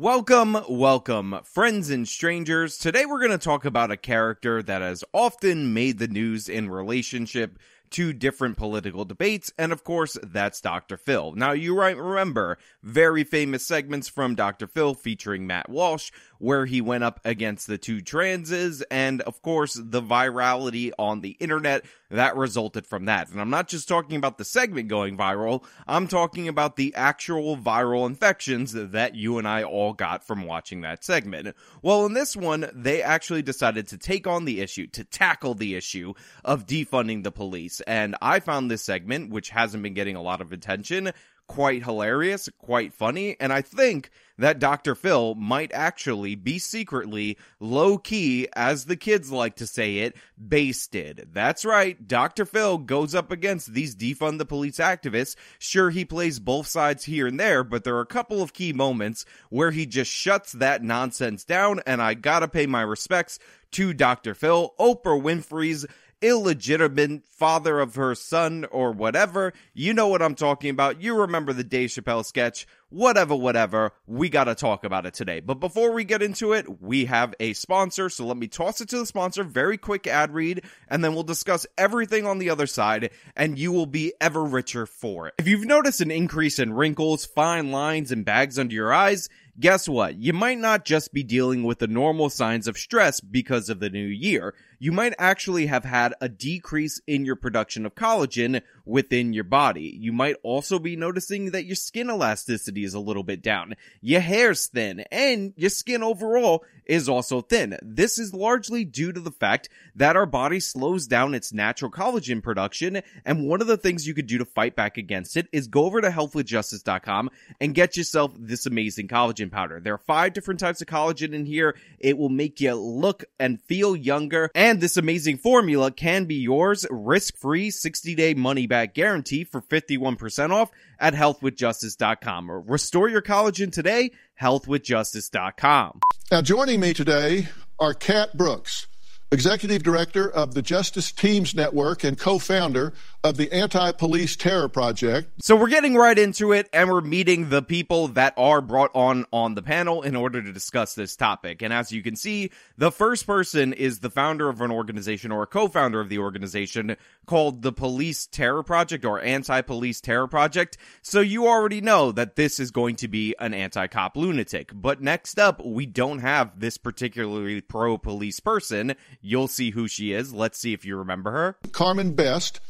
Welcome, 0.00 0.56
welcome, 0.68 1.40
friends 1.42 1.90
and 1.90 2.06
strangers. 2.06 2.78
Today 2.78 3.04
we're 3.04 3.18
going 3.18 3.32
to 3.32 3.36
talk 3.36 3.64
about 3.64 3.90
a 3.90 3.96
character 3.96 4.62
that 4.62 4.80
has 4.80 5.02
often 5.12 5.74
made 5.74 5.98
the 5.98 6.06
news 6.06 6.48
in 6.48 6.70
relationship 6.70 7.58
to 7.90 8.12
different 8.12 8.56
political 8.56 9.04
debates, 9.04 9.52
and 9.58 9.72
of 9.72 9.82
course, 9.82 10.16
that's 10.22 10.60
Dr. 10.60 10.96
Phil. 10.96 11.32
Now, 11.32 11.50
you 11.50 11.74
might 11.74 11.96
remember 11.96 12.58
very 12.80 13.24
famous 13.24 13.66
segments 13.66 14.08
from 14.08 14.36
Dr. 14.36 14.68
Phil 14.68 14.94
featuring 14.94 15.48
Matt 15.48 15.68
Walsh, 15.68 16.12
where 16.38 16.66
he 16.66 16.80
went 16.80 17.04
up 17.04 17.20
against 17.24 17.66
the 17.66 17.78
two 17.78 18.00
transes, 18.00 18.82
and 18.90 19.20
of 19.22 19.42
course, 19.42 19.74
the 19.74 20.02
virality 20.02 20.92
on 20.98 21.20
the 21.20 21.36
internet 21.40 21.84
that 22.10 22.36
resulted 22.36 22.86
from 22.86 23.04
that. 23.06 23.28
And 23.30 23.40
I'm 23.40 23.50
not 23.50 23.68
just 23.68 23.88
talking 23.88 24.16
about 24.16 24.38
the 24.38 24.44
segment 24.44 24.88
going 24.88 25.16
viral, 25.16 25.64
I'm 25.86 26.06
talking 26.06 26.48
about 26.48 26.76
the 26.76 26.94
actual 26.94 27.56
viral 27.56 28.06
infections 28.06 28.72
that 28.72 29.14
you 29.14 29.38
and 29.38 29.46
I 29.46 29.62
all 29.64 29.92
got 29.92 30.26
from 30.26 30.46
watching 30.46 30.82
that 30.82 31.04
segment. 31.04 31.54
Well, 31.82 32.06
in 32.06 32.14
this 32.14 32.36
one, 32.36 32.70
they 32.72 33.02
actually 33.02 33.42
decided 33.42 33.88
to 33.88 33.98
take 33.98 34.26
on 34.26 34.44
the 34.44 34.60
issue, 34.60 34.86
to 34.88 35.04
tackle 35.04 35.54
the 35.54 35.74
issue 35.74 36.14
of 36.44 36.66
defunding 36.66 37.24
the 37.24 37.32
police. 37.32 37.80
And 37.82 38.16
I 38.22 38.40
found 38.40 38.70
this 38.70 38.84
segment, 38.84 39.30
which 39.30 39.50
hasn't 39.50 39.82
been 39.82 39.94
getting 39.94 40.16
a 40.16 40.22
lot 40.22 40.40
of 40.40 40.52
attention, 40.52 41.12
quite 41.48 41.82
hilarious, 41.82 42.48
quite 42.58 42.94
funny, 42.94 43.36
and 43.40 43.52
I 43.52 43.62
think 43.62 44.10
that 44.36 44.60
Dr. 44.60 44.94
Phil 44.94 45.34
might 45.34 45.72
actually 45.74 46.36
be 46.36 46.60
secretly 46.60 47.36
low 47.58 47.98
key, 47.98 48.46
as 48.54 48.84
the 48.84 48.96
kids 48.96 49.32
like 49.32 49.56
to 49.56 49.66
say 49.66 49.98
it, 49.98 50.14
basted. 50.38 51.30
That's 51.32 51.64
right, 51.64 52.06
Dr. 52.06 52.44
Phil 52.44 52.78
goes 52.78 53.14
up 53.14 53.32
against 53.32 53.74
these 53.74 53.96
defund 53.96 54.38
the 54.38 54.46
police 54.46 54.76
activists. 54.76 55.34
Sure, 55.58 55.90
he 55.90 56.04
plays 56.04 56.38
both 56.38 56.68
sides 56.68 57.04
here 57.04 57.26
and 57.26 57.40
there, 57.40 57.64
but 57.64 57.82
there 57.82 57.96
are 57.96 58.02
a 58.02 58.06
couple 58.06 58.40
of 58.40 58.52
key 58.52 58.72
moments 58.72 59.24
where 59.50 59.72
he 59.72 59.86
just 59.86 60.12
shuts 60.12 60.52
that 60.52 60.84
nonsense 60.84 61.44
down, 61.44 61.80
and 61.86 62.00
I 62.00 62.14
gotta 62.14 62.46
pay 62.46 62.66
my 62.66 62.82
respects 62.82 63.40
to 63.72 63.92
Dr. 63.92 64.34
Phil, 64.34 64.74
Oprah 64.78 65.20
Winfrey's 65.20 65.86
illegitimate 66.20 67.24
father 67.26 67.80
of 67.80 67.94
her 67.94 68.14
son 68.14 68.66
or 68.70 68.92
whatever. 68.92 69.52
You 69.74 69.94
know 69.94 70.08
what 70.08 70.22
I'm 70.22 70.34
talking 70.34 70.70
about. 70.70 71.00
You 71.00 71.20
remember 71.20 71.52
the 71.52 71.64
Dave 71.64 71.90
Chappelle 71.90 72.24
sketch. 72.24 72.66
Whatever, 72.90 73.36
whatever. 73.36 73.92
We 74.06 74.30
gotta 74.30 74.54
talk 74.54 74.84
about 74.84 75.04
it 75.04 75.12
today. 75.12 75.40
But 75.40 75.60
before 75.60 75.92
we 75.92 76.04
get 76.04 76.22
into 76.22 76.54
it, 76.54 76.80
we 76.80 77.04
have 77.04 77.34
a 77.38 77.52
sponsor. 77.52 78.08
So 78.08 78.24
let 78.26 78.38
me 78.38 78.48
toss 78.48 78.80
it 78.80 78.88
to 78.88 78.98
the 78.98 79.06
sponsor. 79.06 79.44
Very 79.44 79.76
quick 79.76 80.06
ad 80.06 80.32
read. 80.32 80.64
And 80.88 81.04
then 81.04 81.12
we'll 81.14 81.22
discuss 81.22 81.66
everything 81.76 82.26
on 82.26 82.38
the 82.38 82.50
other 82.50 82.66
side. 82.66 83.10
And 83.36 83.58
you 83.58 83.72
will 83.72 83.86
be 83.86 84.14
ever 84.20 84.42
richer 84.42 84.86
for 84.86 85.28
it. 85.28 85.34
If 85.38 85.46
you've 85.46 85.66
noticed 85.66 86.00
an 86.00 86.10
increase 86.10 86.58
in 86.58 86.72
wrinkles, 86.72 87.26
fine 87.26 87.70
lines, 87.70 88.10
and 88.10 88.24
bags 88.24 88.58
under 88.58 88.74
your 88.74 88.92
eyes, 88.92 89.28
guess 89.60 89.88
what? 89.88 90.16
You 90.16 90.32
might 90.32 90.58
not 90.58 90.84
just 90.84 91.12
be 91.12 91.22
dealing 91.22 91.64
with 91.64 91.80
the 91.80 91.88
normal 91.88 92.30
signs 92.30 92.68
of 92.68 92.78
stress 92.78 93.20
because 93.20 93.68
of 93.68 93.80
the 93.80 93.90
new 93.90 94.06
year. 94.06 94.54
You 94.78 94.92
might 94.92 95.14
actually 95.18 95.66
have 95.66 95.84
had 95.84 96.14
a 96.20 96.28
decrease 96.28 97.00
in 97.06 97.24
your 97.24 97.36
production 97.36 97.84
of 97.84 97.94
collagen 97.94 98.62
within 98.84 99.32
your 99.32 99.44
body. 99.44 99.96
You 99.98 100.12
might 100.12 100.36
also 100.42 100.78
be 100.78 100.94
noticing 100.94 101.50
that 101.50 101.64
your 101.64 101.76
skin 101.76 102.08
elasticity 102.10 102.84
is 102.84 102.94
a 102.94 103.00
little 103.00 103.24
bit 103.24 103.42
down. 103.42 103.74
Your 104.00 104.20
hair's 104.20 104.66
thin 104.66 105.04
and 105.10 105.52
your 105.56 105.70
skin 105.70 106.02
overall 106.02 106.64
is 106.86 107.08
also 107.08 107.40
thin. 107.40 107.76
This 107.82 108.18
is 108.18 108.32
largely 108.32 108.84
due 108.84 109.12
to 109.12 109.20
the 109.20 109.30
fact 109.30 109.68
that 109.94 110.16
our 110.16 110.26
body 110.26 110.58
slows 110.58 111.06
down 111.06 111.34
its 111.34 111.52
natural 111.52 111.90
collagen 111.90 112.42
production. 112.42 113.02
And 113.24 113.46
one 113.46 113.60
of 113.60 113.66
the 113.66 113.76
things 113.76 114.06
you 114.06 114.14
could 114.14 114.26
do 114.26 114.38
to 114.38 114.44
fight 114.44 114.74
back 114.74 114.96
against 114.96 115.36
it 115.36 115.48
is 115.52 115.66
go 115.66 115.84
over 115.84 116.00
to 116.00 116.08
healthwithjustice.com 116.08 117.30
and 117.60 117.74
get 117.74 117.96
yourself 117.96 118.32
this 118.38 118.64
amazing 118.64 119.08
collagen 119.08 119.50
powder. 119.50 119.80
There 119.80 119.94
are 119.94 119.98
five 120.06 120.32
different 120.32 120.60
types 120.60 120.80
of 120.80 120.86
collagen 120.86 121.34
in 121.34 121.44
here. 121.44 121.76
It 121.98 122.16
will 122.16 122.30
make 122.30 122.60
you 122.60 122.74
look 122.74 123.24
and 123.38 123.60
feel 123.60 123.94
younger. 123.94 124.50
And 124.54 124.67
this 124.76 124.96
amazing 124.96 125.38
formula 125.38 125.90
can 125.90 126.26
be 126.26 126.36
yours 126.36 126.86
risk-free 126.90 127.70
60-day 127.70 128.34
money-back 128.34 128.94
guarantee 128.94 129.44
for 129.44 129.62
51% 129.62 130.50
off 130.50 130.70
at 131.00 131.14
healthwithjustice.com. 131.14 132.50
Or 132.50 132.60
restore 132.60 133.08
your 133.08 133.22
collagen 133.22 133.72
today, 133.72 134.12
healthwithjustice.com. 134.40 136.00
Now, 136.30 136.42
joining 136.42 136.80
me 136.80 136.92
today 136.92 137.48
are 137.78 137.94
Cat 137.94 138.36
Brooks, 138.36 138.86
Executive 139.30 139.82
Director 139.82 140.26
of 140.30 140.54
the 140.54 140.62
Justice 140.62 141.12
Teams 141.12 141.54
Network 141.54 142.02
and 142.02 142.18
co 142.18 142.38
founder 142.38 142.94
of 143.22 143.36
the 143.36 143.52
Anti 143.52 143.92
Police 143.92 144.36
Terror 144.36 144.68
Project. 144.68 145.42
So 145.42 145.54
we're 145.54 145.68
getting 145.68 145.96
right 145.96 146.18
into 146.18 146.52
it 146.52 146.66
and 146.72 146.88
we're 146.88 147.02
meeting 147.02 147.50
the 147.50 147.60
people 147.60 148.08
that 148.08 148.32
are 148.38 148.62
brought 148.62 148.90
on 148.94 149.26
on 149.30 149.54
the 149.54 149.60
panel 149.60 150.00
in 150.00 150.16
order 150.16 150.40
to 150.40 150.50
discuss 150.50 150.94
this 150.94 151.14
topic. 151.14 151.60
And 151.60 151.74
as 151.74 151.92
you 151.92 152.02
can 152.02 152.16
see, 152.16 152.50
the 152.78 152.90
first 152.90 153.26
person 153.26 153.74
is 153.74 153.98
the 153.98 154.08
founder 154.08 154.48
of 154.48 154.62
an 154.62 154.70
organization 154.70 155.30
or 155.30 155.42
a 155.42 155.46
co-founder 155.46 156.00
of 156.00 156.08
the 156.08 156.20
organization 156.20 156.96
called 157.26 157.60
the 157.60 157.72
Police 157.72 158.26
Terror 158.26 158.62
Project 158.62 159.04
or 159.04 159.20
Anti-Police 159.20 160.00
Terror 160.00 160.28
Project. 160.28 160.78
So 161.02 161.20
you 161.20 161.46
already 161.48 161.82
know 161.82 162.12
that 162.12 162.36
this 162.36 162.58
is 162.58 162.70
going 162.70 162.96
to 162.96 163.08
be 163.08 163.34
an 163.38 163.52
anti-cop 163.52 164.16
lunatic. 164.16 164.70
But 164.72 165.02
next 165.02 165.38
up, 165.38 165.62
we 165.62 165.84
don't 165.84 166.20
have 166.20 166.58
this 166.58 166.78
particularly 166.78 167.60
pro-police 167.60 168.40
person. 168.40 168.94
You'll 169.20 169.48
see 169.48 169.70
who 169.70 169.88
she 169.88 170.12
is. 170.12 170.32
Let's 170.32 170.58
see 170.58 170.72
if 170.72 170.84
you 170.84 170.96
remember 170.96 171.30
her. 171.30 171.56
Carmen 171.72 172.14
Best 172.14 172.60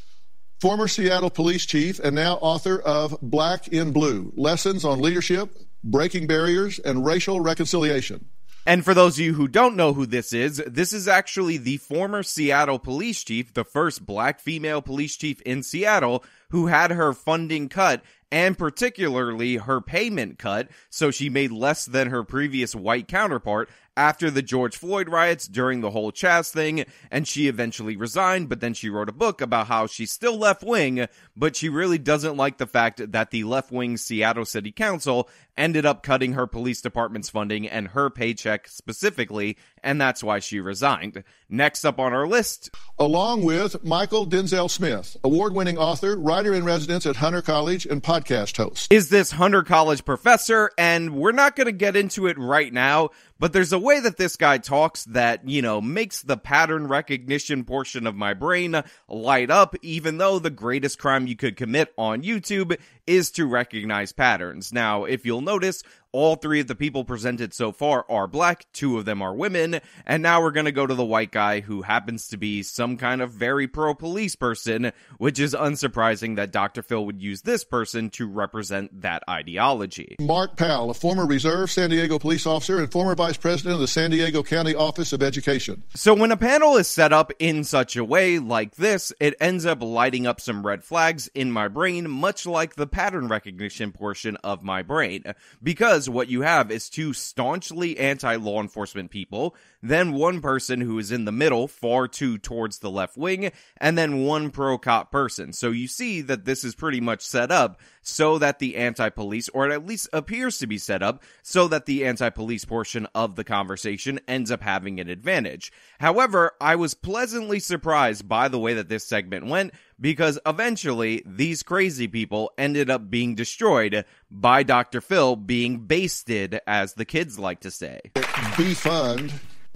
former 0.60 0.88
Seattle 0.88 1.30
police 1.30 1.64
chief 1.66 1.98
and 2.00 2.14
now 2.16 2.34
author 2.34 2.80
of 2.80 3.16
Black 3.22 3.68
in 3.68 3.92
Blue 3.92 4.32
Lessons 4.36 4.84
on 4.84 5.00
Leadership, 5.00 5.54
Breaking 5.84 6.26
Barriers, 6.26 6.78
and 6.78 7.06
Racial 7.06 7.40
Reconciliation. 7.40 8.26
And 8.66 8.84
for 8.84 8.92
those 8.92 9.14
of 9.14 9.24
you 9.24 9.34
who 9.34 9.48
don't 9.48 9.76
know 9.76 9.94
who 9.94 10.04
this 10.04 10.32
is, 10.32 10.62
this 10.66 10.92
is 10.92 11.08
actually 11.08 11.56
the 11.56 11.78
former 11.78 12.22
Seattle 12.22 12.78
police 12.78 13.24
chief, 13.24 13.54
the 13.54 13.64
first 13.64 14.04
black 14.04 14.40
female 14.40 14.82
police 14.82 15.16
chief 15.16 15.40
in 15.42 15.62
Seattle, 15.62 16.22
who 16.50 16.66
had 16.66 16.90
her 16.90 17.12
funding 17.12 17.68
cut 17.68 18.02
and 18.30 18.58
particularly 18.58 19.56
her 19.56 19.80
payment 19.80 20.38
cut, 20.38 20.68
so 20.90 21.10
she 21.10 21.30
made 21.30 21.50
less 21.50 21.86
than 21.86 22.10
her 22.10 22.22
previous 22.22 22.74
white 22.74 23.08
counterpart 23.08 23.68
after 23.96 24.30
the 24.30 24.42
George 24.42 24.76
Floyd 24.76 25.08
riots 25.08 25.48
during 25.48 25.80
the 25.80 25.90
whole 25.90 26.12
Chaz 26.12 26.52
thing, 26.52 26.84
and 27.10 27.26
she 27.26 27.48
eventually 27.48 27.96
resigned, 27.96 28.48
but 28.48 28.60
then 28.60 28.72
she 28.72 28.88
wrote 28.88 29.08
a 29.08 29.12
book 29.12 29.40
about 29.40 29.66
how 29.66 29.88
she's 29.88 30.12
still 30.12 30.36
left 30.36 30.62
wing, 30.62 31.08
but 31.36 31.56
she 31.56 31.68
really 31.68 31.98
doesn't 31.98 32.36
like 32.36 32.58
the 32.58 32.66
fact 32.66 33.10
that 33.10 33.30
the 33.32 33.42
left 33.42 33.72
wing 33.72 33.96
Seattle 33.96 34.44
City 34.44 34.70
Council 34.70 35.28
ended 35.56 35.84
up 35.84 36.04
cutting 36.04 36.34
her 36.34 36.46
police 36.46 36.80
department's 36.80 37.28
funding 37.28 37.66
and 37.66 37.88
her 37.88 38.08
paycheck 38.08 38.68
specifically, 38.68 39.56
and 39.82 40.00
that's 40.00 40.22
why 40.22 40.38
she 40.38 40.60
resigned. 40.60 41.24
Next 41.48 41.84
up 41.84 41.98
on 41.98 42.12
our 42.12 42.26
list, 42.26 42.70
along 42.98 43.42
with 43.42 43.82
Mychal 43.84 44.28
Denzel 44.28 44.70
Smith, 44.70 45.16
award 45.24 45.54
winning 45.54 45.78
author, 45.78 46.16
writer 46.16 46.52
in 46.52 46.64
residence 46.64 47.06
at 47.06 47.16
Hunter 47.16 47.40
College, 47.40 47.86
and 47.86 48.02
podcast 48.02 48.56
host. 48.56 48.92
Is 48.92 49.08
this 49.08 49.30
Hunter 49.30 49.62
College 49.62 50.04
professor? 50.04 50.70
And 50.76 51.14
we're 51.14 51.32
not 51.32 51.56
going 51.56 51.66
to 51.66 51.72
get 51.72 51.96
into 51.96 52.26
it 52.26 52.36
right 52.38 52.72
now, 52.72 53.10
but 53.38 53.52
there's 53.52 53.72
a 53.72 53.78
way 53.78 54.00
that 54.00 54.18
this 54.18 54.36
guy 54.36 54.58
talks 54.58 55.04
that, 55.04 55.48
you 55.48 55.62
know, 55.62 55.80
makes 55.80 56.22
the 56.22 56.36
pattern 56.36 56.86
recognition 56.86 57.64
portion 57.64 58.06
of 58.06 58.14
my 58.14 58.34
brain 58.34 58.82
light 59.08 59.50
up, 59.50 59.74
even 59.82 60.18
though 60.18 60.38
the 60.38 60.50
greatest 60.50 60.98
crime 60.98 61.26
you 61.26 61.36
could 61.36 61.56
commit 61.56 61.92
on 61.96 62.22
YouTube 62.22 62.78
is 63.06 63.30
to 63.32 63.46
recognize 63.46 64.12
patterns. 64.12 64.72
Now, 64.72 65.04
if 65.04 65.24
you'll 65.24 65.40
notice, 65.40 65.82
all 66.12 66.36
three 66.36 66.60
of 66.60 66.66
the 66.66 66.74
people 66.74 67.04
presented 67.04 67.52
so 67.52 67.72
far 67.72 68.04
are 68.08 68.26
black, 68.26 68.66
two 68.72 68.98
of 68.98 69.04
them 69.04 69.20
are 69.20 69.34
women, 69.34 69.80
and 70.06 70.22
now 70.22 70.40
we're 70.40 70.50
gonna 70.50 70.72
go 70.72 70.86
to 70.86 70.94
the 70.94 71.04
white 71.04 71.30
guy 71.30 71.60
who 71.60 71.82
happens 71.82 72.28
to 72.28 72.36
be 72.36 72.62
some 72.62 72.96
kind 72.96 73.20
of 73.20 73.30
very 73.30 73.68
pro 73.68 73.94
police 73.94 74.36
person, 74.36 74.92
which 75.18 75.38
is 75.38 75.54
unsurprising 75.54 76.36
that 76.36 76.52
Dr. 76.52 76.82
Phil 76.82 77.04
would 77.04 77.20
use 77.20 77.42
this 77.42 77.64
person 77.64 78.10
to 78.10 78.26
represent 78.26 79.02
that 79.02 79.22
ideology. 79.28 80.16
Mark 80.20 80.56
Powell, 80.56 80.90
a 80.90 80.94
former 80.94 81.26
reserve 81.26 81.70
San 81.70 81.90
Diego 81.90 82.18
police 82.18 82.46
officer 82.46 82.78
and 82.78 82.90
former 82.90 83.14
vice 83.14 83.36
president 83.36 83.74
of 83.74 83.80
the 83.80 83.88
San 83.88 84.10
Diego 84.10 84.42
County 84.42 84.74
Office 84.74 85.12
of 85.12 85.22
Education. 85.22 85.82
So 85.94 86.14
when 86.14 86.32
a 86.32 86.36
panel 86.36 86.76
is 86.76 86.88
set 86.88 87.12
up 87.12 87.32
in 87.38 87.64
such 87.64 87.96
a 87.96 88.04
way 88.04 88.38
like 88.38 88.76
this, 88.76 89.12
it 89.20 89.34
ends 89.40 89.66
up 89.66 89.82
lighting 89.82 90.26
up 90.26 90.40
some 90.40 90.66
red 90.66 90.84
flags 90.84 91.28
in 91.34 91.50
my 91.50 91.68
brain, 91.68 92.08
much 92.08 92.46
like 92.46 92.76
the 92.76 92.86
pattern 92.86 93.28
recognition 93.28 93.92
portion 93.92 94.36
of 94.44 94.62
my 94.62 94.82
brain. 94.82 95.24
Because 95.62 95.97
because 95.98 96.08
what 96.08 96.28
you 96.28 96.42
have 96.42 96.70
is 96.70 96.88
two 96.88 97.12
staunchly 97.12 97.98
anti 97.98 98.36
law 98.36 98.60
enforcement 98.60 99.10
people, 99.10 99.56
then 99.82 100.12
one 100.12 100.40
person 100.40 100.80
who 100.80 100.98
is 100.98 101.12
in 101.12 101.24
the 101.24 101.32
middle, 101.32 101.68
far 101.68 102.08
too 102.08 102.38
towards 102.38 102.78
the 102.78 102.90
left 102.90 103.16
wing, 103.16 103.52
and 103.76 103.96
then 103.96 104.24
one 104.24 104.50
pro 104.50 104.78
cop 104.78 105.12
person. 105.12 105.52
So 105.52 105.70
you 105.70 105.86
see 105.86 106.20
that 106.22 106.44
this 106.44 106.64
is 106.64 106.74
pretty 106.74 107.00
much 107.00 107.22
set 107.22 107.50
up 107.52 107.80
so 108.02 108.38
that 108.38 108.58
the 108.58 108.76
anti 108.76 109.08
police, 109.10 109.48
or 109.50 109.68
it 109.68 109.72
at 109.72 109.86
least 109.86 110.08
appears 110.12 110.58
to 110.58 110.66
be 110.66 110.78
set 110.78 111.02
up, 111.02 111.22
so 111.42 111.68
that 111.68 111.86
the 111.86 112.04
anti 112.06 112.30
police 112.30 112.64
portion 112.64 113.06
of 113.14 113.36
the 113.36 113.44
conversation 113.44 114.18
ends 114.26 114.50
up 114.50 114.62
having 114.62 114.98
an 114.98 115.08
advantage. 115.08 115.72
However, 116.00 116.52
I 116.60 116.76
was 116.76 116.94
pleasantly 116.94 117.60
surprised 117.60 118.28
by 118.28 118.48
the 118.48 118.58
way 118.58 118.74
that 118.74 118.88
this 118.88 119.06
segment 119.06 119.46
went 119.46 119.72
because 120.00 120.38
eventually 120.46 121.22
these 121.26 121.62
crazy 121.62 122.08
people 122.08 122.52
ended 122.58 122.90
up 122.90 123.10
being 123.10 123.34
destroyed 123.34 124.04
by 124.30 124.62
Dr. 124.62 125.00
Phil 125.00 125.36
being 125.36 125.80
basted, 125.80 126.60
as 126.66 126.94
the 126.94 127.04
kids 127.04 127.38
like 127.38 127.60
to 127.60 127.70
say. 127.70 128.00
Defund 128.14 129.32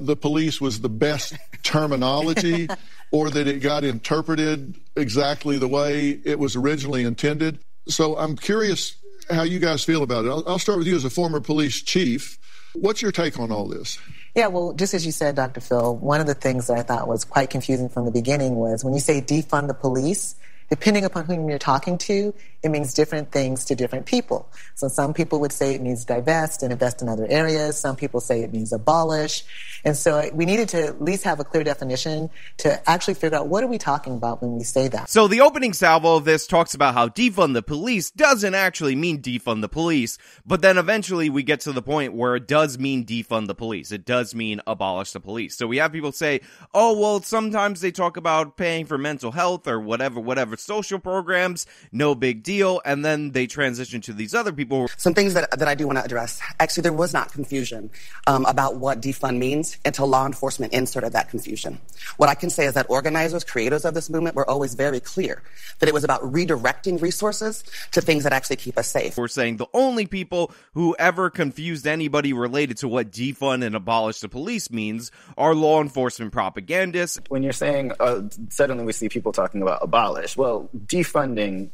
the 0.06 0.16
police 0.16 0.60
was 0.60 0.80
the 0.80 0.88
best 0.88 1.34
terminology 1.62 2.68
or 3.10 3.30
that 3.30 3.46
it 3.46 3.60
got 3.60 3.84
interpreted 3.84 4.74
exactly 4.96 5.58
the 5.58 5.68
way 5.68 6.20
it 6.24 6.38
was 6.38 6.56
originally 6.56 7.04
intended. 7.04 7.58
So 7.88 8.16
I'm 8.16 8.36
curious 8.36 8.96
how 9.30 9.42
you 9.42 9.58
guys 9.58 9.84
feel 9.84 10.02
about 10.02 10.24
it. 10.24 10.28
I'll, 10.28 10.44
I'll 10.46 10.58
start 10.58 10.78
with 10.78 10.86
you 10.86 10.96
as 10.96 11.04
a 11.04 11.10
former 11.10 11.40
police 11.40 11.80
chief. 11.82 12.38
What's 12.74 13.02
your 13.02 13.12
take 13.12 13.38
on 13.38 13.52
all 13.52 13.68
this? 13.68 13.98
Yeah, 14.34 14.46
well, 14.46 14.72
just 14.72 14.94
as 14.94 15.04
you 15.04 15.12
said, 15.12 15.34
Dr. 15.36 15.60
Phil, 15.60 15.96
one 15.96 16.20
of 16.20 16.26
the 16.26 16.34
things 16.34 16.68
that 16.68 16.78
I 16.78 16.82
thought 16.82 17.06
was 17.06 17.24
quite 17.24 17.50
confusing 17.50 17.90
from 17.90 18.06
the 18.06 18.10
beginning 18.10 18.54
was 18.54 18.82
when 18.82 18.94
you 18.94 19.00
say 19.00 19.20
defund 19.20 19.68
the 19.68 19.74
police, 19.74 20.36
depending 20.72 21.04
upon 21.04 21.26
whom 21.26 21.50
you're 21.50 21.58
talking 21.58 21.98
to, 21.98 22.32
it 22.62 22.70
means 22.70 22.94
different 22.94 23.30
things 23.30 23.62
to 23.66 23.74
different 23.74 24.06
people. 24.06 24.48
So 24.74 24.88
some 24.88 25.12
people 25.12 25.38
would 25.40 25.52
say 25.52 25.74
it 25.74 25.82
means 25.82 26.06
divest 26.06 26.62
and 26.62 26.72
invest 26.72 27.02
in 27.02 27.10
other 27.10 27.26
areas. 27.28 27.76
Some 27.78 27.94
people 27.94 28.20
say 28.20 28.42
it 28.42 28.54
means 28.54 28.72
abolish. 28.72 29.44
And 29.84 29.94
so 29.96 30.30
we 30.32 30.46
needed 30.46 30.70
to 30.70 30.86
at 30.86 31.02
least 31.02 31.24
have 31.24 31.40
a 31.40 31.44
clear 31.44 31.62
definition 31.62 32.30
to 32.58 32.88
actually 32.88 33.14
figure 33.14 33.36
out 33.36 33.48
what 33.48 33.62
are 33.64 33.66
we 33.66 33.76
talking 33.76 34.14
about 34.14 34.40
when 34.40 34.56
we 34.56 34.62
say 34.62 34.88
that. 34.88 35.10
So 35.10 35.28
the 35.28 35.42
opening 35.42 35.74
salvo 35.74 36.16
of 36.16 36.24
this 36.24 36.46
talks 36.46 36.72
about 36.72 36.94
how 36.94 37.08
defund 37.08 37.52
the 37.52 37.62
police 37.62 38.10
doesn't 38.10 38.54
actually 38.54 38.96
mean 38.96 39.20
defund 39.20 39.60
the 39.60 39.68
police, 39.68 40.16
but 40.46 40.62
then 40.62 40.78
eventually 40.78 41.28
we 41.28 41.42
get 41.42 41.60
to 41.60 41.72
the 41.72 41.82
point 41.82 42.14
where 42.14 42.36
it 42.36 42.48
does 42.48 42.78
mean 42.78 43.04
defund 43.04 43.46
the 43.48 43.54
police. 43.54 43.92
It 43.92 44.06
does 44.06 44.34
mean 44.34 44.62
abolish 44.66 45.12
the 45.12 45.20
police. 45.20 45.56
So 45.56 45.66
we 45.66 45.78
have 45.78 45.92
people 45.92 46.12
say, 46.12 46.40
"Oh, 46.72 46.98
well, 46.98 47.20
sometimes 47.20 47.80
they 47.80 47.90
talk 47.90 48.16
about 48.16 48.56
paying 48.56 48.86
for 48.86 48.96
mental 48.96 49.32
health 49.32 49.66
or 49.66 49.80
whatever 49.80 50.20
whatever 50.20 50.56
social 50.62 50.98
programs, 50.98 51.66
no 51.90 52.14
big 52.14 52.42
deal." 52.42 52.80
And 52.84 53.04
then 53.04 53.32
they 53.32 53.46
transition 53.46 54.00
to 54.02 54.12
these 54.12 54.34
other 54.34 54.52
people. 54.52 54.88
Some 54.96 55.14
things 55.14 55.34
that 55.34 55.50
that 55.58 55.68
I 55.68 55.74
do 55.74 55.86
want 55.86 55.98
to 55.98 56.04
address. 56.04 56.40
Actually, 56.60 56.82
there 56.82 56.92
was 56.92 57.12
not 57.12 57.32
confusion 57.32 57.90
um, 58.26 58.46
about 58.46 58.76
what 58.76 59.00
defund 59.00 59.38
means 59.38 59.76
until 59.84 60.06
law 60.06 60.26
enforcement 60.26 60.72
inserted 60.72 61.12
that 61.12 61.28
confusion. 61.28 61.80
What 62.16 62.28
I 62.28 62.34
can 62.34 62.50
say 62.50 62.66
is 62.66 62.74
that 62.74 62.86
organizers, 62.88 63.44
creators 63.44 63.84
of 63.84 63.94
this 63.94 64.08
movement 64.10 64.36
were 64.36 64.48
always 64.48 64.74
very 64.74 65.00
clear 65.00 65.42
that 65.78 65.88
it 65.88 65.94
was 65.94 66.04
about 66.04 66.22
redirecting 66.22 67.00
resources 67.00 67.64
to 67.92 68.00
things 68.00 68.24
that 68.24 68.32
actually 68.32 68.56
keep 68.56 68.78
us 68.78 68.88
safe. 68.88 69.16
We're 69.16 69.28
saying 69.28 69.56
the 69.56 69.66
only 69.74 70.06
people 70.06 70.52
who 70.74 70.94
ever 70.98 71.30
confused 71.30 71.86
anybody 71.86 72.32
related 72.32 72.76
to 72.78 72.88
what 72.88 73.10
defund 73.10 73.64
and 73.64 73.74
abolish 73.74 74.20
the 74.20 74.28
police 74.28 74.70
means 74.70 75.10
are 75.36 75.54
law 75.54 75.80
enforcement 75.80 76.32
propagandists. 76.32 77.20
When 77.28 77.42
you're 77.42 77.52
saying 77.52 77.92
uh, 78.00 78.22
suddenly 78.48 78.84
we 78.84 78.92
see 78.92 79.08
people 79.08 79.32
talking 79.32 79.62
about 79.62 79.82
abolish, 79.82 80.36
well, 80.36 80.51
defunding 80.86 81.70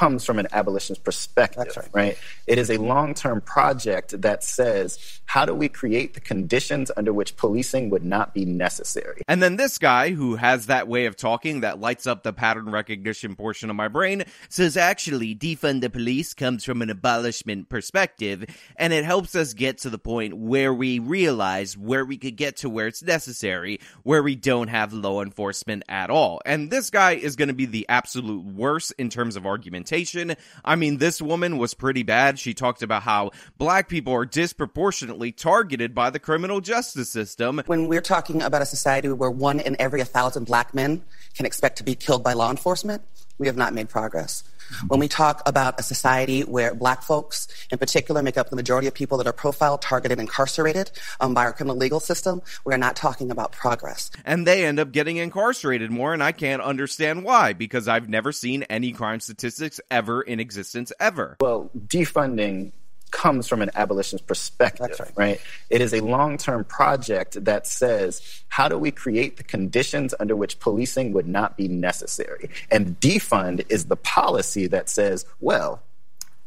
comes 0.00 0.24
from 0.24 0.38
an 0.38 0.48
abolitionist 0.50 1.04
perspective, 1.04 1.76
right. 1.76 1.90
right. 1.92 2.18
It 2.46 2.56
is 2.56 2.70
a 2.70 2.78
long 2.78 3.12
term 3.12 3.42
project 3.42 4.22
that 4.22 4.42
says, 4.42 5.20
how 5.26 5.44
do 5.44 5.54
we 5.54 5.68
create 5.68 6.14
the 6.14 6.20
conditions 6.20 6.90
under 6.96 7.12
which 7.12 7.36
policing 7.36 7.90
would 7.90 8.02
not 8.02 8.32
be 8.32 8.46
necessary? 8.46 9.20
And 9.28 9.42
then 9.42 9.56
this 9.56 9.76
guy 9.76 10.12
who 10.12 10.36
has 10.36 10.66
that 10.66 10.88
way 10.88 11.04
of 11.04 11.16
talking 11.16 11.60
that 11.60 11.80
lights 11.80 12.06
up 12.06 12.22
the 12.22 12.32
pattern 12.32 12.70
recognition 12.70 13.36
portion 13.36 13.68
of 13.68 13.76
my 13.76 13.88
brain 13.88 14.24
says, 14.48 14.78
actually, 14.78 15.36
defund 15.36 15.82
the 15.82 15.90
police 15.90 16.32
comes 16.32 16.64
from 16.64 16.80
an 16.80 16.88
abolishment 16.88 17.68
perspective, 17.68 18.46
and 18.76 18.94
it 18.94 19.04
helps 19.04 19.34
us 19.34 19.52
get 19.52 19.76
to 19.78 19.90
the 19.90 19.98
point 19.98 20.34
where 20.34 20.72
we 20.72 20.98
realize 20.98 21.76
where 21.76 22.06
we 22.06 22.16
could 22.16 22.36
get 22.36 22.56
to 22.56 22.70
where 22.70 22.86
it's 22.86 23.02
necessary, 23.02 23.80
where 24.02 24.22
we 24.22 24.34
don't 24.34 24.68
have 24.68 24.94
law 24.94 25.20
enforcement 25.20 25.82
at 25.90 26.08
all. 26.08 26.40
And 26.46 26.70
this 26.70 26.88
guy 26.88 27.12
is 27.12 27.36
going 27.36 27.48
to 27.48 27.54
be 27.54 27.66
the 27.66 27.84
absolute 27.90 28.46
worst 28.46 28.94
in 28.96 29.10
terms 29.10 29.36
of 29.36 29.44
argument 29.44 29.89
documentation. 29.90 30.36
I 30.64 30.76
mean, 30.76 30.98
this 30.98 31.20
woman 31.20 31.58
was 31.58 31.74
pretty 31.74 32.02
bad. 32.02 32.38
She 32.38 32.54
talked 32.54 32.82
about 32.82 33.02
how 33.02 33.30
black 33.58 33.88
people 33.88 34.12
are 34.14 34.24
disproportionately 34.24 35.32
targeted 35.32 35.94
by 35.94 36.10
the 36.10 36.18
criminal 36.18 36.60
justice 36.60 37.10
system. 37.10 37.62
When 37.66 37.88
we're 37.88 38.00
talking 38.00 38.42
about 38.42 38.62
a 38.62 38.66
society 38.66 39.08
where 39.08 39.30
one 39.30 39.60
in 39.60 39.76
every 39.80 40.00
a 40.00 40.04
thousand 40.04 40.44
black 40.44 40.74
men 40.74 41.02
can 41.34 41.46
expect 41.46 41.78
to 41.78 41.84
be 41.84 41.94
killed 41.94 42.22
by 42.22 42.32
law 42.32 42.50
enforcement, 42.50 43.02
we 43.38 43.46
have 43.46 43.56
not 43.56 43.74
made 43.74 43.88
progress. 43.88 44.44
When 44.88 45.00
we 45.00 45.08
talk 45.08 45.42
about 45.46 45.78
a 45.78 45.82
society 45.82 46.42
where 46.42 46.74
black 46.74 47.02
folks 47.02 47.48
in 47.70 47.78
particular 47.78 48.22
make 48.22 48.36
up 48.36 48.50
the 48.50 48.56
majority 48.56 48.88
of 48.88 48.94
people 48.94 49.18
that 49.18 49.26
are 49.26 49.32
profiled, 49.32 49.82
targeted, 49.82 50.18
incarcerated 50.18 50.90
um, 51.20 51.34
by 51.34 51.44
our 51.44 51.52
criminal 51.52 51.76
legal 51.76 52.00
system, 52.00 52.42
we're 52.64 52.76
not 52.76 52.96
talking 52.96 53.30
about 53.30 53.52
progress. 53.52 54.10
And 54.24 54.46
they 54.46 54.64
end 54.64 54.78
up 54.78 54.92
getting 54.92 55.16
incarcerated 55.16 55.90
more, 55.90 56.12
and 56.12 56.22
I 56.22 56.32
can't 56.32 56.62
understand 56.62 57.24
why, 57.24 57.52
because 57.52 57.88
I've 57.88 58.08
never 58.08 58.32
seen 58.32 58.62
any 58.64 58.92
crime 58.92 59.20
statistics 59.20 59.80
ever 59.90 60.22
in 60.22 60.40
existence 60.40 60.92
ever. 61.00 61.36
Well, 61.40 61.70
defunding 61.76 62.72
comes 63.10 63.48
from 63.48 63.62
an 63.62 63.70
abolitionist 63.74 64.26
perspective, 64.26 64.98
right. 64.98 65.16
right. 65.16 65.40
It 65.68 65.80
is 65.80 65.92
a 65.92 66.00
long 66.00 66.38
term 66.38 66.64
project 66.64 67.44
that 67.44 67.66
says, 67.66 68.42
how 68.48 68.68
do 68.68 68.78
we 68.78 68.90
create 68.90 69.36
the 69.36 69.42
conditions 69.42 70.14
under 70.20 70.36
which 70.36 70.58
policing 70.60 71.12
would 71.12 71.28
not 71.28 71.56
be 71.56 71.68
necessary? 71.68 72.50
And 72.70 72.98
defund 73.00 73.64
is 73.68 73.86
the 73.86 73.96
policy 73.96 74.66
that 74.68 74.88
says, 74.88 75.24
well, 75.40 75.82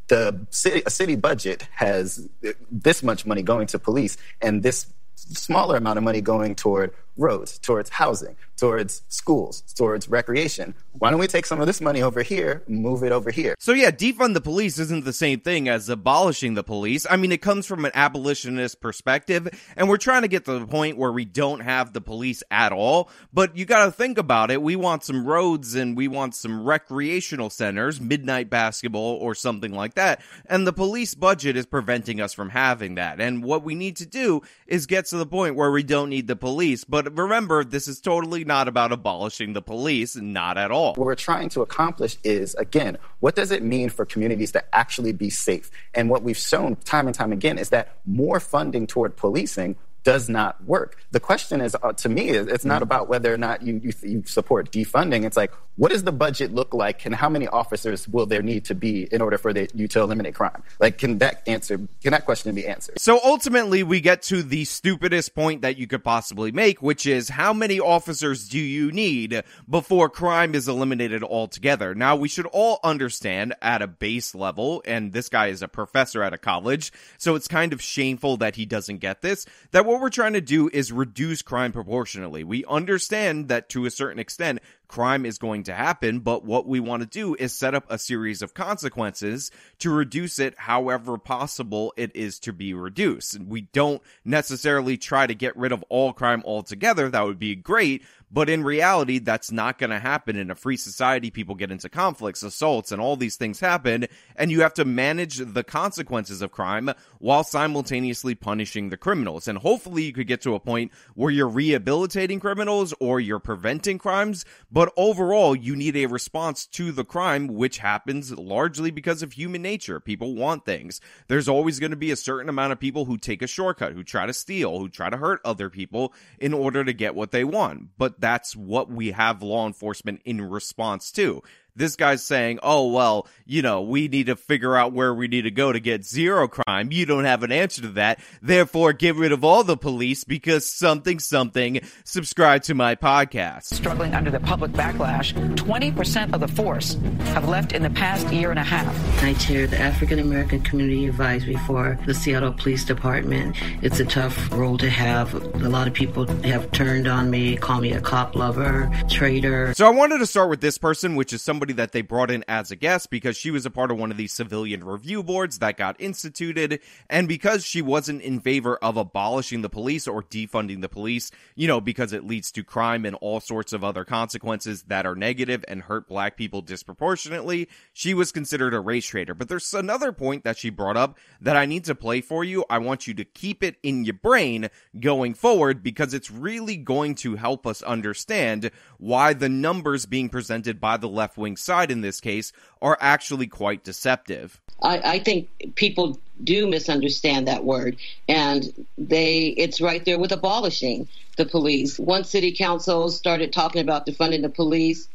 the 0.07 0.45
city, 0.49 0.83
a 0.85 0.89
city 0.89 1.15
budget 1.15 1.67
has 1.75 2.27
this 2.71 3.03
much 3.03 3.25
money 3.25 3.41
going 3.41 3.67
to 3.67 3.79
police 3.79 4.17
and 4.41 4.61
this 4.63 4.87
smaller 5.15 5.77
amount 5.77 5.97
of 5.97 6.03
money 6.03 6.21
going 6.21 6.55
toward 6.55 6.91
roads, 7.17 7.59
towards 7.59 7.89
housing, 7.89 8.35
towards 8.57 9.01
schools, 9.09 9.61
towards 9.75 10.07
recreation. 10.07 10.73
Why 10.93 11.11
don't 11.11 11.19
we 11.19 11.27
take 11.27 11.45
some 11.45 11.59
of 11.59 11.67
this 11.67 11.81
money 11.81 12.01
over 12.01 12.23
here, 12.23 12.63
move 12.67 13.03
it 13.03 13.11
over 13.11 13.31
here? 13.31 13.55
So 13.59 13.73
yeah, 13.73 13.91
defund 13.91 14.33
the 14.33 14.41
police 14.41 14.79
isn't 14.79 15.05
the 15.05 15.13
same 15.13 15.39
thing 15.39 15.67
as 15.67 15.89
abolishing 15.89 16.53
the 16.53 16.63
police. 16.63 17.05
I 17.09 17.17
mean, 17.17 17.31
it 17.31 17.41
comes 17.41 17.65
from 17.65 17.83
an 17.85 17.91
abolitionist 17.93 18.79
perspective, 18.79 19.49
and 19.75 19.89
we're 19.89 19.97
trying 19.97 20.21
to 20.21 20.27
get 20.27 20.45
to 20.45 20.59
the 20.59 20.67
point 20.67 20.97
where 20.97 21.11
we 21.11 21.25
don't 21.25 21.61
have 21.61 21.93
the 21.93 22.01
police 22.01 22.43
at 22.51 22.71
all. 22.71 23.09
But 23.33 23.57
you 23.57 23.65
got 23.65 23.85
to 23.85 23.91
think 23.91 24.17
about 24.17 24.51
it. 24.51 24.61
We 24.61 24.75
want 24.75 25.03
some 25.03 25.25
roads 25.25 25.75
and 25.75 25.97
we 25.97 26.07
want 26.07 26.35
some 26.35 26.63
recreational 26.63 27.49
centers, 27.49 27.99
midnight 27.99 28.49
basketball 28.49 29.17
or 29.17 29.35
something 29.35 29.73
like 29.73 29.95
that. 29.95 30.21
And 30.45 30.65
the 30.65 30.73
police 30.73 31.15
budget 31.15 31.57
is 31.57 31.65
preventing 31.65 32.21
us 32.21 32.33
from 32.33 32.49
having 32.49 32.95
that. 32.95 33.19
And 33.19 33.43
what 33.43 33.63
we 33.63 33.75
need 33.75 33.97
to 33.97 34.05
do 34.05 34.41
is 34.67 34.85
get 34.85 35.05
to 35.07 35.17
the 35.17 35.25
point 35.25 35.55
where 35.55 35.71
we 35.71 35.83
don't 35.83 36.09
need 36.09 36.27
the 36.27 36.35
police. 36.35 36.83
But 36.83 37.02
but 37.03 37.13
remember, 37.17 37.63
this 37.63 37.87
is 37.87 37.99
totally 37.99 38.43
not 38.43 38.67
about 38.67 38.91
abolishing 38.91 39.53
the 39.53 39.61
police, 39.61 40.15
not 40.15 40.57
at 40.57 40.71
all. 40.71 40.93
What 40.95 41.05
we're 41.05 41.15
trying 41.15 41.49
to 41.49 41.61
accomplish 41.61 42.17
is, 42.23 42.55
again, 42.55 42.97
what 43.19 43.35
does 43.35 43.51
it 43.51 43.63
mean 43.63 43.89
for 43.89 44.05
communities 44.05 44.51
to 44.53 44.75
actually 44.75 45.11
be 45.11 45.29
safe? 45.29 45.69
And 45.93 46.09
what 46.09 46.23
we've 46.23 46.37
shown 46.37 46.75
time 46.77 47.07
and 47.07 47.15
time 47.15 47.31
again 47.31 47.57
is 47.57 47.69
that 47.69 47.97
more 48.05 48.39
funding 48.39 48.87
toward 48.87 49.15
policing 49.15 49.75
does 50.03 50.29
not 50.29 50.63
work. 50.65 50.97
The 51.11 51.19
question 51.19 51.61
is, 51.61 51.75
uh, 51.81 51.93
to 51.93 52.09
me, 52.09 52.29
it's 52.29 52.65
not 52.65 52.75
mm-hmm. 52.75 52.83
about 52.83 53.07
whether 53.07 53.33
or 53.33 53.37
not 53.37 53.61
you, 53.61 53.79
you, 53.83 53.93
you, 54.01 54.23
support 54.25 54.71
defunding. 54.71 55.25
It's 55.25 55.37
like, 55.37 55.51
what 55.75 55.91
does 55.91 56.03
the 56.03 56.11
budget 56.11 56.53
look 56.53 56.73
like 56.73 57.05
and 57.05 57.15
how 57.15 57.29
many 57.29 57.47
officers 57.47 58.07
will 58.07 58.25
there 58.25 58.43
need 58.43 58.65
to 58.65 58.75
be 58.75 59.07
in 59.11 59.21
order 59.21 59.37
for 59.37 59.53
the, 59.53 59.69
you 59.73 59.87
to 59.89 60.01
eliminate 60.01 60.35
crime? 60.35 60.61
Like, 60.79 60.97
can 60.97 61.17
that 61.19 61.41
answer, 61.47 61.79
can 62.01 62.11
that 62.11 62.25
question 62.25 62.53
be 62.53 62.67
answered? 62.67 62.99
So 62.99 63.19
ultimately, 63.23 63.81
we 63.81 64.01
get 64.01 64.21
to 64.23 64.43
the 64.43 64.65
stupidest 64.65 65.33
point 65.33 65.61
that 65.61 65.77
you 65.77 65.87
could 65.87 66.03
possibly 66.03 66.51
make, 66.51 66.81
which 66.81 67.07
is 67.07 67.29
how 67.29 67.53
many 67.53 67.79
officers 67.79 68.47
do 68.49 68.59
you 68.59 68.91
need 68.91 69.43
before 69.69 70.09
crime 70.09 70.53
is 70.53 70.67
eliminated 70.67 71.23
altogether? 71.23 71.95
Now, 71.95 72.15
we 72.15 72.27
should 72.27 72.45
all 72.47 72.79
understand 72.83 73.55
at 73.61 73.81
a 73.81 73.87
base 73.87 74.35
level, 74.35 74.83
and 74.85 75.11
this 75.11 75.29
guy 75.29 75.47
is 75.47 75.61
a 75.61 75.67
professor 75.67 76.21
at 76.21 76.33
a 76.33 76.37
college, 76.37 76.91
so 77.17 77.35
it's 77.35 77.47
kind 77.47 77.73
of 77.73 77.81
shameful 77.81 78.37
that 78.37 78.55
he 78.55 78.65
doesn't 78.65 78.97
get 78.97 79.21
this, 79.21 79.45
that 79.71 79.85
what 79.93 80.01
we're 80.01 80.09
trying 80.09 80.33
to 80.33 80.41
do 80.41 80.69
is 80.73 80.91
reduce 80.91 81.43
crime 81.43 81.71
proportionally. 81.71 82.43
We 82.43 82.65
understand 82.65 83.49
that 83.49 83.69
to 83.69 83.85
a 83.85 83.91
certain 83.91 84.17
extent, 84.17 84.59
crime 84.93 85.25
is 85.25 85.39
going 85.39 85.63
to 85.63 85.73
happen, 85.73 86.19
but 86.19 86.45
what 86.45 86.67
we 86.67 86.79
want 86.79 87.01
to 87.01 87.09
do 87.09 87.33
is 87.33 87.51
set 87.51 87.73
up 87.73 87.83
a 87.89 87.97
series 87.97 88.43
of 88.43 88.53
consequences 88.53 89.49
to 89.79 89.89
reduce 89.89 90.37
it 90.37 90.53
however 90.55 91.17
possible 91.17 91.91
it 91.97 92.15
is 92.15 92.37
to 92.37 92.53
be 92.53 92.75
reduced. 92.75 93.39
We 93.39 93.61
don't 93.61 94.03
necessarily 94.23 94.97
try 94.97 95.25
to 95.25 95.33
get 95.33 95.57
rid 95.57 95.71
of 95.71 95.83
all 95.89 96.13
crime 96.13 96.43
altogether. 96.45 97.09
That 97.09 97.25
would 97.25 97.39
be 97.39 97.55
great, 97.55 98.03
but 98.33 98.49
in 98.49 98.63
reality, 98.63 99.19
that's 99.19 99.51
not 99.51 99.77
going 99.77 99.91
to 99.91 99.99
happen 99.99 100.35
in 100.35 100.49
a 100.49 100.55
free 100.55 100.75
society. 100.75 101.29
People 101.29 101.53
get 101.53 101.71
into 101.71 101.87
conflicts, 101.87 102.41
assaults, 102.41 102.91
and 102.91 102.99
all 102.99 103.15
these 103.15 103.35
things 103.35 103.59
happen. 103.59 104.07
And 104.35 104.49
you 104.49 104.61
have 104.61 104.73
to 104.75 104.85
manage 104.85 105.37
the 105.37 105.63
consequences 105.63 106.41
of 106.41 106.51
crime 106.51 106.89
while 107.19 107.43
simultaneously 107.43 108.33
punishing 108.33 108.89
the 108.89 108.97
criminals. 108.97 109.47
And 109.47 109.59
hopefully 109.59 110.05
you 110.05 110.13
could 110.13 110.25
get 110.25 110.41
to 110.41 110.55
a 110.55 110.59
point 110.59 110.91
where 111.13 111.29
you're 111.29 111.47
rehabilitating 111.47 112.39
criminals 112.39 112.91
or 112.99 113.19
you're 113.19 113.37
preventing 113.37 113.99
crimes, 113.99 114.45
but 114.71 114.82
But 114.83 114.91
overall, 114.97 115.55
you 115.55 115.77
need 115.77 115.95
a 115.95 116.07
response 116.07 116.65
to 116.65 116.91
the 116.91 117.05
crime, 117.05 117.47
which 117.47 117.77
happens 117.77 118.37
largely 118.37 118.91
because 118.91 119.23
of 119.23 119.31
human 119.31 119.61
nature. 119.61 120.01
People 120.01 120.35
want 120.35 120.65
things. 120.65 120.99
There's 121.29 121.47
always 121.47 121.79
going 121.79 121.91
to 121.91 121.95
be 121.95 122.11
a 122.11 122.17
certain 122.17 122.49
amount 122.49 122.73
of 122.73 122.81
people 122.81 123.05
who 123.05 123.17
take 123.17 123.41
a 123.41 123.47
shortcut, 123.47 123.93
who 123.93 124.03
try 124.03 124.25
to 124.25 124.33
steal, 124.33 124.79
who 124.79 124.89
try 124.89 125.09
to 125.09 125.15
hurt 125.15 125.39
other 125.45 125.69
people 125.69 126.13
in 126.37 126.53
order 126.53 126.83
to 126.83 126.91
get 126.91 127.15
what 127.15 127.31
they 127.31 127.45
want. 127.45 127.97
But 127.97 128.19
that's 128.19 128.57
what 128.57 128.91
we 128.91 129.11
have 129.11 129.41
law 129.41 129.65
enforcement 129.65 130.19
in 130.25 130.41
response 130.41 131.13
to. 131.13 131.41
This 131.75 131.95
guy's 131.95 132.23
saying, 132.23 132.59
oh, 132.61 132.91
well, 132.91 133.27
you 133.45 133.63
know, 133.63 133.81
we 133.81 134.07
need 134.07 134.27
to 134.27 134.35
figure 134.35 134.77
out 134.77 134.93
where 134.93 135.11
we 135.11 135.27
need 135.27 135.41
to 135.41 135.51
go 135.51 135.71
to 135.71 135.79
get 135.79 136.05
zero 136.05 136.47
crime. 136.47 136.91
You 136.91 137.07
don't 137.07 137.23
have 137.23 137.41
an 137.41 137.51
answer 137.51 137.81
to 137.81 137.87
that. 137.89 138.19
Therefore, 138.43 138.93
get 138.93 139.15
rid 139.15 139.31
of 139.31 139.43
all 139.43 139.63
the 139.63 139.75
police 139.75 140.23
because 140.23 140.71
something, 140.71 141.17
something. 141.17 141.81
Subscribe 142.03 142.61
to 142.63 142.75
my 142.75 142.93
podcast. 142.93 143.73
Struggling 143.73 144.13
under 144.13 144.29
the 144.29 144.39
public 144.39 144.71
backlash, 144.73 145.33
20% 145.55 146.33
of 146.33 146.41
the 146.41 146.47
force 146.47 146.93
have 147.33 147.49
left 147.49 147.71
in 147.71 147.81
the 147.81 147.89
past 147.89 148.27
year 148.31 148.51
and 148.51 148.59
a 148.59 148.63
half. 148.63 149.23
I 149.23 149.33
chair 149.33 149.65
the 149.65 149.79
African 149.79 150.19
American 150.19 150.61
Community 150.61 151.07
Advisory 151.07 151.57
for 151.65 151.97
the 152.05 152.13
Seattle 152.13 152.53
Police 152.53 152.85
Department. 152.85 153.55
It's 153.81 153.99
a 153.99 154.05
tough 154.05 154.51
role 154.51 154.77
to 154.77 154.91
have. 154.91 155.33
A 155.33 155.69
lot 155.69 155.87
of 155.87 155.93
people 155.95 156.27
have 156.43 156.69
turned 156.71 157.07
on 157.07 157.31
me, 157.31 157.57
call 157.57 157.81
me 157.81 157.93
a 157.93 158.01
cop 158.01 158.35
lover, 158.35 158.91
traitor. 159.09 159.73
So 159.73 159.87
I 159.87 159.89
wanted 159.89 160.19
to 160.19 160.27
start 160.27 160.51
with 160.51 160.61
this 160.61 160.77
person, 160.77 161.15
which 161.15 161.33
is 161.33 161.41
somebody 161.41 161.62
somebody 161.63 161.81
that 161.81 161.93
they 161.93 162.01
brought 162.01 162.29
in 162.29 162.43
as 162.45 162.71
a 162.71 162.75
guest 162.75 163.09
because 163.09 163.37
she 163.37 163.49
was 163.49 163.65
a 163.65 163.69
part 163.69 163.89
of 163.89 163.97
one 163.97 164.11
of 164.11 164.17
these 164.17 164.33
civilian 164.33 164.83
review 164.83 165.23
boards 165.23 165.59
that 165.59 165.77
got 165.77 165.95
instituted. 165.97 166.81
And 167.09 167.25
because 167.25 167.63
she 167.65 167.81
wasn't 167.81 168.21
in 168.21 168.41
favor 168.41 168.75
of 168.75 168.97
abolishing 168.97 169.61
the 169.61 169.69
police 169.69 170.05
or 170.05 170.23
defunding 170.23 170.81
the 170.81 170.89
police, 170.89 171.31
you 171.55 171.65
know, 171.65 171.79
because 171.79 172.11
it 172.11 172.27
leads 172.27 172.51
to 172.51 172.65
crime 172.65 173.05
and 173.05 173.15
all 173.21 173.39
sorts 173.39 173.71
of 173.71 173.81
other 173.81 174.03
consequences 174.03 174.83
that 174.83 175.05
are 175.05 175.15
negative 175.15 175.63
and 175.69 175.83
hurt 175.83 176.09
black 176.09 176.35
people 176.35 176.61
disproportionately, 176.61 177.69
she 177.93 178.13
was 178.13 178.33
considered 178.33 178.73
a 178.73 178.81
race 178.81 179.05
traitor. 179.05 179.33
But 179.33 179.47
there's 179.47 179.73
another 179.73 180.11
point 180.11 180.43
that 180.43 180.57
she 180.57 180.69
brought 180.69 180.97
up 180.97 181.17
that 181.39 181.55
I 181.55 181.65
need 181.65 181.85
to 181.85 181.95
play 181.95 182.19
for 182.19 182.43
you. 182.43 182.65
I 182.69 182.79
want 182.79 183.07
you 183.07 183.13
to 183.13 183.23
keep 183.23 183.63
it 183.63 183.77
in 183.83 184.03
your 184.03 184.15
brain 184.15 184.69
going 184.99 185.33
forward 185.33 185.81
because 185.81 186.13
it's 186.13 186.29
really 186.29 186.75
going 186.75 187.15
to 187.15 187.37
help 187.37 187.65
us 187.65 187.81
understand 187.83 188.69
why 188.97 189.31
the 189.31 189.47
numbers 189.47 190.05
being 190.05 190.27
presented 190.27 190.81
by 190.81 190.97
the 190.97 191.07
left 191.07 191.37
wing 191.37 191.52
side 191.57 191.91
in 191.91 192.01
this 192.01 192.19
case 192.19 192.51
are 192.81 192.97
actually 192.99 193.47
quite 193.47 193.83
deceptive. 193.83 194.59
I, 194.81 194.99
I, 194.99 195.19
think 195.19 195.49
people 195.75 196.19
do 196.43 196.67
misunderstand 196.67 197.47
that 197.47 197.63
word, 197.63 197.97
and 198.27 198.85
they 198.97 199.47
it's 199.57 199.79
right 199.81 200.03
there 200.03 200.19
with 200.19 200.31
abolishing 200.31 201.07
the 201.37 201.45
police. 201.45 201.97
Once 201.99 202.29
city 202.29 202.51
council 202.51 203.09
started 203.09 203.53
talking 203.53 203.81
about 203.81 204.05
defunding 204.05 204.41
the 204.41 204.49
police, 204.49 205.07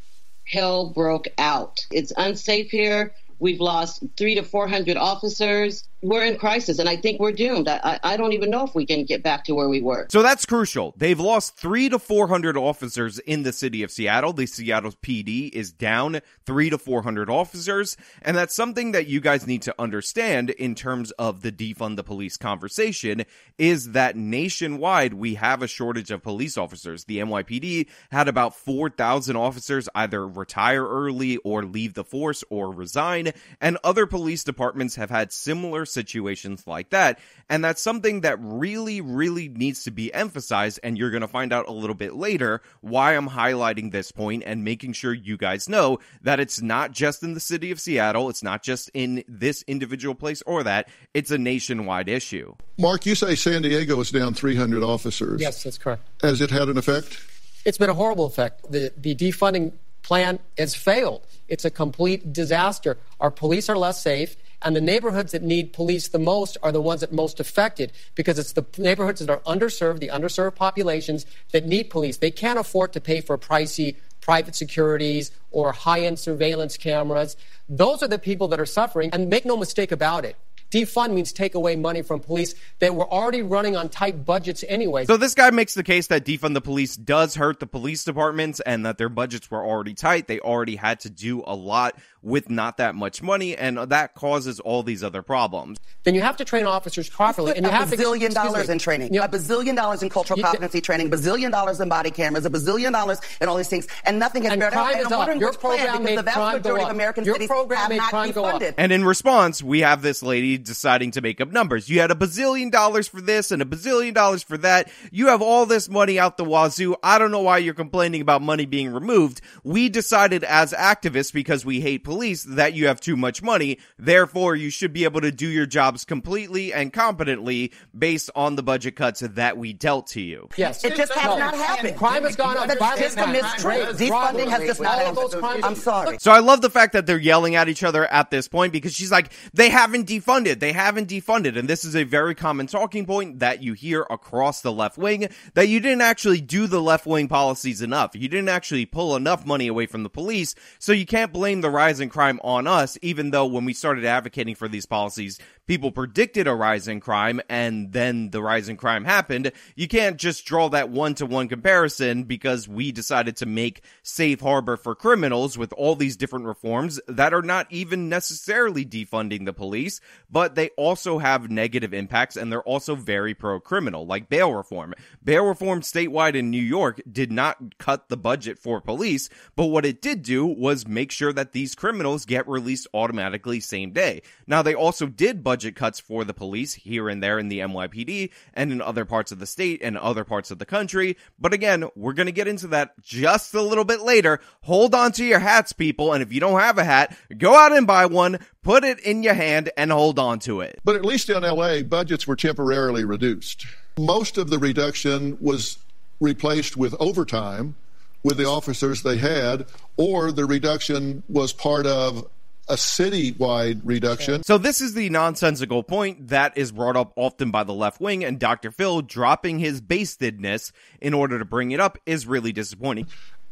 hell 0.44 0.90
broke 0.90 1.28
out. 1.36 1.86
It's 1.90 2.12
unsafe 2.16 2.70
here. 2.70 3.12
We've 3.38 3.60
lost 3.60 4.02
three 4.16 4.34
to 4.34 4.42
four 4.42 4.68
hundred 4.68 4.96
officers 4.96 5.88
we're 6.00 6.24
in 6.24 6.38
crisis, 6.38 6.78
and 6.78 6.88
I 6.88 6.96
think 6.96 7.18
we're 7.18 7.32
doomed. 7.32 7.68
I, 7.68 7.98
I 8.04 8.16
don't 8.16 8.32
even 8.32 8.50
know 8.50 8.64
if 8.64 8.74
we 8.74 8.86
can 8.86 9.04
get 9.04 9.22
back 9.22 9.44
to 9.44 9.54
where 9.54 9.68
we 9.68 9.82
were. 9.82 10.06
So 10.10 10.22
that's 10.22 10.46
crucial. 10.46 10.94
They've 10.96 11.18
lost 11.18 11.56
three 11.56 11.88
to 11.88 11.98
400 11.98 12.56
officers 12.56 13.18
in 13.18 13.42
the 13.42 13.52
city 13.52 13.82
of 13.82 13.90
Seattle. 13.90 14.32
The 14.32 14.46
Seattle 14.46 14.92
PD 15.02 15.50
is 15.50 15.72
down 15.72 16.20
three 16.46 16.70
to 16.70 16.78
400 16.78 17.28
officers, 17.28 17.96
and 18.22 18.36
that's 18.36 18.54
something 18.54 18.92
that 18.92 19.08
you 19.08 19.20
guys 19.20 19.46
need 19.46 19.62
to 19.62 19.74
understand 19.78 20.50
in 20.50 20.76
terms 20.76 21.10
of 21.12 21.42
the 21.42 21.50
defund 21.50 21.96
the 21.96 22.04
police 22.04 22.36
conversation 22.36 23.24
is 23.56 23.92
that 23.92 24.16
nationwide 24.16 25.14
we 25.14 25.34
have 25.34 25.62
a 25.62 25.66
shortage 25.66 26.12
of 26.12 26.22
police 26.22 26.56
officers. 26.56 27.04
The 27.04 27.18
NYPD 27.18 27.88
had 28.12 28.28
about 28.28 28.54
4,000 28.54 29.34
officers 29.34 29.88
either 29.96 30.26
retire 30.28 30.86
early 30.86 31.38
or 31.38 31.64
leave 31.64 31.94
the 31.94 32.04
force 32.04 32.44
or 32.50 32.70
resign, 32.70 33.27
and 33.60 33.78
other 33.84 34.06
police 34.06 34.44
departments 34.44 34.96
have 34.96 35.10
had 35.10 35.32
similar 35.32 35.84
situations 35.86 36.66
like 36.66 36.90
that. 36.90 37.18
And 37.48 37.64
that's 37.64 37.82
something 37.82 38.22
that 38.22 38.38
really, 38.40 39.00
really 39.00 39.48
needs 39.48 39.84
to 39.84 39.90
be 39.90 40.12
emphasized. 40.12 40.80
And 40.82 40.98
you're 40.98 41.10
going 41.10 41.22
to 41.22 41.28
find 41.28 41.52
out 41.52 41.68
a 41.68 41.72
little 41.72 41.94
bit 41.94 42.14
later 42.14 42.60
why 42.80 43.16
I'm 43.16 43.28
highlighting 43.28 43.92
this 43.92 44.12
point 44.12 44.42
and 44.46 44.64
making 44.64 44.92
sure 44.92 45.12
you 45.12 45.36
guys 45.36 45.68
know 45.68 45.98
that 46.22 46.40
it's 46.40 46.60
not 46.60 46.92
just 46.92 47.22
in 47.22 47.34
the 47.34 47.40
city 47.40 47.70
of 47.70 47.80
Seattle. 47.80 48.28
It's 48.28 48.42
not 48.42 48.62
just 48.62 48.90
in 48.94 49.24
this 49.28 49.62
individual 49.66 50.14
place 50.14 50.42
or 50.42 50.62
that. 50.64 50.88
It's 51.14 51.30
a 51.30 51.38
nationwide 51.38 52.08
issue. 52.08 52.54
Mark, 52.78 53.06
you 53.06 53.14
say 53.14 53.34
San 53.34 53.62
Diego 53.62 54.00
is 54.00 54.10
down 54.10 54.34
300 54.34 54.82
officers. 54.82 55.40
Yes, 55.40 55.62
that's 55.62 55.78
correct. 55.78 56.02
Has 56.22 56.40
it 56.40 56.50
had 56.50 56.68
an 56.68 56.78
effect? 56.78 57.20
It's 57.64 57.78
been 57.78 57.90
a 57.90 57.94
horrible 57.94 58.24
effect. 58.26 58.70
The, 58.70 58.92
the 58.96 59.14
defunding 59.14 59.72
plan 60.08 60.38
has 60.56 60.74
failed. 60.74 61.26
It's 61.48 61.66
a 61.66 61.70
complete 61.70 62.32
disaster. 62.32 62.96
Our 63.20 63.30
police 63.30 63.68
are 63.68 63.76
less 63.76 64.02
safe. 64.02 64.36
And 64.62 64.74
the 64.74 64.80
neighborhoods 64.80 65.32
that 65.32 65.42
need 65.42 65.74
police 65.74 66.08
the 66.08 66.18
most 66.18 66.56
are 66.62 66.72
the 66.72 66.80
ones 66.80 67.02
that 67.02 67.12
most 67.12 67.38
affected 67.38 67.92
because 68.14 68.38
it's 68.38 68.52
the 68.52 68.64
neighborhoods 68.78 69.20
that 69.20 69.30
are 69.30 69.40
underserved, 69.40 70.00
the 70.00 70.08
underserved 70.08 70.56
populations 70.56 71.26
that 71.52 71.66
need 71.66 71.90
police. 71.90 72.16
They 72.16 72.30
can't 72.30 72.58
afford 72.58 72.92
to 72.94 73.00
pay 73.00 73.20
for 73.20 73.36
pricey 73.36 73.96
private 74.22 74.56
securities 74.56 75.30
or 75.50 75.72
high 75.72 76.00
end 76.00 76.18
surveillance 76.18 76.76
cameras. 76.76 77.36
Those 77.68 78.02
are 78.02 78.08
the 78.08 78.18
people 78.18 78.48
that 78.48 78.58
are 78.58 78.66
suffering. 78.66 79.10
And 79.12 79.28
make 79.28 79.44
no 79.44 79.56
mistake 79.56 79.92
about 79.92 80.24
it. 80.24 80.36
Defund 80.70 81.12
means 81.12 81.32
take 81.32 81.54
away 81.54 81.76
money 81.76 82.02
from 82.02 82.20
police 82.20 82.54
that 82.80 82.94
were 82.94 83.10
already 83.10 83.42
running 83.42 83.76
on 83.76 83.88
tight 83.88 84.24
budgets 84.24 84.64
anyway. 84.68 85.06
So 85.06 85.16
this 85.16 85.34
guy 85.34 85.50
makes 85.50 85.74
the 85.74 85.82
case 85.82 86.08
that 86.08 86.24
defund 86.24 86.54
the 86.54 86.60
police 86.60 86.96
does 86.96 87.34
hurt 87.34 87.60
the 87.60 87.66
police 87.66 88.04
departments 88.04 88.60
and 88.60 88.84
that 88.84 88.98
their 88.98 89.08
budgets 89.08 89.50
were 89.50 89.64
already 89.64 89.94
tight. 89.94 90.26
They 90.26 90.40
already 90.40 90.76
had 90.76 91.00
to 91.00 91.10
do 91.10 91.42
a 91.46 91.54
lot 91.54 91.96
with 92.20 92.50
not 92.50 92.78
that 92.78 92.94
much 92.94 93.22
money, 93.22 93.56
and 93.56 93.78
that 93.78 94.14
causes 94.14 94.58
all 94.58 94.82
these 94.82 95.04
other 95.04 95.22
problems. 95.22 95.78
Then 96.02 96.16
you 96.16 96.20
have 96.20 96.36
to 96.38 96.44
train 96.44 96.66
officers 96.66 97.08
properly, 97.08 97.52
and 97.56 97.64
you 97.64 97.70
a 97.70 97.72
have 97.72 97.88
bazillion 97.88 98.28
to, 98.28 98.34
dollars 98.34 98.68
in 98.68 98.78
training, 98.78 99.14
you 99.14 99.20
know, 99.20 99.24
a 99.24 99.28
bazillion 99.28 99.76
dollars 99.76 100.02
in 100.02 100.08
cultural 100.10 100.40
competency 100.40 100.80
training, 100.80 101.10
bazillion 101.10 101.52
dollars 101.52 101.80
in 101.80 101.88
body 101.88 102.10
cameras, 102.10 102.44
a 102.44 102.50
bazillion 102.50 102.92
dollars 102.92 103.20
in 103.40 103.48
all 103.48 103.56
these 103.56 103.68
things, 103.68 103.86
and 104.04 104.18
nothing 104.18 104.42
has 104.42 104.52
and 104.52 104.60
been 104.60 104.70
crime 104.72 104.96
And 104.96 105.06
I'm 105.06 105.18
wondering 105.18 105.36
up. 105.36 105.40
Your 105.40 105.50
which 105.50 105.60
plan, 105.60 105.78
program 105.78 106.02
because 106.02 106.16
the 106.16 106.22
vast 106.22 106.36
crime 106.36 106.56
majority 106.56 106.82
go 106.82 106.90
of 106.90 106.94
American 106.96 107.24
Your 107.24 107.34
cities 107.36 107.48
program 107.48 107.78
have 107.78 107.88
made 107.88 107.96
not 107.98 108.10
crime 108.10 108.30
defunded. 108.30 108.34
Go 108.34 108.44
up. 108.46 108.74
And 108.76 108.92
in 108.92 109.04
response, 109.04 109.62
we 109.62 109.80
have 109.80 110.02
this 110.02 110.22
lady 110.22 110.57
deciding 110.58 111.12
to 111.12 111.20
make 111.20 111.40
up 111.40 111.50
numbers. 111.50 111.88
You 111.88 112.00
had 112.00 112.10
a 112.10 112.14
bazillion 112.14 112.70
dollars 112.70 113.08
for 113.08 113.20
this 113.20 113.50
and 113.50 113.62
a 113.62 113.64
bazillion 113.64 114.14
dollars 114.14 114.42
for 114.42 114.58
that. 114.58 114.90
You 115.10 115.28
have 115.28 115.42
all 115.42 115.66
this 115.66 115.88
money 115.88 116.18
out 116.18 116.36
the 116.36 116.44
wazoo. 116.44 116.96
I 117.02 117.18
don't 117.18 117.30
know 117.30 117.42
why 117.42 117.58
you're 117.58 117.74
complaining 117.74 118.20
about 118.20 118.42
money 118.42 118.66
being 118.66 118.92
removed. 118.92 119.40
We 119.64 119.88
decided 119.88 120.44
as 120.44 120.72
activists, 120.72 121.32
because 121.32 121.64
we 121.64 121.80
hate 121.80 122.04
police, 122.04 122.44
that 122.44 122.74
you 122.74 122.86
have 122.88 123.00
too 123.00 123.16
much 123.16 123.42
money. 123.42 123.78
Therefore, 123.98 124.56
you 124.56 124.70
should 124.70 124.92
be 124.92 125.04
able 125.04 125.20
to 125.20 125.30
do 125.32 125.46
your 125.48 125.66
jobs 125.66 126.04
completely 126.04 126.72
and 126.72 126.92
competently 126.92 127.72
based 127.96 128.30
on 128.34 128.56
the 128.56 128.62
budget 128.62 128.96
cuts 128.96 129.20
that 129.20 129.56
we 129.56 129.72
dealt 129.72 130.08
to 130.08 130.20
you. 130.20 130.48
Yes. 130.56 130.84
It 130.84 130.96
just 130.96 131.12
has 131.14 131.24
No. 131.24 131.38
not 131.38 131.54
happened. 131.54 131.96
Crime 131.96 132.24
has 132.24 132.36
gone 132.36 132.56
up. 132.56 132.68
The 132.68 132.76
Crime 132.76 132.98
has 132.98 133.12
system 133.12 133.26
gone 133.26 133.36
is 133.36 133.42
up. 133.42 133.58
Defunding 133.98 134.48
has 134.48 134.62
just 134.66 134.80
not 134.80 134.98
all 135.02 135.10
of 135.10 135.16
those 135.16 135.40
happened. 135.40 135.64
I'm 135.64 135.74
sorry. 135.74 136.16
So 136.20 136.30
I 136.32 136.38
love 136.38 136.60
the 136.60 136.70
fact 136.70 136.92
that 136.94 137.06
they're 137.06 137.18
yelling 137.18 137.54
at 137.54 137.68
each 137.68 137.82
other 137.82 138.04
at 138.06 138.30
this 138.30 138.48
point 138.48 138.72
because 138.72 138.94
she's 138.94 139.10
like, 139.12 139.32
they 139.52 139.68
haven't 139.68 140.06
defunded. 140.08 140.47
They 140.54 140.72
haven't 140.72 141.08
defunded. 141.08 141.56
And 141.56 141.68
this 141.68 141.84
is 141.84 141.96
a 141.96 142.04
very 142.04 142.34
common 142.34 142.66
talking 142.66 143.06
point 143.06 143.38
that 143.40 143.62
you 143.62 143.72
hear 143.72 144.06
across 144.10 144.60
the 144.60 144.72
left 144.72 144.98
wing 144.98 145.28
that 145.54 145.68
you 145.68 145.80
didn't 145.80 146.02
actually 146.02 146.40
do 146.40 146.66
the 146.66 146.80
left 146.80 147.06
wing 147.06 147.28
policies 147.28 147.82
enough. 147.82 148.14
You 148.14 148.28
didn't 148.28 148.48
actually 148.48 148.86
pull 148.86 149.16
enough 149.16 149.46
money 149.46 149.66
away 149.66 149.86
from 149.86 150.02
the 150.02 150.10
police. 150.10 150.54
So 150.78 150.92
you 150.92 151.06
can't 151.06 151.32
blame 151.32 151.60
the 151.60 151.70
rise 151.70 152.00
in 152.00 152.08
crime 152.08 152.40
on 152.42 152.66
us, 152.66 152.98
even 153.02 153.30
though 153.30 153.46
when 153.46 153.64
we 153.64 153.72
started 153.72 154.04
advocating 154.04 154.54
for 154.54 154.68
these 154.68 154.86
policies, 154.86 155.38
people 155.68 155.92
predicted 155.92 156.48
a 156.48 156.54
rise 156.54 156.88
in 156.88 156.98
crime 156.98 157.40
and 157.48 157.92
then 157.92 158.30
the 158.30 158.42
rise 158.42 158.70
in 158.70 158.76
crime 158.76 159.04
happened. 159.04 159.52
You 159.76 159.86
can't 159.86 160.16
just 160.16 160.46
draw 160.46 160.70
that 160.70 160.88
one 160.88 161.14
to 161.16 161.26
one 161.26 161.46
comparison 161.46 162.24
because 162.24 162.66
we 162.66 162.90
decided 162.90 163.36
to 163.36 163.46
make 163.46 163.82
safe 164.02 164.40
harbor 164.40 164.78
for 164.78 164.94
criminals 164.94 165.58
with 165.58 165.72
all 165.74 165.94
these 165.94 166.16
different 166.16 166.46
reforms 166.46 166.98
that 167.06 167.34
are 167.34 167.42
not 167.42 167.66
even 167.70 168.08
necessarily 168.08 168.86
defunding 168.86 169.44
the 169.44 169.52
police, 169.52 170.00
but 170.30 170.54
they 170.54 170.70
also 170.70 171.18
have 171.18 171.50
negative 171.50 171.92
impacts 171.92 172.36
and 172.36 172.50
they're 172.50 172.62
also 172.62 172.96
very 172.96 173.34
pro 173.34 173.60
criminal, 173.60 174.06
like 174.06 174.30
bail 174.30 174.54
reform. 174.54 174.94
Bail 175.22 175.44
reform 175.44 175.82
statewide 175.82 176.34
in 176.34 176.50
New 176.50 176.62
York 176.62 177.00
did 177.10 177.30
not 177.30 177.76
cut 177.76 178.08
the 178.08 178.16
budget 178.16 178.58
for 178.58 178.80
police, 178.80 179.28
but 179.54 179.66
what 179.66 179.84
it 179.84 180.00
did 180.00 180.22
do 180.22 180.46
was 180.46 180.88
make 180.88 181.12
sure 181.12 181.32
that 181.34 181.52
these 181.52 181.74
criminals 181.74 182.24
get 182.24 182.48
released 182.48 182.86
automatically 182.94 183.60
same 183.60 183.90
day. 183.90 184.22
Now, 184.46 184.62
they 184.62 184.74
also 184.74 185.06
did 185.06 185.44
budget 185.44 185.57
cuts 185.74 186.00
for 186.00 186.24
the 186.24 186.34
police 186.34 186.74
here 186.74 187.08
and 187.08 187.22
there 187.22 187.38
in 187.38 187.48
the 187.48 187.60
NYPD 187.60 188.30
and 188.54 188.72
in 188.72 188.80
other 188.80 189.04
parts 189.04 189.32
of 189.32 189.38
the 189.38 189.46
state 189.46 189.80
and 189.82 189.96
other 189.96 190.24
parts 190.24 190.50
of 190.50 190.58
the 190.58 190.66
country. 190.66 191.16
But 191.38 191.52
again, 191.52 191.88
we're 191.94 192.12
going 192.12 192.26
to 192.26 192.32
get 192.32 192.48
into 192.48 192.68
that 192.68 193.00
just 193.02 193.54
a 193.54 193.62
little 193.62 193.84
bit 193.84 194.00
later. 194.00 194.40
Hold 194.62 194.94
on 194.94 195.12
to 195.12 195.24
your 195.24 195.38
hats, 195.38 195.72
people. 195.72 196.12
And 196.12 196.22
if 196.22 196.32
you 196.32 196.40
don't 196.40 196.60
have 196.60 196.78
a 196.78 196.84
hat, 196.84 197.16
go 197.36 197.54
out 197.54 197.72
and 197.72 197.86
buy 197.86 198.06
one, 198.06 198.38
put 198.62 198.84
it 198.84 199.00
in 199.00 199.22
your 199.22 199.34
hand, 199.34 199.70
and 199.76 199.90
hold 199.92 200.18
on 200.18 200.38
to 200.40 200.60
it. 200.60 200.80
But 200.84 200.96
at 200.96 201.04
least 201.04 201.30
in 201.30 201.42
LA, 201.42 201.82
budgets 201.82 202.26
were 202.26 202.36
temporarily 202.36 203.04
reduced. 203.04 203.66
Most 203.98 204.38
of 204.38 204.50
the 204.50 204.58
reduction 204.58 205.38
was 205.40 205.78
replaced 206.20 206.76
with 206.76 206.94
overtime 207.00 207.74
with 208.22 208.36
the 208.36 208.44
officers 208.44 209.02
they 209.02 209.16
had, 209.16 209.66
or 209.96 210.32
the 210.32 210.44
reduction 210.44 211.22
was 211.28 211.52
part 211.52 211.86
of 211.86 212.28
a 212.68 212.74
citywide 212.74 213.80
reduction. 213.84 214.42
So 214.42 214.58
this 214.58 214.80
is 214.80 214.94
the 214.94 215.08
nonsensical 215.10 215.82
point 215.82 216.28
that 216.28 216.56
is 216.56 216.72
brought 216.72 216.96
up 216.96 217.12
often 217.16 217.50
by 217.50 217.64
the 217.64 217.74
left 217.74 218.00
wing, 218.00 218.24
and 218.24 218.38
Dr. 218.38 218.70
Phil 218.70 219.02
dropping 219.02 219.58
his 219.58 219.80
bastedness 219.80 220.72
in 221.00 221.14
order 221.14 221.38
to 221.38 221.44
bring 221.44 221.70
it 221.70 221.80
up 221.80 221.98
is 222.06 222.26
really 222.26 222.52
disappointing. 222.52 223.06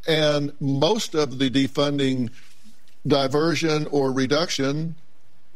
And 0.06 0.52
most 0.60 1.14
of 1.14 1.38
the 1.38 1.50
defunding 1.50 2.30
diversion 3.06 3.86
or 3.90 4.12
reduction 4.12 4.96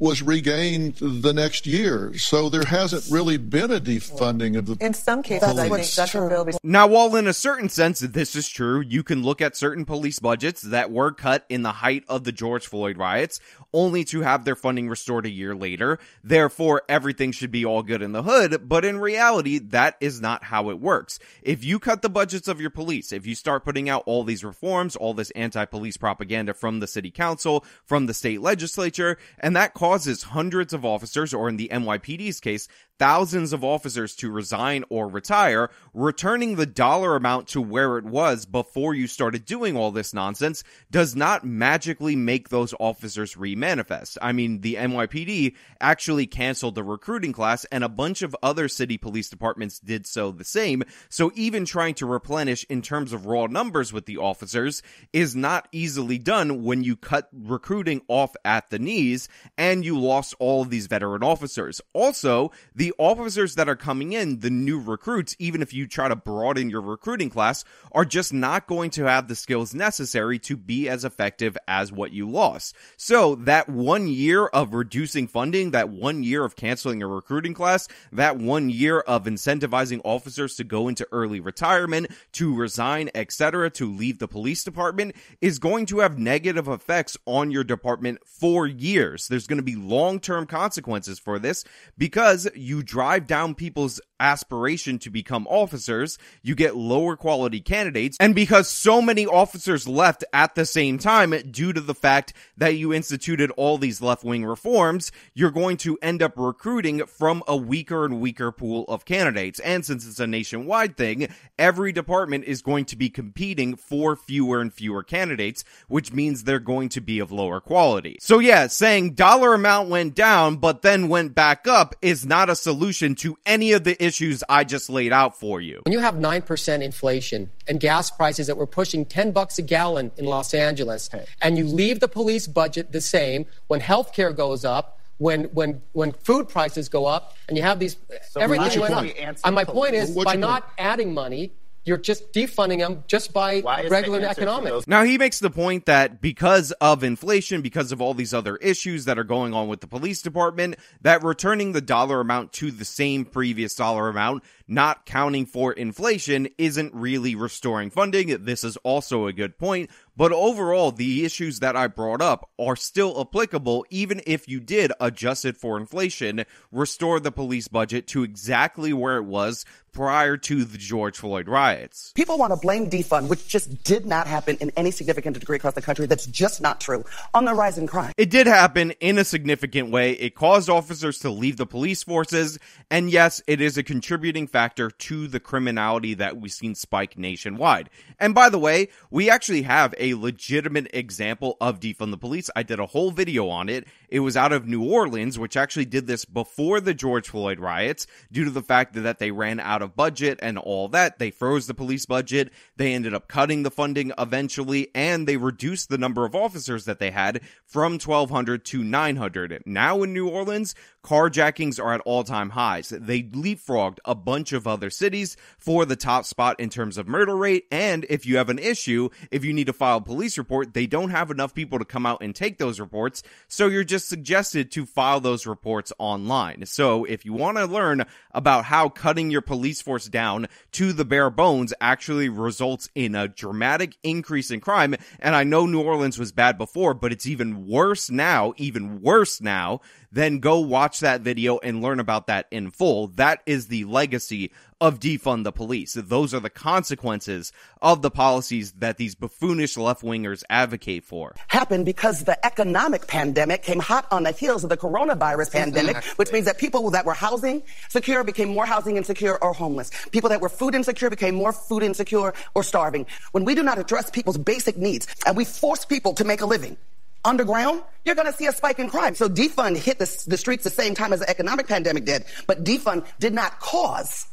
was 0.00 0.22
regained 0.22 0.96
the 0.96 1.32
next 1.32 1.66
year. 1.66 2.16
So 2.16 2.48
there 2.48 2.64
hasn't 2.64 3.04
really 3.10 3.36
been 3.36 3.70
a 3.70 3.78
defunding 3.78 4.56
of 4.56 4.64
the. 4.64 4.76
In 4.84 4.94
some 4.94 5.22
cases, 5.22 5.58
I 5.58 5.68
think 5.68 5.94
Dr. 5.94 6.28
Phil. 6.28 6.58
Now, 6.62 6.86
while 6.86 7.14
in 7.16 7.28
a 7.28 7.34
certain 7.34 7.68
sense 7.68 8.00
this 8.00 8.34
is 8.34 8.48
true, 8.48 8.80
you 8.80 9.02
can 9.02 9.22
look 9.22 9.42
at 9.42 9.56
certain 9.56 9.84
police 9.84 10.18
budgets 10.18 10.62
that 10.62 10.90
were 10.90 11.12
cut 11.12 11.44
in 11.50 11.62
the 11.62 11.72
height 11.72 12.04
of 12.08 12.24
the 12.24 12.32
George 12.32 12.66
Floyd 12.66 12.96
riots, 12.96 13.40
only 13.74 14.02
to 14.04 14.22
have 14.22 14.44
their 14.44 14.56
funding 14.56 14.88
restored 14.88 15.26
a 15.26 15.30
year 15.30 15.54
later. 15.54 15.98
Therefore, 16.24 16.82
everything 16.88 17.30
should 17.30 17.50
be 17.50 17.64
all 17.64 17.82
good 17.82 18.00
in 18.00 18.12
the 18.12 18.22
hood. 18.22 18.68
But 18.68 18.86
in 18.86 18.98
reality, 18.98 19.58
that 19.58 19.96
is 20.00 20.20
not 20.20 20.44
how 20.44 20.70
it 20.70 20.80
works. 20.80 21.18
If 21.42 21.62
you 21.62 21.78
cut 21.78 22.00
the 22.00 22.08
budgets 22.08 22.48
of 22.48 22.58
your 22.58 22.70
police, 22.70 23.12
if 23.12 23.26
you 23.26 23.34
start 23.34 23.66
putting 23.66 23.90
out 23.90 24.04
all 24.06 24.24
these 24.24 24.44
reforms, 24.44 24.96
all 24.96 25.12
this 25.12 25.30
anti-police 25.32 25.98
propaganda 25.98 26.54
from 26.54 26.80
the 26.80 26.86
city 26.86 27.10
council, 27.10 27.66
from 27.84 28.06
the 28.06 28.14
state 28.14 28.40
legislature, 28.40 29.18
and 29.38 29.54
that 29.54 29.74
causes 29.90 30.22
hundreds 30.22 30.72
of 30.72 30.84
officers, 30.84 31.34
or 31.34 31.48
in 31.48 31.56
the 31.56 31.68
NYPD's 31.72 32.38
case, 32.38 32.68
thousands 33.00 33.54
of 33.54 33.64
officers 33.64 34.14
to 34.14 34.30
resign 34.30 34.84
or 34.90 35.08
retire, 35.08 35.70
returning 35.94 36.56
the 36.56 36.66
dollar 36.66 37.16
amount 37.16 37.48
to 37.48 37.58
where 37.58 37.96
it 37.96 38.04
was 38.04 38.44
before 38.44 38.94
you 38.94 39.06
started 39.06 39.46
doing 39.46 39.74
all 39.74 39.90
this 39.90 40.12
nonsense 40.12 40.62
does 40.90 41.16
not 41.16 41.42
magically 41.42 42.14
make 42.14 42.50
those 42.50 42.74
officers 42.78 43.36
remanifest. 43.36 44.18
I 44.20 44.32
mean, 44.32 44.60
the 44.60 44.74
NYPD 44.74 45.54
actually 45.80 46.26
canceled 46.26 46.74
the 46.74 46.84
recruiting 46.84 47.32
class 47.32 47.64
and 47.72 47.82
a 47.82 47.88
bunch 47.88 48.20
of 48.20 48.36
other 48.42 48.68
city 48.68 48.98
police 48.98 49.30
departments 49.30 49.80
did 49.80 50.06
so 50.06 50.30
the 50.30 50.44
same. 50.44 50.82
So 51.08 51.32
even 51.34 51.64
trying 51.64 51.94
to 51.94 52.06
replenish 52.06 52.66
in 52.68 52.82
terms 52.82 53.14
of 53.14 53.24
raw 53.24 53.46
numbers 53.46 53.94
with 53.94 54.04
the 54.04 54.18
officers 54.18 54.82
is 55.14 55.34
not 55.34 55.68
easily 55.72 56.18
done 56.18 56.64
when 56.64 56.84
you 56.84 56.96
cut 56.96 57.30
recruiting 57.32 58.02
off 58.08 58.36
at 58.44 58.68
the 58.68 58.78
knees 58.78 59.30
and 59.56 59.86
you 59.86 59.98
lost 59.98 60.34
all 60.38 60.60
of 60.60 60.68
these 60.68 60.86
veteran 60.86 61.22
officers. 61.22 61.80
Also, 61.94 62.52
the 62.74 62.89
officers 62.98 63.54
that 63.54 63.68
are 63.68 63.76
coming 63.76 64.12
in, 64.12 64.40
the 64.40 64.50
new 64.50 64.80
recruits, 64.80 65.36
even 65.38 65.62
if 65.62 65.72
you 65.72 65.86
try 65.86 66.08
to 66.08 66.16
broaden 66.16 66.70
your 66.70 66.80
recruiting 66.80 67.30
class, 67.30 67.64
are 67.92 68.04
just 68.04 68.32
not 68.32 68.66
going 68.66 68.90
to 68.90 69.04
have 69.04 69.28
the 69.28 69.34
skills 69.34 69.74
necessary 69.74 70.38
to 70.38 70.56
be 70.56 70.88
as 70.88 71.04
effective 71.04 71.56
as 71.66 71.92
what 71.92 72.12
you 72.12 72.28
lost. 72.28 72.74
So 72.96 73.34
that 73.36 73.68
one 73.68 74.08
year 74.08 74.46
of 74.46 74.74
reducing 74.74 75.26
funding, 75.26 75.72
that 75.72 75.88
one 75.88 76.22
year 76.22 76.44
of 76.44 76.56
canceling 76.56 77.02
a 77.02 77.06
recruiting 77.06 77.54
class, 77.54 77.88
that 78.12 78.38
one 78.38 78.70
year 78.70 79.00
of 79.00 79.24
incentivizing 79.24 80.00
officers 80.04 80.56
to 80.56 80.64
go 80.64 80.88
into 80.88 81.06
early 81.12 81.40
retirement, 81.40 82.08
to 82.32 82.54
resign, 82.54 83.10
etc., 83.14 83.70
to 83.70 83.92
leave 83.92 84.18
the 84.18 84.28
police 84.28 84.64
department 84.64 85.14
is 85.40 85.58
going 85.58 85.86
to 85.86 85.98
have 85.98 86.18
negative 86.18 86.68
effects 86.68 87.16
on 87.26 87.50
your 87.50 87.64
department 87.64 88.18
for 88.24 88.66
years. 88.66 89.28
There's 89.28 89.46
going 89.46 89.58
to 89.58 89.62
be 89.62 89.76
long-term 89.76 90.46
consequences 90.46 91.18
for 91.18 91.38
this 91.38 91.64
because 91.98 92.48
you 92.54 92.79
drive 92.82 93.26
down 93.26 93.54
people's 93.54 94.00
aspiration 94.20 94.98
to 95.00 95.10
become 95.10 95.46
officers, 95.48 96.18
you 96.42 96.54
get 96.54 96.76
lower 96.76 97.16
quality 97.16 97.60
candidates, 97.60 98.16
and 98.20 98.34
because 98.34 98.68
so 98.68 99.00
many 99.00 99.26
officers 99.26 99.88
left 99.88 100.22
at 100.32 100.54
the 100.54 100.66
same 100.66 100.98
time 100.98 101.30
due 101.50 101.72
to 101.72 101.80
the 101.80 101.94
fact 101.94 102.34
that 102.56 102.76
you 102.76 102.92
instituted 102.92 103.50
all 103.52 103.78
these 103.78 104.02
left 104.02 104.22
wing 104.22 104.44
reforms, 104.44 105.10
you're 105.34 105.50
going 105.50 105.78
to 105.78 105.98
end 106.02 106.22
up 106.22 106.34
recruiting 106.36 107.04
from 107.06 107.42
a 107.48 107.56
weaker 107.56 108.04
and 108.04 108.20
weaker 108.20 108.52
pool 108.52 108.84
of 108.88 109.04
candidates. 109.04 109.58
And 109.60 109.84
since 109.84 110.06
it's 110.06 110.20
a 110.20 110.26
nationwide 110.26 110.96
thing, 110.96 111.28
every 111.58 111.90
department 111.92 112.44
is 112.44 112.60
going 112.60 112.84
to 112.86 112.96
be 112.96 113.08
competing 113.08 113.76
for 113.76 114.14
fewer 114.14 114.60
and 114.60 114.72
fewer 114.72 115.02
candidates, 115.02 115.64
which 115.88 116.12
means 116.12 116.44
they're 116.44 116.58
going 116.58 116.90
to 116.90 117.00
be 117.00 117.18
of 117.18 117.32
lower 117.32 117.60
quality. 117.60 118.18
So 118.20 118.38
yeah, 118.38 118.66
saying 118.66 119.14
dollar 119.14 119.54
amount 119.54 119.88
went 119.88 120.14
down, 120.14 120.56
but 120.56 120.82
then 120.82 121.08
went 121.08 121.34
back 121.34 121.66
up 121.66 121.94
is 122.02 122.26
not 122.26 122.50
a 122.50 122.56
solution 122.56 123.14
to 123.16 123.38
any 123.46 123.72
of 123.72 123.84
the 123.84 123.96
issues 124.02 124.09
I 124.48 124.64
just 124.64 124.90
laid 124.90 125.12
out 125.12 125.38
for 125.38 125.60
you. 125.60 125.80
When 125.84 125.92
you 125.92 126.00
have 126.00 126.14
9% 126.14 126.82
inflation 126.82 127.50
and 127.68 127.80
gas 127.80 128.10
prices 128.10 128.46
that 128.46 128.56
were 128.56 128.66
pushing 128.66 129.04
10 129.04 129.32
bucks 129.32 129.58
a 129.58 129.62
gallon 129.62 130.10
in 130.16 130.24
Los 130.24 130.54
Angeles, 130.54 131.10
and 131.40 131.58
you 131.58 131.64
leave 131.64 132.00
the 132.00 132.08
police 132.08 132.46
budget 132.46 132.92
the 132.92 133.00
same, 133.00 133.46
when 133.68 133.80
healthcare 133.80 134.34
goes 134.34 134.64
up, 134.64 134.98
when 135.18 135.44
when 135.52 135.82
when 135.92 136.12
food 136.12 136.48
prices 136.48 136.88
go 136.88 137.04
up, 137.04 137.36
and 137.46 137.56
you 137.56 137.62
have 137.62 137.78
these 137.78 137.96
So 138.30 138.40
everything 138.40 138.80
why 138.80 138.88
went 138.88 138.94
up. 138.94 139.04
should 139.04 139.14
we 139.14 139.20
answer 139.20 139.42
And 139.44 139.54
my 139.54 139.64
point 139.64 139.94
is, 139.94 140.16
by 140.16 140.32
your 140.32 140.40
not 140.40 140.70
adding 140.78 141.12
money, 141.12 141.52
you're 141.84 141.98
just 141.98 142.32
defunding 142.32 142.78
them 142.78 143.04
just 143.06 143.32
by 143.32 143.60
Why 143.60 143.86
regular 143.86 144.20
economics. 144.20 144.86
Now 144.86 145.04
he 145.04 145.16
makes 145.18 145.38
the 145.38 145.50
point 145.50 145.86
that 145.86 146.20
because 146.20 146.72
of 146.72 147.02
inflation, 147.02 147.62
because 147.62 147.90
of 147.90 148.00
all 148.00 148.14
these 148.14 148.34
other 148.34 148.56
issues 148.56 149.06
that 149.06 149.18
are 149.18 149.24
going 149.24 149.54
on 149.54 149.68
with 149.68 149.80
the 149.80 149.86
police 149.86 150.20
department, 150.20 150.76
that 151.00 151.22
returning 151.24 151.72
the 151.72 151.80
dollar 151.80 152.20
amount 152.20 152.52
to 152.54 152.70
the 152.70 152.84
same 152.84 153.24
previous 153.24 153.74
dollar 153.74 154.08
amount, 154.08 154.44
not 154.68 155.06
counting 155.06 155.46
for 155.46 155.72
inflation, 155.72 156.48
isn't 156.58 156.94
really 156.94 157.34
restoring 157.34 157.90
funding. 157.90 158.44
This 158.44 158.62
is 158.62 158.76
also 158.78 159.26
a 159.26 159.32
good 159.32 159.58
point. 159.58 159.90
But 160.16 160.32
overall, 160.32 160.92
the 160.92 161.24
issues 161.24 161.60
that 161.60 161.76
I 161.76 161.86
brought 161.86 162.20
up 162.20 162.50
are 162.58 162.76
still 162.76 163.20
applicable 163.20 163.86
even 163.90 164.20
if 164.26 164.48
you 164.48 164.60
did 164.60 164.92
adjust 165.00 165.44
it 165.44 165.56
for 165.56 165.78
inflation, 165.78 166.44
restore 166.70 167.20
the 167.20 167.32
police 167.32 167.68
budget 167.68 168.06
to 168.08 168.22
exactly 168.22 168.92
where 168.92 169.16
it 169.16 169.24
was 169.24 169.64
prior 169.92 170.36
to 170.36 170.64
the 170.64 170.78
George 170.78 171.16
Floyd 171.18 171.48
riots. 171.48 172.12
People 172.14 172.38
want 172.38 172.52
to 172.52 172.56
blame 172.56 172.88
defund, 172.88 173.28
which 173.28 173.46
just 173.48 173.82
did 173.82 174.06
not 174.06 174.26
happen 174.26 174.56
in 174.60 174.70
any 174.76 174.90
significant 174.90 175.38
degree 175.38 175.56
across 175.56 175.74
the 175.74 175.82
country. 175.82 176.06
That's 176.06 176.26
just 176.26 176.60
not 176.60 176.80
true. 176.80 177.04
On 177.34 177.44
the 177.44 177.54
rise 177.54 177.78
in 177.78 177.86
crime. 177.86 178.12
It 178.16 178.30
did 178.30 178.46
happen 178.46 178.92
in 179.00 179.18
a 179.18 179.24
significant 179.24 179.90
way. 179.90 180.12
It 180.12 180.34
caused 180.34 180.68
officers 180.68 181.18
to 181.20 181.30
leave 181.30 181.56
the 181.56 181.66
police 181.66 182.02
forces. 182.02 182.58
And 182.90 183.10
yes, 183.10 183.42
it 183.46 183.60
is 183.60 183.76
a 183.76 183.82
contributing 183.82 184.46
factor 184.46 184.90
to 184.90 185.26
the 185.26 185.40
criminality 185.40 186.14
that 186.14 186.36
we've 186.36 186.52
seen 186.52 186.74
spike 186.74 187.18
nationwide. 187.18 187.90
And 188.18 188.34
by 188.34 188.48
the 188.48 188.58
way, 188.58 188.88
we 189.10 189.30
actually 189.30 189.62
have 189.62 189.94
a 190.00 190.14
legitimate 190.14 190.88
example 190.92 191.56
of 191.60 191.78
defund 191.78 192.10
the 192.10 192.18
police. 192.18 192.50
I 192.56 192.62
did 192.62 192.80
a 192.80 192.86
whole 192.86 193.10
video 193.10 193.48
on 193.48 193.68
it. 193.68 193.86
It 194.10 194.20
was 194.20 194.36
out 194.36 194.52
of 194.52 194.66
New 194.66 194.84
Orleans, 194.84 195.38
which 195.38 195.56
actually 195.56 195.84
did 195.84 196.06
this 196.06 196.24
before 196.24 196.80
the 196.80 196.94
George 196.94 197.28
Floyd 197.28 197.60
riots 197.60 198.06
due 198.32 198.44
to 198.44 198.50
the 198.50 198.62
fact 198.62 198.94
that 198.94 199.18
they 199.18 199.30
ran 199.30 199.60
out 199.60 199.82
of 199.82 199.96
budget 199.96 200.38
and 200.42 200.58
all 200.58 200.88
that. 200.88 201.18
They 201.18 201.30
froze 201.30 201.66
the 201.66 201.74
police 201.74 202.06
budget. 202.06 202.52
They 202.76 202.92
ended 202.92 203.14
up 203.14 203.28
cutting 203.28 203.62
the 203.62 203.70
funding 203.70 204.12
eventually 204.18 204.88
and 204.94 205.26
they 205.26 205.36
reduced 205.36 205.88
the 205.88 205.98
number 205.98 206.24
of 206.24 206.34
officers 206.34 206.84
that 206.86 206.98
they 206.98 207.10
had 207.10 207.40
from 207.64 207.92
1200 207.92 208.64
to 208.66 208.82
900. 208.82 209.62
Now 209.64 210.02
in 210.02 210.12
New 210.12 210.28
Orleans, 210.28 210.74
carjackings 211.04 211.82
are 211.82 211.94
at 211.94 212.00
all 212.02 212.24
time 212.24 212.50
highs. 212.50 212.90
They 212.90 213.22
leapfrogged 213.22 213.98
a 214.04 214.14
bunch 214.14 214.52
of 214.52 214.66
other 214.66 214.90
cities 214.90 215.36
for 215.58 215.84
the 215.84 215.96
top 215.96 216.24
spot 216.24 216.58
in 216.60 216.68
terms 216.68 216.98
of 216.98 217.08
murder 217.08 217.36
rate. 217.36 217.66
And 217.70 218.04
if 218.10 218.26
you 218.26 218.36
have 218.36 218.50
an 218.50 218.58
issue, 218.58 219.08
if 219.30 219.44
you 219.44 219.52
need 219.52 219.68
to 219.68 219.72
file 219.72 219.98
a 219.98 220.02
police 220.02 220.36
report, 220.36 220.74
they 220.74 220.86
don't 220.86 221.10
have 221.10 221.30
enough 221.30 221.54
people 221.54 221.78
to 221.78 221.84
come 221.84 222.06
out 222.06 222.22
and 222.22 222.34
take 222.34 222.58
those 222.58 222.80
reports. 222.80 223.22
So 223.48 223.66
you're 223.66 223.84
just 224.00 224.08
suggested 224.08 224.70
to 224.72 224.86
file 224.86 225.20
those 225.20 225.46
reports 225.46 225.92
online. 225.98 226.64
So 226.64 227.04
if 227.04 227.26
you 227.26 227.34
want 227.34 227.58
to 227.58 227.66
learn 227.66 228.06
about 228.32 228.64
how 228.64 228.88
cutting 228.88 229.30
your 229.30 229.42
police 229.42 229.82
force 229.82 230.06
down 230.06 230.46
to 230.72 230.92
the 230.94 231.04
bare 231.04 231.28
bones 231.28 231.74
actually 231.80 232.30
results 232.30 232.88
in 232.94 233.14
a 233.14 233.28
dramatic 233.28 233.96
increase 234.02 234.50
in 234.50 234.60
crime, 234.60 234.94
and 235.18 235.36
I 235.36 235.44
know 235.44 235.66
New 235.66 235.82
Orleans 235.82 236.18
was 236.18 236.32
bad 236.32 236.56
before, 236.56 236.94
but 236.94 237.12
it's 237.12 237.26
even 237.26 237.66
worse 237.66 238.10
now, 238.10 238.54
even 238.56 239.02
worse 239.02 239.40
now, 239.40 239.80
then 240.12 240.40
go 240.40 240.60
watch 240.60 241.00
that 241.00 241.20
video 241.20 241.58
and 241.58 241.82
learn 241.82 242.00
about 242.00 242.26
that 242.26 242.46
in 242.50 242.70
full. 242.70 243.08
That 243.08 243.40
is 243.46 243.68
the 243.68 243.84
legacy 243.84 244.50
of 244.80 244.98
defund 244.98 245.44
the 245.44 245.52
police. 245.52 245.92
Those 245.94 246.32
are 246.32 246.40
the 246.40 246.50
consequences 246.50 247.52
of 247.82 248.02
the 248.02 248.10
policies 248.10 248.72
that 248.78 248.96
these 248.96 249.14
buffoonish 249.14 249.76
left 249.76 250.02
wingers 250.02 250.42
advocate 250.48 251.04
for. 251.04 251.34
happened 251.48 251.84
because 251.84 252.24
the 252.24 252.44
economic 252.44 253.06
pandemic 253.06 253.62
came 253.62 253.78
hot 253.78 254.06
on 254.10 254.22
the 254.22 254.32
heels 254.32 254.64
of 254.64 254.70
the 254.70 254.76
coronavirus 254.76 255.52
pandemic, 255.52 256.02
which 256.16 256.32
means 256.32 256.46
that 256.46 256.58
people 256.58 256.90
that 256.90 257.04
were 257.04 257.14
housing 257.14 257.62
secure 257.88 258.24
became 258.24 258.48
more 258.48 258.66
housing 258.66 258.96
insecure 258.96 259.36
or 259.42 259.52
homeless. 259.52 259.90
People 260.10 260.30
that 260.30 260.40
were 260.40 260.48
food 260.48 260.74
insecure 260.74 261.10
became 261.10 261.34
more 261.34 261.52
food 261.52 261.82
insecure 261.82 262.32
or 262.54 262.62
starving. 262.62 263.06
When 263.32 263.44
we 263.44 263.54
do 263.54 263.62
not 263.62 263.78
address 263.78 264.10
people's 264.10 264.38
basic 264.38 264.76
needs 264.76 265.06
and 265.26 265.36
we 265.36 265.44
force 265.44 265.84
people 265.84 266.14
to 266.14 266.24
make 266.24 266.40
a 266.40 266.46
living, 266.46 266.78
underground, 267.24 267.82
you're 268.04 268.14
going 268.14 268.26
to 268.26 268.32
see 268.32 268.46
a 268.46 268.52
spike 268.52 268.78
in 268.78 268.88
crime. 268.88 269.14
So 269.14 269.28
defund 269.28 269.76
hit 269.76 269.98
the, 269.98 270.24
the 270.26 270.36
streets 270.36 270.64
the 270.64 270.70
same 270.70 270.94
time 270.94 271.12
as 271.12 271.20
the 271.20 271.30
economic 271.30 271.66
pandemic 271.66 272.04
did, 272.04 272.24
but 272.46 272.64
defund 272.64 273.06
did 273.18 273.34
not 273.34 273.60
cause 273.60 274.26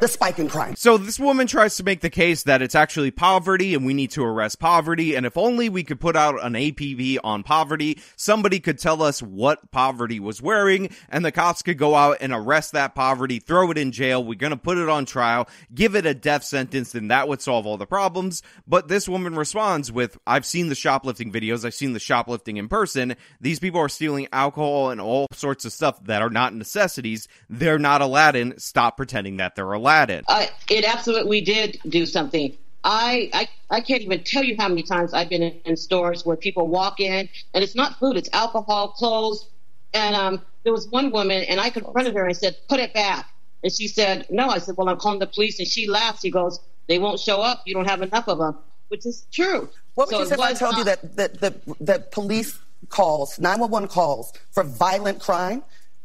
the 0.00 0.08
spike 0.08 0.38
in 0.38 0.48
crime. 0.48 0.74
So 0.76 0.96
this 0.96 1.18
woman 1.18 1.46
tries 1.46 1.76
to 1.76 1.84
make 1.84 2.00
the 2.00 2.10
case 2.10 2.44
that 2.44 2.62
it's 2.62 2.74
actually 2.74 3.10
poverty 3.10 3.74
and 3.74 3.84
we 3.84 3.94
need 3.94 4.10
to 4.12 4.24
arrest 4.24 4.58
poverty. 4.58 5.14
And 5.14 5.26
if 5.26 5.36
only 5.36 5.68
we 5.68 5.84
could 5.84 6.00
put 6.00 6.16
out 6.16 6.42
an 6.42 6.54
APB 6.54 7.18
on 7.22 7.42
poverty, 7.42 7.98
somebody 8.16 8.60
could 8.60 8.78
tell 8.78 9.02
us 9.02 9.22
what 9.22 9.70
poverty 9.70 10.18
was 10.18 10.40
wearing 10.40 10.90
and 11.08 11.24
the 11.24 11.32
cops 11.32 11.62
could 11.62 11.78
go 11.78 11.94
out 11.94 12.18
and 12.20 12.32
arrest 12.32 12.72
that 12.72 12.94
poverty, 12.94 13.38
throw 13.38 13.70
it 13.70 13.78
in 13.78 13.92
jail. 13.92 14.24
We're 14.24 14.34
going 14.34 14.50
to 14.50 14.56
put 14.56 14.78
it 14.78 14.88
on 14.88 15.04
trial, 15.04 15.48
give 15.74 15.94
it 15.94 16.06
a 16.06 16.14
death 16.14 16.44
sentence, 16.44 16.94
and 16.94 17.10
that 17.10 17.28
would 17.28 17.42
solve 17.42 17.66
all 17.66 17.76
the 17.76 17.86
problems. 17.86 18.42
But 18.66 18.88
this 18.88 19.08
woman 19.08 19.34
responds 19.34 19.92
with, 19.92 20.18
I've 20.26 20.46
seen 20.46 20.68
the 20.68 20.74
shoplifting 20.74 21.30
videos. 21.32 21.64
I've 21.64 21.74
seen 21.74 21.92
the 21.92 22.00
shoplifting 22.00 22.56
in 22.56 22.68
person. 22.68 23.14
These 23.40 23.58
people 23.58 23.80
are 23.80 23.88
stealing 23.88 24.28
alcohol 24.32 24.90
and 24.90 25.00
all 25.00 25.26
sorts 25.32 25.64
of 25.64 25.72
stuff 25.72 26.02
that 26.04 26.22
are 26.22 26.30
not 26.30 26.54
necessities. 26.54 27.28
They're 27.48 27.78
not 27.78 28.00
Aladdin. 28.02 28.58
Stop 28.58 28.96
pretending 28.96 29.36
that 29.36 29.54
they're 29.54 29.72
Aladdin. 29.72 29.81
Uh, 30.28 30.46
it 30.70 30.84
absolutely 30.84 31.40
did 31.40 31.78
do 31.88 32.06
something. 32.06 32.56
I, 32.84 33.30
I 33.32 33.48
I 33.70 33.80
can't 33.80 34.02
even 34.02 34.24
tell 34.24 34.42
you 34.42 34.56
how 34.58 34.68
many 34.68 34.82
times 34.82 35.14
I've 35.14 35.28
been 35.28 35.42
in, 35.42 35.60
in 35.64 35.76
stores 35.76 36.26
where 36.26 36.36
people 36.36 36.66
walk 36.66 37.00
in 37.00 37.28
and 37.54 37.64
it's 37.64 37.74
not 37.74 37.98
food, 37.98 38.16
it's 38.16 38.28
alcohol, 38.32 38.88
clothes. 38.88 39.48
And 39.94 40.16
um, 40.16 40.42
there 40.64 40.72
was 40.72 40.88
one 40.88 41.10
woman, 41.10 41.44
and 41.44 41.60
I 41.60 41.70
confronted 41.70 42.14
her 42.14 42.22
and 42.22 42.30
I 42.30 42.32
said, 42.32 42.56
"Put 42.68 42.80
it 42.80 42.94
back." 42.94 43.28
And 43.62 43.72
she 43.72 43.86
said, 43.88 44.26
"No." 44.30 44.48
I 44.48 44.58
said, 44.58 44.76
"Well, 44.76 44.88
I'm 44.88 44.96
calling 44.96 45.18
the 45.18 45.26
police." 45.26 45.58
And 45.58 45.68
she 45.68 45.86
laughed. 45.86 46.22
She 46.22 46.30
goes, 46.30 46.60
"They 46.88 46.98
won't 46.98 47.20
show 47.20 47.40
up. 47.40 47.62
You 47.66 47.74
don't 47.74 47.88
have 47.88 48.02
enough 48.02 48.26
of 48.26 48.38
them," 48.38 48.58
which 48.88 49.06
is 49.06 49.26
true. 49.30 49.68
What 49.94 50.08
would 50.08 50.16
So 50.16 50.20
you 50.20 50.26
say 50.26 50.34
if 50.34 50.40
I 50.40 50.50
was 50.50 50.58
told 50.58 50.76
you 50.76 50.84
that, 50.84 51.16
that, 51.16 51.40
that, 51.40 51.54
that 51.80 52.12
police 52.12 52.58
calls, 52.88 53.38
911 53.38 53.88
calls 53.88 54.32
for 54.50 54.64
violent 54.64 55.20
crime 55.20 55.62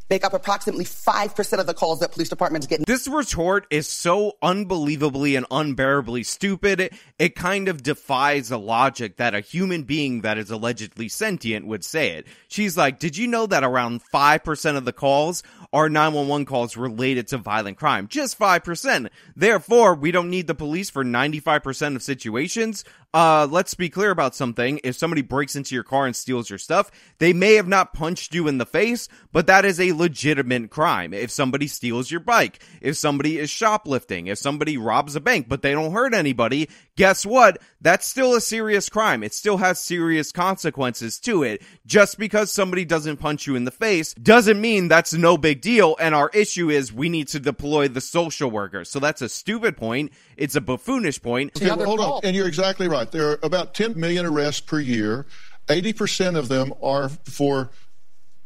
make 0.09 0.23
up 0.23 0.33
approximately 0.33 0.85
5% 0.85 1.59
of 1.59 1.67
the 1.67 1.73
calls 1.73 1.99
that 1.99 2.11
police 2.11 2.29
departments 2.29 2.67
get? 2.67 2.85
This 2.85 3.07
retort 3.07 3.67
is 3.69 3.87
so 3.87 4.33
unbelievably 4.41 5.35
and 5.35 5.45
unbearably 5.51 6.23
stupid, 6.23 6.93
it 7.19 7.35
kind 7.35 7.67
of 7.67 7.83
defies 7.83 8.49
the 8.49 8.59
logic 8.59 9.17
that 9.17 9.35
a 9.35 9.39
human 9.39 9.83
being 9.83 10.21
that 10.21 10.37
is 10.37 10.51
allegedly 10.51 11.09
sentient 11.09 11.67
would 11.67 11.83
say 11.83 12.11
it. 12.11 12.27
She's 12.47 12.77
like, 12.77 12.99
Did 12.99 13.17
you 13.17 13.27
know 13.27 13.45
that 13.47 13.63
around 13.63 14.01
5% 14.13 14.77
of 14.77 14.85
the 14.85 14.93
calls 14.93 15.43
are 15.73 15.89
911 15.89 16.45
calls 16.45 16.77
related 16.77 17.27
to 17.29 17.37
violent 17.37 17.77
crime? 17.77 18.07
Just 18.07 18.39
5%. 18.39 19.09
Therefore, 19.35 19.95
we 19.95 20.11
don't 20.11 20.29
need 20.29 20.47
the 20.47 20.55
police 20.55 20.89
for 20.89 21.03
95% 21.03 21.95
of 21.95 22.03
situations. 22.03 22.83
Uh, 23.17 23.47
let's 23.49 23.73
be 23.73 23.89
clear 23.89 24.11
about 24.11 24.35
something. 24.35 24.79
If 24.83 24.95
somebody 24.95 25.23
breaks 25.23 25.55
into 25.55 25.73
your 25.73 25.83
car 25.83 26.05
and 26.05 26.15
steals 26.15 26.51
your 26.51 26.59
stuff, 26.59 26.91
they 27.17 27.33
may 27.33 27.55
have 27.55 27.67
not 27.67 27.91
punched 27.91 28.35
you 28.35 28.47
in 28.47 28.59
the 28.59 28.65
face, 28.65 29.09
but 29.31 29.47
that 29.47 29.65
is 29.65 29.79
a 29.79 29.93
legitimate 29.93 30.69
crime. 30.69 31.15
If 31.15 31.31
somebody 31.31 31.65
steals 31.65 32.11
your 32.11 32.19
bike, 32.19 32.59
if 32.79 32.95
somebody 32.95 33.39
is 33.39 33.49
shoplifting, 33.49 34.27
if 34.27 34.37
somebody 34.37 34.77
robs 34.77 35.15
a 35.15 35.19
bank, 35.19 35.49
but 35.49 35.63
they 35.63 35.71
don't 35.71 35.93
hurt 35.93 36.13
anybody, 36.13 36.69
guess 36.97 37.25
what? 37.25 37.59
That's 37.79 38.05
still 38.05 38.35
a 38.35 38.41
serious 38.41 38.89
crime. 38.89 39.23
It 39.23 39.33
still 39.33 39.57
has 39.57 39.79
serious 39.79 40.33
consequences 40.33 41.19
to 41.19 41.43
it. 41.43 41.61
Just 41.85 42.17
because 42.17 42.51
somebody 42.51 42.83
doesn't 42.83 43.17
punch 43.17 43.47
you 43.47 43.55
in 43.55 43.63
the 43.63 43.71
face 43.71 44.13
doesn't 44.15 44.59
mean 44.59 44.89
that's 44.89 45.13
no 45.13 45.37
big 45.37 45.61
deal. 45.61 45.95
And 46.01 46.13
our 46.13 46.29
issue 46.33 46.69
is 46.69 46.91
we 46.91 47.07
need 47.07 47.29
to 47.29 47.39
deploy 47.39 47.87
the 47.87 48.01
social 48.01 48.51
workers. 48.51 48.89
So 48.89 48.99
that's 48.99 49.21
a 49.21 49.29
stupid 49.29 49.77
point. 49.77 50.11
It's 50.35 50.55
a 50.55 50.61
buffoonish 50.61 51.21
point. 51.21 51.55
Okay, 51.55 51.67
well, 51.67 51.85
hold 51.85 51.99
on. 51.99 52.19
And 52.23 52.35
you're 52.35 52.47
exactly 52.47 52.89
right. 52.89 53.09
There 53.09 53.29
are 53.29 53.39
about 53.43 53.73
10 53.73 53.97
million 53.97 54.25
arrests 54.25 54.61
per 54.61 54.79
year. 54.79 55.25
80% 55.67 56.35
of 56.35 56.47
them 56.47 56.73
are 56.81 57.09
for 57.09 57.69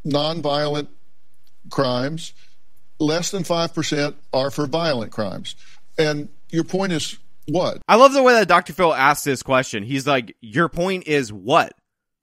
nonviolent 0.06 0.88
crimes. 1.70 2.34
Less 3.00 3.32
than 3.32 3.44
5% 3.44 4.16
are 4.34 4.52
for 4.52 4.68
violent 4.68 5.12
crimes. 5.12 5.56
And 5.98 6.30
your 6.50 6.64
point 6.64 6.92
is 6.92 7.18
what? 7.48 7.82
I 7.88 7.96
love 7.96 8.14
the 8.14 8.24
way 8.24 8.34
that 8.34 8.48
Dr. 8.48 8.74
Phil 8.74 8.94
asked 8.94 9.26
this 9.26 9.44
question. 9.44 9.84
He's 9.84 10.08
like, 10.08 10.36
Your 10.42 10.70
point 10.70 11.08
is 11.08 11.32
what? 11.32 11.74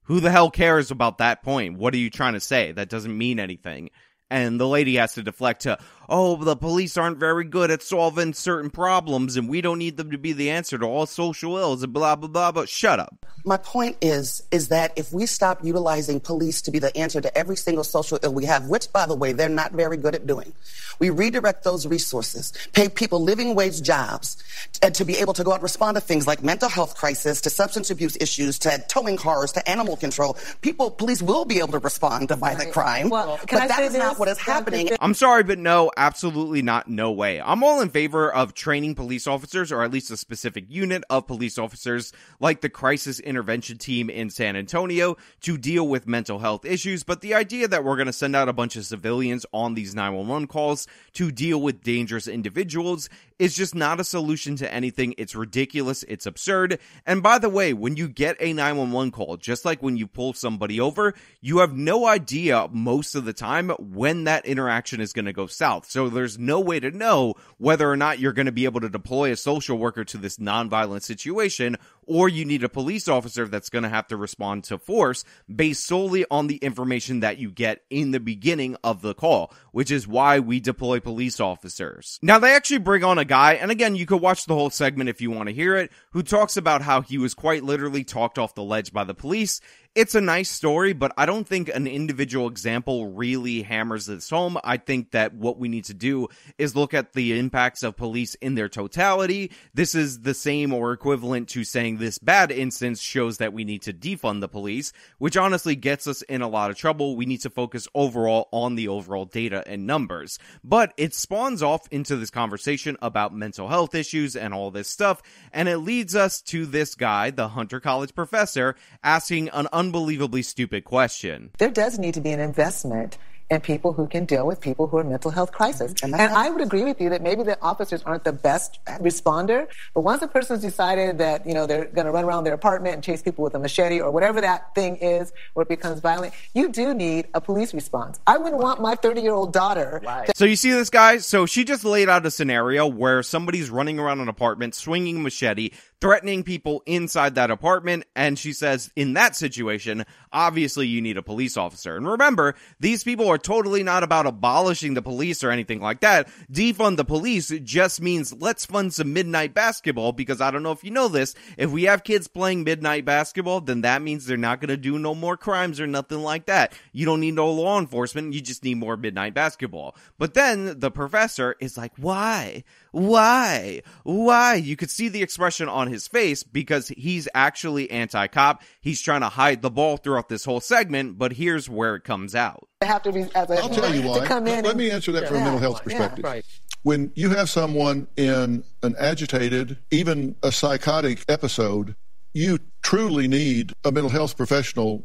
Who 0.04 0.20
the 0.20 0.30
hell 0.30 0.50
cares 0.50 0.90
about 0.90 1.18
that 1.18 1.42
point? 1.42 1.76
What 1.76 1.92
are 1.94 1.98
you 1.98 2.10
trying 2.10 2.32
to 2.32 2.40
say? 2.40 2.72
That 2.72 2.88
doesn't 2.88 3.16
mean 3.16 3.38
anything. 3.38 3.90
And 4.30 4.60
the 4.60 4.68
lady 4.68 4.96
has 4.96 5.14
to 5.14 5.22
deflect 5.22 5.62
to, 5.62 5.78
oh, 6.08 6.36
the 6.36 6.56
police 6.56 6.96
aren't 6.96 7.18
very 7.18 7.44
good 7.44 7.70
at 7.70 7.82
solving 7.82 8.32
certain 8.32 8.70
problems 8.70 9.36
and 9.36 9.48
we 9.48 9.60
don't 9.60 9.78
need 9.78 9.96
them 9.96 10.10
to 10.10 10.18
be 10.18 10.32
the 10.32 10.50
answer 10.50 10.78
to 10.78 10.86
all 10.86 11.06
social 11.06 11.56
ills 11.58 11.82
and 11.82 11.92
blah, 11.92 12.16
blah, 12.16 12.28
blah, 12.28 12.52
but 12.52 12.68
shut 12.68 12.98
up. 12.98 13.26
My 13.44 13.56
point 13.56 13.96
is, 14.02 14.42
is 14.50 14.68
that 14.68 14.92
if 14.96 15.12
we 15.12 15.26
stop 15.26 15.64
utilizing 15.64 16.20
police 16.20 16.60
to 16.62 16.70
be 16.70 16.78
the 16.78 16.94
answer 16.96 17.20
to 17.20 17.38
every 17.38 17.56
single 17.56 17.84
social 17.84 18.18
ill 18.22 18.34
we 18.34 18.44
have, 18.46 18.66
which, 18.66 18.92
by 18.92 19.06
the 19.06 19.14
way, 19.14 19.32
they're 19.32 19.48
not 19.48 19.72
very 19.72 19.96
good 19.96 20.14
at 20.14 20.26
doing, 20.26 20.52
we 20.98 21.10
redirect 21.10 21.64
those 21.64 21.86
resources, 21.86 22.52
pay 22.72 22.88
people 22.88 23.22
living 23.22 23.54
wage 23.54 23.80
jobs, 23.82 24.36
and 24.82 24.94
to 24.96 25.04
be 25.04 25.16
able 25.16 25.32
to 25.34 25.44
go 25.44 25.52
out 25.52 25.56
and 25.56 25.62
respond 25.62 25.96
to 25.96 26.00
things 26.00 26.26
like 26.26 26.42
mental 26.42 26.68
health 26.68 26.96
crisis, 26.96 27.40
to 27.42 27.50
substance 27.50 27.90
abuse 27.90 28.16
issues, 28.20 28.58
to 28.60 28.84
towing 28.88 29.16
cars, 29.16 29.52
to 29.52 29.68
animal 29.68 29.96
control. 29.96 30.36
People, 30.60 30.90
police 30.90 31.22
will 31.22 31.44
be 31.44 31.58
able 31.58 31.72
to 31.72 31.78
respond 31.78 32.28
to 32.28 32.36
violent 32.36 32.72
crime, 32.72 33.08
Well, 33.08 33.38
but 33.40 33.50
that 33.50 33.62
is 33.62 33.68
that 33.68 33.76
say 33.78 33.86
is 33.86 33.94
not 33.94 34.18
what 34.18 34.28
is 34.28 34.38
happening. 34.38 34.90
I'm 35.00 35.14
sorry, 35.14 35.44
but 35.44 35.58
no, 35.58 35.90
absolutely 35.98 36.62
not. 36.62 36.88
No 36.88 37.10
way. 37.10 37.40
I'm 37.40 37.62
all 37.62 37.80
in 37.82 37.90
favor 37.90 38.32
of 38.32 38.54
training 38.54 38.94
police 38.94 39.26
officers, 39.26 39.70
or 39.70 39.82
at 39.82 39.90
least 39.90 40.10
a 40.10 40.16
specific 40.16 40.64
unit 40.68 41.02
of 41.10 41.26
police 41.26 41.58
officers, 41.58 42.12
like 42.40 42.60
the 42.60 42.70
crisis 42.70 43.20
intervention 43.20 43.76
team 43.76 44.08
in 44.08 44.30
San 44.30 44.56
Antonio, 44.56 45.16
to 45.42 45.58
deal 45.58 45.86
with 45.86 46.06
mental 46.06 46.38
health 46.38 46.64
issues. 46.64 47.02
But 47.02 47.20
the 47.20 47.34
idea 47.34 47.68
that 47.68 47.84
we're 47.84 47.96
going 47.96 48.06
to 48.06 48.12
send 48.12 48.36
out 48.36 48.48
a 48.48 48.52
bunch 48.52 48.76
of 48.76 48.86
civilians 48.86 49.44
on 49.52 49.74
these 49.74 49.94
911 49.94 50.46
calls 50.46 50.86
to 51.14 51.30
deal 51.30 51.60
with 51.60 51.82
dangerous 51.82 52.28
individuals 52.28 53.10
is 53.38 53.56
just 53.56 53.74
not 53.74 54.00
a 54.00 54.04
solution 54.04 54.56
to 54.56 54.72
anything. 54.72 55.14
It's 55.18 55.34
ridiculous. 55.34 56.04
It's 56.04 56.26
absurd. 56.26 56.78
And 57.06 57.22
by 57.22 57.38
the 57.38 57.48
way, 57.48 57.72
when 57.72 57.96
you 57.96 58.08
get 58.08 58.36
a 58.40 58.52
911 58.52 59.12
call, 59.12 59.36
just 59.36 59.64
like 59.64 59.82
when 59.82 59.96
you 59.96 60.06
pull 60.06 60.32
somebody 60.32 60.80
over, 60.80 61.14
you 61.40 61.58
have 61.58 61.76
no 61.76 62.06
idea 62.06 62.68
most 62.72 63.14
of 63.14 63.24
the 63.24 63.32
time 63.32 63.70
when 63.78 64.24
that 64.24 64.46
interaction 64.46 65.00
is 65.00 65.12
going 65.12 65.24
to 65.24 65.32
go 65.32 65.46
south. 65.46 65.87
So 65.88 66.10
there's 66.10 66.38
no 66.38 66.60
way 66.60 66.80
to 66.80 66.90
know 66.90 67.34
whether 67.56 67.90
or 67.90 67.96
not 67.96 68.18
you're 68.18 68.34
going 68.34 68.46
to 68.46 68.52
be 68.52 68.66
able 68.66 68.80
to 68.80 68.90
deploy 68.90 69.32
a 69.32 69.36
social 69.36 69.78
worker 69.78 70.04
to 70.04 70.18
this 70.18 70.36
nonviolent 70.36 71.02
situation 71.02 71.78
or 72.08 72.28
you 72.28 72.44
need 72.44 72.64
a 72.64 72.68
police 72.68 73.06
officer 73.06 73.46
that's 73.46 73.68
going 73.68 73.82
to 73.82 73.88
have 73.88 74.08
to 74.08 74.16
respond 74.16 74.64
to 74.64 74.78
force 74.78 75.24
based 75.54 75.86
solely 75.86 76.24
on 76.30 76.46
the 76.46 76.56
information 76.56 77.20
that 77.20 77.38
you 77.38 77.50
get 77.50 77.84
in 77.90 78.10
the 78.10 78.20
beginning 78.20 78.76
of 78.82 79.02
the 79.02 79.14
call, 79.14 79.52
which 79.72 79.90
is 79.90 80.08
why 80.08 80.40
we 80.40 80.58
deploy 80.58 80.98
police 81.00 81.38
officers. 81.38 82.18
Now, 82.22 82.38
they 82.38 82.54
actually 82.54 82.78
bring 82.78 83.04
on 83.04 83.18
a 83.18 83.24
guy, 83.24 83.54
and 83.54 83.70
again, 83.70 83.94
you 83.94 84.06
could 84.06 84.22
watch 84.22 84.46
the 84.46 84.54
whole 84.54 84.70
segment 84.70 85.10
if 85.10 85.20
you 85.20 85.30
want 85.30 85.48
to 85.48 85.54
hear 85.54 85.76
it, 85.76 85.92
who 86.12 86.22
talks 86.22 86.56
about 86.56 86.82
how 86.82 87.02
he 87.02 87.18
was 87.18 87.34
quite 87.34 87.62
literally 87.62 88.04
talked 88.04 88.38
off 88.38 88.54
the 88.54 88.64
ledge 88.64 88.92
by 88.92 89.04
the 89.04 89.14
police. 89.14 89.60
It's 89.98 90.14
a 90.14 90.20
nice 90.20 90.48
story, 90.48 90.92
but 90.92 91.12
I 91.16 91.26
don't 91.26 91.44
think 91.44 91.70
an 91.70 91.88
individual 91.88 92.46
example 92.46 93.08
really 93.08 93.62
hammers 93.62 94.06
this 94.06 94.30
home. 94.30 94.56
I 94.62 94.76
think 94.76 95.10
that 95.10 95.34
what 95.34 95.58
we 95.58 95.68
need 95.68 95.86
to 95.86 95.94
do 95.94 96.28
is 96.56 96.76
look 96.76 96.94
at 96.94 97.14
the 97.14 97.36
impacts 97.36 97.82
of 97.82 97.96
police 97.96 98.36
in 98.36 98.54
their 98.54 98.68
totality. 98.68 99.50
This 99.74 99.96
is 99.96 100.20
the 100.20 100.34
same 100.34 100.72
or 100.72 100.92
equivalent 100.92 101.48
to 101.48 101.64
saying 101.64 101.96
this 101.96 102.18
bad 102.18 102.52
instance 102.52 103.00
shows 103.00 103.38
that 103.38 103.52
we 103.52 103.64
need 103.64 103.82
to 103.82 103.92
defund 103.92 104.40
the 104.40 104.46
police, 104.46 104.92
which 105.18 105.36
honestly 105.36 105.74
gets 105.74 106.06
us 106.06 106.22
in 106.22 106.42
a 106.42 106.48
lot 106.48 106.70
of 106.70 106.76
trouble. 106.76 107.16
We 107.16 107.26
need 107.26 107.40
to 107.40 107.50
focus 107.50 107.88
overall 107.92 108.48
on 108.52 108.76
the 108.76 108.86
overall 108.86 109.24
data 109.24 109.64
and 109.66 109.84
numbers. 109.84 110.38
But 110.62 110.94
it 110.96 111.12
spawns 111.12 111.60
off 111.60 111.88
into 111.90 112.14
this 112.14 112.30
conversation 112.30 112.96
about 113.02 113.34
mental 113.34 113.66
health 113.66 113.96
issues 113.96 114.36
and 114.36 114.54
all 114.54 114.70
this 114.70 114.86
stuff, 114.86 115.22
and 115.52 115.68
it 115.68 115.78
leads 115.78 116.14
us 116.14 116.40
to 116.42 116.66
this 116.66 116.94
guy, 116.94 117.32
the 117.32 117.48
Hunter 117.48 117.80
College 117.80 118.14
professor, 118.14 118.76
asking 119.02 119.48
an 119.48 119.66
unbelievably 119.88 120.42
stupid 120.42 120.84
question. 120.84 121.50
There 121.56 121.70
does 121.70 121.98
need 121.98 122.14
to 122.14 122.20
be 122.20 122.30
an 122.30 122.40
investment 122.40 123.16
in 123.50 123.62
people 123.62 123.94
who 123.94 124.06
can 124.06 124.26
deal 124.26 124.46
with 124.46 124.60
people 124.60 124.86
who 124.86 124.98
are 124.98 125.04
mental 125.04 125.30
health 125.30 125.52
crisis. 125.52 125.94
Mm-hmm. 125.94 126.14
And, 126.14 126.34
I 126.34 126.50
would 126.50 126.60
agree 126.60 126.84
with 126.84 127.00
you 127.00 127.08
that 127.08 127.22
maybe 127.22 127.42
the 127.42 127.58
officers 127.62 128.02
aren't 128.02 128.24
the 128.24 128.32
best 128.32 128.78
responder, 129.00 129.66
but 129.94 130.02
once 130.02 130.20
a 130.20 130.28
person's 130.28 130.60
decided 130.60 131.16
that, 131.18 131.46
you 131.46 131.54
know, 131.54 131.66
they're 131.66 131.86
going 131.86 132.04
to 132.04 132.12
run 132.12 132.24
around 132.24 132.44
their 132.44 132.52
apartment 132.52 132.96
and 132.96 133.02
chase 133.02 133.22
people 133.22 133.42
with 133.42 133.54
a 133.54 133.58
machete 133.58 134.00
or 134.00 134.10
whatever 134.10 134.42
that 134.42 134.74
thing 134.74 134.96
is 134.96 135.32
where 135.54 135.62
it 135.62 135.68
becomes 135.70 136.00
violent, 136.00 136.34
you 136.54 136.68
do 136.68 136.92
need 136.92 137.28
a 137.32 137.40
police 137.40 137.72
response. 137.72 138.20
I 138.26 138.36
wouldn't 138.36 138.60
want 138.60 138.82
my 138.82 138.96
30-year-old 138.96 139.54
daughter 139.54 140.02
to 140.04 140.32
So 140.36 140.44
you 140.44 140.56
see 140.56 140.72
this 140.72 140.90
guy? 140.90 141.16
So 141.16 141.46
she 141.46 141.64
just 141.64 141.84
laid 141.84 142.10
out 142.10 142.26
a 142.26 142.30
scenario 142.30 142.86
where 142.86 143.22
somebody's 143.22 143.70
running 143.70 143.98
around 143.98 144.20
an 144.20 144.28
apartment, 144.28 144.74
swinging 144.74 145.16
a 145.16 145.20
machete, 145.20 145.70
threatening 146.00 146.42
people 146.42 146.82
inside 146.86 147.34
that 147.34 147.50
apartment. 147.50 148.04
And 148.14 148.38
she 148.38 148.52
says, 148.52 148.90
in 148.94 149.14
that 149.14 149.34
situation, 149.34 150.04
obviously 150.32 150.86
you 150.86 151.00
need 151.00 151.16
a 151.16 151.22
police 151.22 151.56
officer. 151.56 151.96
And 151.96 152.06
remember, 152.06 152.54
these 152.78 153.02
people 153.02 153.28
are 153.28 153.38
totally 153.38 153.82
not 153.82 154.02
about 154.02 154.26
abolishing 154.26 154.94
the 154.94 155.02
police 155.02 155.42
or 155.42 155.50
anything 155.50 155.80
like 155.80 156.00
that. 156.00 156.28
Defund 156.52 156.96
the 156.96 157.04
police 157.04 157.48
just 157.62 158.00
means 158.00 158.32
let's 158.32 158.64
fund 158.64 158.92
some 158.94 159.12
midnight 159.12 159.54
basketball 159.54 160.12
because 160.12 160.40
I 160.40 160.50
don't 160.50 160.62
know 160.62 160.72
if 160.72 160.84
you 160.84 160.90
know 160.90 161.08
this. 161.08 161.34
If 161.56 161.70
we 161.70 161.84
have 161.84 162.04
kids 162.04 162.28
playing 162.28 162.64
midnight 162.64 163.04
basketball, 163.04 163.60
then 163.60 163.80
that 163.80 164.02
means 164.02 164.26
they're 164.26 164.36
not 164.36 164.60
going 164.60 164.68
to 164.68 164.76
do 164.76 164.98
no 164.98 165.14
more 165.14 165.36
crimes 165.36 165.80
or 165.80 165.86
nothing 165.86 166.22
like 166.22 166.46
that. 166.46 166.72
You 166.92 167.06
don't 167.06 167.20
need 167.20 167.34
no 167.34 167.50
law 167.50 167.78
enforcement. 167.78 168.34
You 168.34 168.40
just 168.40 168.62
need 168.62 168.76
more 168.76 168.96
midnight 168.96 169.34
basketball. 169.34 169.96
But 170.18 170.34
then 170.34 170.78
the 170.78 170.90
professor 170.90 171.56
is 171.60 171.76
like, 171.76 171.92
why? 171.96 172.64
Why? 172.92 173.82
Why? 174.04 174.54
You 174.54 174.76
could 174.76 174.90
see 174.90 175.08
the 175.08 175.22
expression 175.22 175.68
on 175.68 175.88
his 175.88 176.08
face 176.08 176.42
because 176.42 176.88
he's 176.88 177.28
actually 177.34 177.90
anti-cop. 177.90 178.62
He's 178.80 179.00
trying 179.00 179.20
to 179.20 179.28
hide 179.28 179.62
the 179.62 179.70
ball 179.70 179.96
throughout 179.96 180.28
this 180.28 180.44
whole 180.44 180.60
segment, 180.60 181.18
but 181.18 181.32
here's 181.32 181.68
where 181.68 181.96
it 181.96 182.04
comes 182.04 182.34
out. 182.34 182.68
Have 182.82 183.02
to 183.02 183.12
be, 183.12 183.26
as 183.34 183.50
a, 183.50 183.54
I'll 183.58 183.68
tell 183.68 183.94
you 183.94 184.02
why. 184.02 184.18
Let, 184.18 184.64
let 184.64 184.76
me 184.76 184.90
answer 184.90 185.12
that 185.12 185.28
from 185.28 185.38
a 185.38 185.40
mental 185.40 185.58
health 185.58 185.82
perspective. 185.82 186.24
Right. 186.24 186.44
When 186.82 187.12
you 187.16 187.30
have 187.30 187.50
someone 187.50 188.06
in 188.16 188.62
an 188.82 188.94
agitated, 188.98 189.78
even 189.90 190.36
a 190.42 190.52
psychotic 190.52 191.24
episode, 191.28 191.96
you 192.32 192.60
truly 192.82 193.26
need 193.26 193.72
a 193.84 193.90
mental 193.90 194.10
health 194.10 194.36
professional 194.36 195.04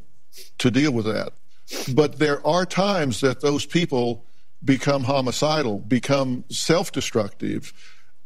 to 0.59 0.69
deal 0.69 0.91
with 0.91 1.05
that. 1.05 1.33
But 1.93 2.19
there 2.19 2.45
are 2.45 2.65
times 2.65 3.21
that 3.21 3.41
those 3.41 3.65
people 3.65 4.25
become 4.63 5.03
homicidal, 5.03 5.79
become 5.79 6.43
self 6.49 6.91
destructive, 6.91 7.73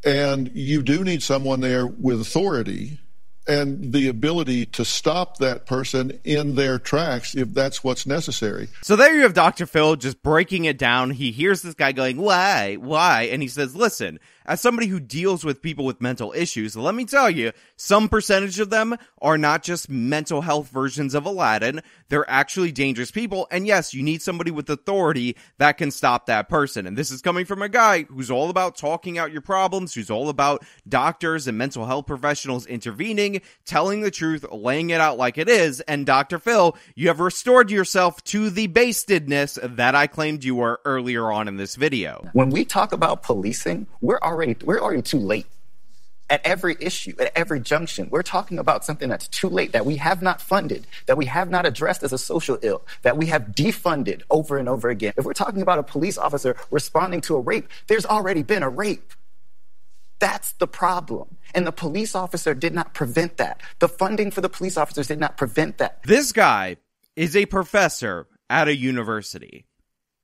and 0.06 0.52
you 0.54 0.84
do 0.84 1.04
need 1.04 1.24
someone 1.24 1.60
there 1.60 1.88
with 1.88 2.22
authority 2.22 3.00
and 3.48 3.94
the 3.94 4.08
ability 4.08 4.66
to 4.66 4.84
stop 4.84 5.38
that 5.38 5.66
person 5.66 6.20
in 6.24 6.56
their 6.56 6.78
tracks 6.78 7.34
if 7.34 7.54
that's 7.54 7.84
what's 7.84 8.06
necessary. 8.06 8.68
So 8.82 8.96
there 8.96 9.16
you 9.16 9.22
have 9.22 9.34
Dr. 9.34 9.66
Phil 9.66 9.96
just 9.96 10.22
breaking 10.22 10.66
it 10.66 10.78
down. 10.78 11.12
He 11.12 11.32
hears 11.32 11.62
this 11.62 11.74
guy 11.74 11.94
going, 11.94 12.18
why, 12.18 12.76
why? 12.76 13.24
And 13.24 13.42
he 13.42 13.48
says, 13.48 13.76
listen, 13.76 14.20
as 14.48 14.62
somebody 14.62 14.88
who 14.88 15.00
deals 15.00 15.44
with 15.44 15.62
people 15.62 15.86
with 15.86 16.02
mental 16.02 16.32
issues, 16.34 16.76
let 16.76 16.96
me 16.96 17.06
tell 17.06 17.30
you, 17.30 17.52
some 17.76 18.08
percentage 18.08 18.60
of 18.60 18.70
them 18.70 18.96
are 19.22 19.38
not 19.38 19.62
just 19.62 19.90
mental 19.90 20.42
health 20.42 20.70
versions 20.70 21.14
of 21.14 21.26
Aladdin. 21.26 21.82
They're 22.10 22.30
actually 22.30 22.72
dangerous 22.72 23.12
people. 23.12 23.48
And 23.52 23.68
yes, 23.68 23.94
you 23.94 24.02
need 24.02 24.22
somebody 24.22 24.52
with 24.52 24.70
authority 24.70 25.36
that 25.58 25.74
can 25.74 25.92
stop 25.92 26.28
that 26.28 26.48
person. 26.48 26.88
And 26.88 26.98
this 26.98 27.12
is 27.12 27.22
coming 27.22 27.46
from 27.46 27.62
a 27.62 27.70
guy 27.70 28.04
who's 28.04 28.32
all 28.32 28.50
about 28.50 28.78
talking 28.78 29.18
out 29.18 29.34
your 29.34 29.42
problems, 29.42 29.94
who's 29.94 30.10
all 30.10 30.30
about 30.30 30.66
doctors 30.88 31.48
and 31.48 31.58
mental 31.58 31.86
health 31.86 32.08
professionals 32.08 32.66
intervening, 32.66 33.42
telling 33.66 34.02
the 34.02 34.12
truth, 34.12 34.46
laying 34.50 34.92
it 34.92 35.02
out 35.02 35.18
like 35.18 35.38
it 35.38 35.50
is. 35.50 35.82
And 35.82 36.06
Dr. 36.06 36.40
Phil, 36.40 36.78
you 36.96 37.10
have 37.10 37.20
restored 37.20 37.70
yourself 37.70 38.24
to 38.26 38.50
the 38.50 38.68
bastedness 38.68 39.60
that 39.62 39.94
I 39.94 40.08
claimed 40.08 40.46
you 40.46 40.56
were 40.56 40.80
earlier 40.86 41.32
on 41.32 41.50
in 41.50 41.58
this 41.58 41.76
video. 41.76 42.30
When 42.32 42.50
we 42.50 42.64
talk 42.64 42.94
about 42.94 43.24
policing, 43.24 43.88
we're 44.00 44.20
already 44.20 44.37
we're 44.64 44.80
already 44.80 45.02
too 45.02 45.20
late 45.20 45.48
at 46.30 46.46
every 46.46 46.76
issue, 46.80 47.14
at 47.20 47.32
every 47.36 47.60
junction. 47.60 48.10
We're 48.12 48.22
talking 48.22 48.60
about 48.60 48.84
something 48.84 49.10
that's 49.10 49.28
too 49.28 49.50
late, 49.50 49.72
that 49.72 49.86
we 49.86 49.96
have 49.98 50.22
not 50.22 50.42
funded, 50.42 50.86
that 51.06 51.18
we 51.18 51.26
have 51.26 51.50
not 51.50 51.66
addressed 51.66 52.04
as 52.04 52.12
a 52.12 52.18
social 52.18 52.58
ill, 52.62 52.86
that 53.04 53.18
we 53.18 53.28
have 53.28 53.44
defunded 53.54 54.24
over 54.30 54.58
and 54.58 54.68
over 54.68 54.90
again. 54.90 55.14
If 55.18 55.26
we're 55.26 55.34
talking 55.34 55.62
about 55.62 55.80
a 55.80 55.84
police 55.84 56.18
officer 56.18 56.56
responding 56.70 57.22
to 57.22 57.36
a 57.36 57.40
rape, 57.40 57.70
there's 57.88 58.06
already 58.06 58.44
been 58.44 58.64
a 58.64 58.70
rape. 58.70 59.14
That's 60.20 60.52
the 60.54 60.68
problem. 60.68 61.38
And 61.54 61.66
the 61.66 61.72
police 61.72 62.16
officer 62.16 62.54
did 62.54 62.74
not 62.74 62.94
prevent 62.94 63.38
that. 63.38 63.62
The 63.80 63.88
funding 63.88 64.32
for 64.32 64.42
the 64.42 64.50
police 64.50 64.76
officers 64.76 65.08
did 65.08 65.20
not 65.20 65.38
prevent 65.38 65.78
that. 65.78 66.04
This 66.04 66.32
guy 66.32 66.78
is 67.16 67.36
a 67.36 67.46
professor 67.46 68.28
at 68.50 68.68
a 68.68 68.76
university. 68.76 69.66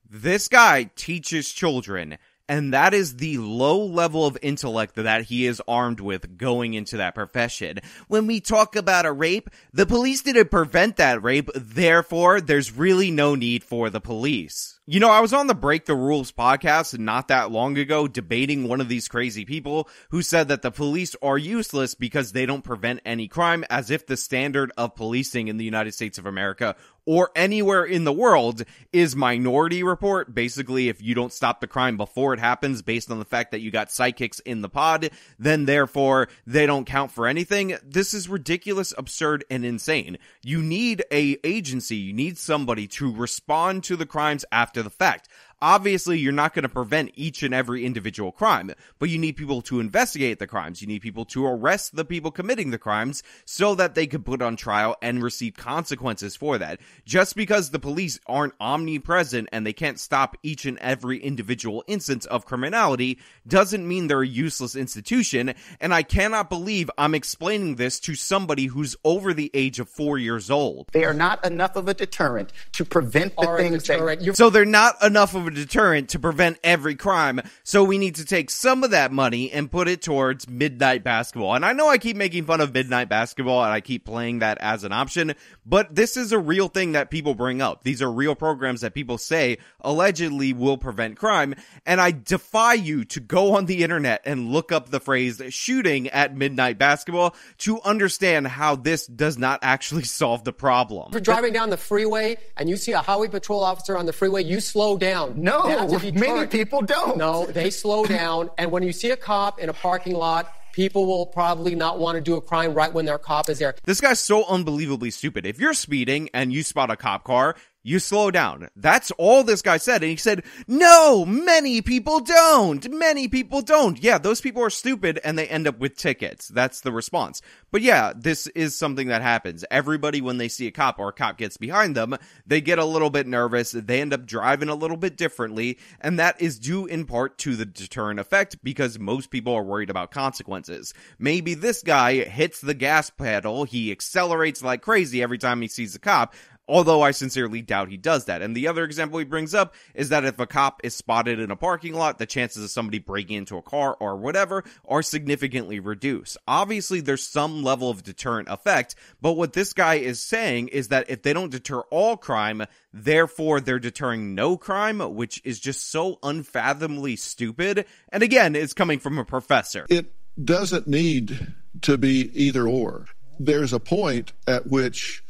This 0.10 0.48
guy 0.48 0.90
teaches 0.96 1.52
children 1.52 2.18
and 2.50 2.74
that 2.74 2.94
is 2.94 3.18
the 3.18 3.38
low 3.38 3.84
level 3.86 4.26
of 4.26 4.38
intellect 4.42 4.96
that 4.96 5.24
he 5.24 5.46
is 5.46 5.62
armed 5.68 6.00
with 6.00 6.38
going 6.38 6.74
into 6.74 6.98
that 6.98 7.16
profession. 7.16 7.80
When 8.08 8.28
we 8.28 8.42
talk 8.42 8.76
about 8.76 9.06
a 9.06 9.12
rape, 9.12 9.50
the 9.72 9.86
police 9.86 10.22
didn't 10.22 10.52
prevent 10.52 10.98
that 10.98 11.24
rape, 11.24 11.50
therefore, 11.56 12.42
there's 12.42 12.76
really 12.76 13.12
no 13.12 13.36
need 13.36 13.64
for 13.64 13.90
the 13.90 14.02
police. 14.02 14.80
You 14.86 15.00
know, 15.00 15.10
I 15.10 15.22
was 15.22 15.32
on 15.32 15.48
the 15.48 15.56
Break 15.56 15.86
the 15.86 15.96
Rules 15.96 16.34
podcast 16.34 17.00
not 17.00 17.30
that 17.30 17.50
long 17.50 17.78
ago 17.78 18.06
debating 18.06 18.68
one 18.68 18.82
of 18.82 18.90
these 18.90 19.08
crazy 19.08 19.46
people 19.46 19.88
who 20.10 20.22
said 20.22 20.50
that 20.50 20.62
the 20.62 20.72
police 20.72 21.16
are 21.22 21.38
useless 21.38 21.96
because 21.96 22.34
they 22.34 22.46
don't 22.46 22.66
prevent 22.66 23.00
any 23.06 23.30
crime 23.30 23.64
as 23.70 23.90
if 23.90 24.06
the 24.06 24.18
standard 24.18 24.74
of 24.76 24.94
policing 24.94 25.48
in 25.48 25.56
the 25.56 25.64
United 25.64 25.94
States 25.94 26.18
of 26.18 26.26
America 26.26 26.76
or 27.06 27.32
anywhere 27.36 27.84
in 27.84 28.04
the 28.04 28.14
world 28.14 28.64
is 28.92 29.16
minority 29.16 29.84
report. 29.84 30.34
Basically, 30.34 30.90
if 30.90 31.02
you 31.02 31.16
don't 31.16 31.34
stop 31.34 31.60
the 31.60 31.68
crime 31.68 31.98
before 31.98 32.34
it 32.34 32.40
happens 32.40 32.82
based 32.82 33.12
on 33.12 33.20
the 33.20 33.26
fact 33.26 33.52
that 33.52 33.62
you 33.62 33.72
got 33.72 33.92
psychics 33.92 34.40
in 34.40 34.62
the 34.62 34.70
pod, 34.70 35.10
then 35.38 35.66
therefore 35.66 36.28
they 36.48 36.66
don't 36.66 36.86
count 36.86 37.12
for 37.12 37.28
anything. 37.28 37.78
This 37.84 38.14
is 38.14 38.30
ridiculous, 38.30 38.94
absurd, 38.98 39.44
and 39.50 39.66
insane. 39.66 40.18
You 40.44 40.62
need 40.62 41.04
a 41.12 41.38
agency, 41.44 41.98
you 41.98 42.14
need 42.14 42.38
somebody 42.38 42.88
to 42.88 43.14
respond 43.14 43.84
to 43.86 43.96
the 43.96 44.06
crimes 44.06 44.46
after 44.52 44.73
the 44.82 44.90
fact. 44.90 45.28
Obviously, 45.64 46.20
you're 46.20 46.34
not 46.34 46.54
going 46.54 46.64
to 46.64 46.68
prevent 46.70 47.12
each 47.16 47.42
and 47.42 47.54
every 47.54 47.86
individual 47.86 48.34
crime, 48.34 48.70
but 49.00 49.08
you 49.08 49.18
need 49.18 49.38
people 49.38 49.62
to 49.62 49.80
investigate 49.80 50.38
the 50.38 50.46
crimes. 50.46 50.82
You 50.82 50.90
need 50.90 51.02
people 51.02 51.24
to 51.28 51.46
arrest 51.46 51.96
the 51.96 52.04
people 52.04 52.32
committing 52.32 52.72
the 52.72 52.78
crimes 52.78 53.24
so 53.46 53.74
that 53.76 53.96
they 53.96 54.06
can 54.06 54.24
put 54.24 54.42
on 54.42 54.58
trial 54.58 54.98
and 55.02 55.24
receive 55.24 55.56
consequences 55.56 56.36
for 56.36 56.58
that. 56.58 56.82
Just 57.06 57.38
because 57.38 57.70
the 57.70 57.80
police 57.80 58.20
aren't 58.28 58.56
omnipresent 58.60 59.48
and 59.54 59.66
they 59.66 59.72
can't 59.72 60.02
stop 60.02 60.36
each 60.44 60.66
and 60.66 60.78
every 60.80 61.18
individual 61.18 61.82
instance 61.88 62.26
of 62.26 62.46
criminality 62.46 63.18
doesn't 63.48 63.88
mean 63.88 64.08
they're 64.08 64.22
a 64.22 64.28
useless 64.28 64.76
institution. 64.76 65.54
And 65.80 65.94
I 65.94 66.04
cannot 66.04 66.50
believe 66.50 66.92
I'm 66.98 67.16
explaining 67.16 67.76
this 67.78 68.02
to 68.02 68.16
somebody 68.16 68.66
who's 68.66 68.98
over 69.06 69.34
the 69.34 69.50
age 69.54 69.80
of 69.80 69.88
four 69.88 70.18
years 70.18 70.52
old. 70.52 70.90
They 70.92 71.06
are 71.06 71.14
not 71.14 71.46
enough 71.46 71.78
of 71.78 71.88
a 71.88 71.94
deterrent 71.94 72.52
to 72.74 72.84
prevent 72.84 73.38
the 73.38 73.48
Are 73.48 73.58
things 73.58 73.88
that 73.88 74.22
You're- 74.22 74.36
So 74.36 74.50
they're 74.50 74.66
not 74.66 75.02
enough 75.02 75.34
of 75.34 75.48
a 75.48 75.53
deterrent 75.54 76.10
to 76.10 76.20
prevent 76.20 76.60
every 76.64 76.96
crime. 76.96 77.42
So 77.64 77.84
we 77.84 77.98
need 77.98 78.16
to 78.16 78.26
take 78.26 78.50
some 78.50 78.84
of 78.84 78.92
that 78.92 79.12
money 79.12 79.52
and 79.52 79.72
put 79.72 79.88
it 79.88 80.02
towards 80.02 80.50
midnight 80.50 81.04
basketball. 81.04 81.56
And 81.56 81.66
I 81.66 81.74
know 81.74 81.88
I 81.88 81.98
keep 81.98 82.18
making 82.18 82.46
fun 82.46 82.62
of 82.62 82.74
midnight 82.74 83.10
basketball 83.10 83.64
and 83.64 83.72
I 83.72 83.82
keep 83.82 84.06
playing 84.06 84.40
that 84.40 84.58
as 84.60 84.84
an 84.84 84.92
option, 84.92 85.34
but 85.66 85.96
this 85.96 86.18
is 86.18 86.32
a 86.32 86.40
real 86.40 86.68
thing 86.68 86.94
that 86.94 87.10
people 87.10 87.36
bring 87.36 87.62
up. 87.62 87.84
These 87.84 88.02
are 88.02 88.12
real 88.12 88.36
programs 88.36 88.82
that 88.82 88.94
people 88.94 89.18
say 89.18 89.58
allegedly 89.82 90.54
will 90.54 90.78
prevent 90.78 91.18
crime. 91.18 91.56
And 91.86 92.02
I 92.02 92.12
defy 92.12 92.74
you 92.74 93.06
to 93.06 93.20
go 93.20 93.56
on 93.56 93.66
the 93.66 93.84
internet 93.84 94.22
and 94.26 94.50
look 94.50 94.72
up 94.72 94.90
the 94.90 95.00
phrase 95.00 95.42
shooting 95.50 96.10
at 96.10 96.36
midnight 96.36 96.78
basketball 96.78 97.36
to 97.60 97.82
understand 97.82 98.48
how 98.48 98.76
this 98.76 99.08
does 99.08 99.38
not 99.38 99.60
actually 99.62 100.04
solve 100.04 100.44
the 100.44 100.54
problem. 100.54 101.08
If 101.10 101.14
you're 101.14 101.22
driving 101.22 101.54
down 101.54 101.70
the 101.70 101.78
freeway 101.78 102.38
and 102.58 102.70
you 102.70 102.78
see 102.78 102.92
a 102.92 103.00
highway 103.00 103.28
patrol 103.28 103.64
officer 103.64 103.98
on 103.98 104.06
the 104.06 104.14
freeway, 104.14 104.44
you 104.44 104.60
slow 104.60 104.98
down. 104.98 105.42
No, 105.44 105.88
many 105.90 106.12
deterrent. 106.12 106.52
people 106.52 106.82
don't. 106.82 107.18
No, 107.18 107.46
they 107.46 107.70
slow 107.70 108.06
down. 108.06 108.50
And 108.58 108.72
when 108.72 108.82
you 108.82 108.94
see 108.94 109.12
a 109.12 109.18
cop 109.18 109.60
in 109.60 109.68
a 109.68 109.74
parking 109.74 110.16
lot, 110.16 110.50
people 110.72 111.06
will 111.06 111.26
probably 111.26 111.76
not 111.76 112.00
want 112.00 112.16
to 112.16 112.22
do 112.22 112.36
a 112.38 112.42
crime 112.42 112.74
right 112.74 112.94
when 112.94 113.06
their 113.06 113.18
cop 113.18 113.50
is 113.50 113.60
there. 113.60 113.76
This 113.84 114.00
guy's 114.00 114.22
so 114.22 114.46
unbelievably 114.46 115.12
stupid. 115.12 115.46
If 115.46 115.60
you're 115.60 115.74
speeding 115.74 116.30
and 116.34 116.54
you 116.54 116.64
spot 116.64 116.90
a 116.92 116.96
cop 116.96 117.26
car, 117.26 117.56
you 117.84 118.00
slow 118.00 118.32
down. 118.32 118.70
That's 118.76 119.12
all 119.12 119.44
this 119.44 119.62
guy 119.62 119.78
said. 119.78 120.02
And 120.04 120.10
he 120.10 120.16
said, 120.16 120.44
no, 120.68 121.26
many 121.26 121.82
people 121.82 122.22
don't. 122.22 122.90
Many 122.90 123.28
people 123.28 123.62
don't. 123.62 124.02
Yeah, 124.02 124.18
those 124.18 124.40
people 124.40 124.64
are 124.64 124.70
stupid 124.70 125.20
and 125.24 125.38
they 125.38 125.48
end 125.48 125.68
up 125.68 125.80
with 125.80 125.98
tickets. 125.98 126.48
That's 126.48 126.82
the 126.82 126.94
response. 126.94 127.42
But 127.72 127.82
yeah, 127.82 128.14
this 128.16 128.48
is 128.48 128.78
something 128.78 129.10
that 129.10 129.22
happens. 129.22 129.66
Everybody, 129.70 130.22
when 130.22 130.38
they 130.38 130.48
see 130.48 130.68
a 130.68 130.72
cop 130.72 130.98
or 130.98 131.10
a 131.10 131.14
cop 131.14 131.38
gets 131.38 131.58
behind 131.58 131.96
them, 131.96 132.16
they 132.48 132.62
get 132.62 132.80
a 132.80 132.86
little 132.86 133.10
bit 133.10 133.28
nervous. 133.28 133.72
They 133.72 134.00
end 134.00 134.14
up 134.14 134.26
driving 134.26 134.70
a 134.70 134.76
little 134.76 134.98
bit 134.98 135.18
differently. 135.18 135.78
And 136.00 136.18
that 136.20 136.42
is 136.42 136.60
due 136.60 136.86
in 136.86 137.06
part 137.06 137.38
to 137.40 137.56
the 137.56 137.66
deterrent 137.66 138.20
effect 138.20 138.64
because 138.64 138.98
most 138.98 139.30
people 139.30 139.54
are 139.54 139.64
worried 139.64 139.90
about 139.90 140.12
consequences. 140.12 140.94
Maybe 141.20 141.54
this 141.54 141.84
guy 141.84 142.24
hits 142.24 142.62
the 142.62 142.74
gas 142.74 143.10
pedal. 143.10 143.66
He 143.66 143.92
accelerates 143.92 144.64
like 144.64 144.82
crazy 144.82 145.22
every 145.22 145.38
time 145.38 145.62
he 145.62 145.68
sees 145.68 145.96
a 145.96 146.00
cop. 146.00 146.34
Although 146.68 147.02
I 147.02 147.12
sincerely 147.12 147.62
doubt 147.62 147.90
he 147.90 147.98
does 147.98 148.26
that. 148.26 148.42
And 148.42 148.56
the 148.56 148.68
other 148.68 148.86
example 148.86 149.20
he 149.20 149.26
brings 149.26 149.54
up 149.54 149.74
is 149.94 150.10
that 150.10 150.24
if 150.24 150.40
a 150.40 150.48
cop 150.48 150.80
is 150.84 150.96
spotted 150.96 151.40
in 151.40 151.52
a 151.52 151.58
parking 151.58 151.94
lot, 151.94 152.18
the 152.18 152.26
chances 152.26 152.64
of 152.64 152.70
somebody 152.70 153.00
breaking 153.00 153.36
into 153.36 153.58
a 153.58 153.62
car 153.62 153.98
or 154.00 154.16
whatever 154.16 154.64
are 154.88 155.02
significantly 155.02 155.80
reduced. 155.82 156.38
Obviously, 156.48 157.02
there's 157.02 157.28
some 157.28 157.64
level 157.64 157.90
of 157.90 158.04
deterrent 158.04 158.48
effect, 158.50 158.96
but 159.22 159.34
what 159.34 159.54
this 159.54 159.74
guy 159.74 159.96
is 159.96 160.22
saying 160.22 160.70
is 160.70 160.88
that 160.88 161.10
if 161.10 161.22
they 161.22 161.34
don't 161.34 161.52
deter 161.52 161.82
all 161.90 162.16
crime, 162.16 162.64
therefore 162.94 163.60
they're 163.60 163.80
deterring 163.80 164.34
no 164.34 164.56
crime, 164.56 165.00
which 165.16 165.42
is 165.44 165.60
just 165.60 165.92
so 165.92 166.18
unfathomably 166.24 167.18
stupid. 167.18 167.86
And 168.10 168.24
again, 168.24 168.56
it's 168.56 168.74
coming 168.74 169.00
from 169.00 169.18
a 169.18 169.26
professor. 169.26 169.86
It 169.90 170.14
doesn't 170.44 170.88
need 170.88 171.54
to 171.82 171.98
be 171.98 172.32
either 172.34 172.68
or. 172.68 173.08
There's 173.40 173.74
a 173.74 173.80
point 173.80 174.32
at 174.48 174.68
which 174.68 175.23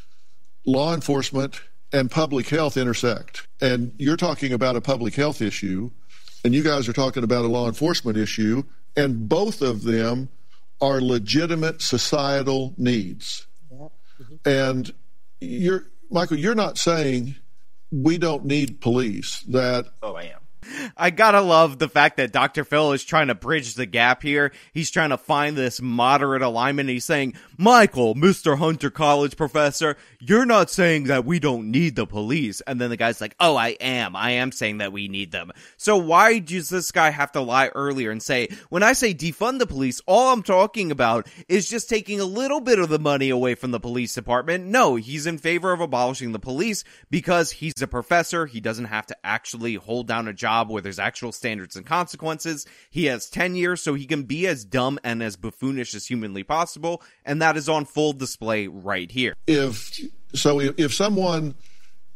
law 0.65 0.93
enforcement 0.93 1.62
and 1.91 2.10
public 2.10 2.49
health 2.49 2.78
intersect. 2.78 3.47
And 3.62 3.93
you're 3.97 4.17
talking 4.17 4.54
about 4.54 4.76
a 4.76 4.82
public 4.82 5.15
health 5.15 5.41
issue, 5.41 5.91
and 6.43 6.54
you 6.54 6.63
guys 6.63 6.89
are 6.89 6.93
talking 6.93 7.23
about 7.23 7.45
a 7.45 7.47
law 7.47 7.67
enforcement 7.67 8.17
issue, 8.17 8.63
and 8.95 9.30
both 9.30 9.62
of 9.62 9.84
them 9.84 10.30
are 10.82 10.99
legitimate 10.99 11.82
societal 11.82 12.73
needs. 12.78 13.47
Mm-hmm. 13.71 14.36
And 14.45 14.93
you're, 15.39 15.86
Michael, 16.10 16.38
you're 16.38 16.56
not 16.56 16.78
saying 16.78 17.36
we 17.91 18.17
don't 18.17 18.45
need 18.45 18.82
police, 18.82 19.41
that. 19.49 19.88
Oh, 20.02 20.15
I 20.15 20.23
am. 20.23 20.39
I 20.97 21.10
gotta 21.10 21.41
love 21.41 21.80
the 21.80 21.89
fact 21.89 22.17
that 22.17 22.32
Dr. 22.32 22.63
Phil 22.63 22.93
is 22.93 23.04
trying 23.04 23.28
to 23.28 23.36
bridge 23.36 23.76
the 23.76 23.86
gap 23.86 24.21
here. 24.21 24.52
He's 24.73 24.91
trying 24.91 25.10
to 25.10 25.17
find 25.17 25.56
this 25.56 25.82
moderate 25.82 26.41
alignment. 26.41 26.89
He's 26.89 27.06
saying, 27.06 27.36
Michael, 27.58 28.15
Mr. 28.15 28.58
Hunter 28.58 28.89
College 28.89 29.36
professor, 29.38 29.97
you're 30.19 30.45
not 30.45 30.69
saying 30.69 31.06
that 31.06 31.26
we 31.26 31.39
don't 31.39 31.71
need 31.71 31.95
the 31.95 32.06
police. 32.06 32.62
And 32.62 32.80
then 32.80 32.89
the 32.89 32.97
guy's 32.97 33.21
like, 33.21 33.36
oh, 33.39 33.56
I 33.56 33.69
am. 33.82 34.15
I 34.15 34.32
am 34.32 34.52
saying 34.52 34.78
that 34.78 34.93
we 34.93 35.08
need 35.08 35.32
them. 35.32 35.52
So 35.78 35.97
why 35.97 36.39
does 36.39 36.69
this 36.69 36.91
guy 36.91 37.10
have 37.10 37.32
to 37.34 37.41
lie 37.41 37.67
earlier 37.69 38.12
and 38.12 38.21
say, 38.21 38.49
when 38.69 38.84
I 38.84 38.93
say 38.93 39.13
defund 39.13 39.60
the 39.60 39.67
police, 39.67 40.02
all 40.06 40.32
I'm 40.32 40.43
talking 40.43 40.91
about 40.91 41.28
is 41.47 41.69
just 41.69 41.89
taking 41.89 42.19
a 42.19 42.26
little 42.26 42.62
bit 42.62 42.80
of 42.80 42.89
the 42.89 42.99
money 42.99 43.30
away 43.30 43.56
from 43.56 43.71
the 43.71 43.80
police 43.80 44.13
department? 44.13 44.65
No, 44.65 44.95
he's 44.95 45.28
in 45.28 45.38
favor 45.38 45.71
of 45.71 45.82
abolishing 45.82 46.32
the 46.32 46.39
police 46.39 46.84
because 47.10 47.52
he's 47.52 47.82
a 47.82 47.88
professor. 47.88 48.45
He 48.45 48.62
doesn't 48.62 48.86
have 48.86 49.08
to 49.08 49.17
actually 49.23 49.76
hold 49.76 50.08
down 50.08 50.28
a 50.28 50.34
job 50.34 50.53
job 50.54 50.70
where 50.70 50.82
there's 50.82 51.00
actual 51.00 51.32
standards 51.32 51.76
and 51.76 51.86
consequences. 51.86 52.66
He 52.89 53.06
has 53.06 53.30
tenure, 53.30 53.76
so 53.76 53.94
he 53.94 54.06
can 54.06 54.24
be 54.24 54.48
as 54.48 54.66
dumb 54.66 55.00
and 55.04 55.24
as 55.24 55.36
buffoonish 55.36 55.96
as 55.96 56.06
humanly 56.06 56.44
possible, 56.44 57.02
and 57.26 57.42
that 57.42 57.58
is 57.58 57.68
on 57.70 57.86
full 57.86 58.13
display 58.13 58.68
right 58.68 59.10
here. 59.10 59.36
If 59.48 60.00
so, 60.34 60.60
if, 60.60 60.80
if 60.80 60.94
someone 60.94 61.56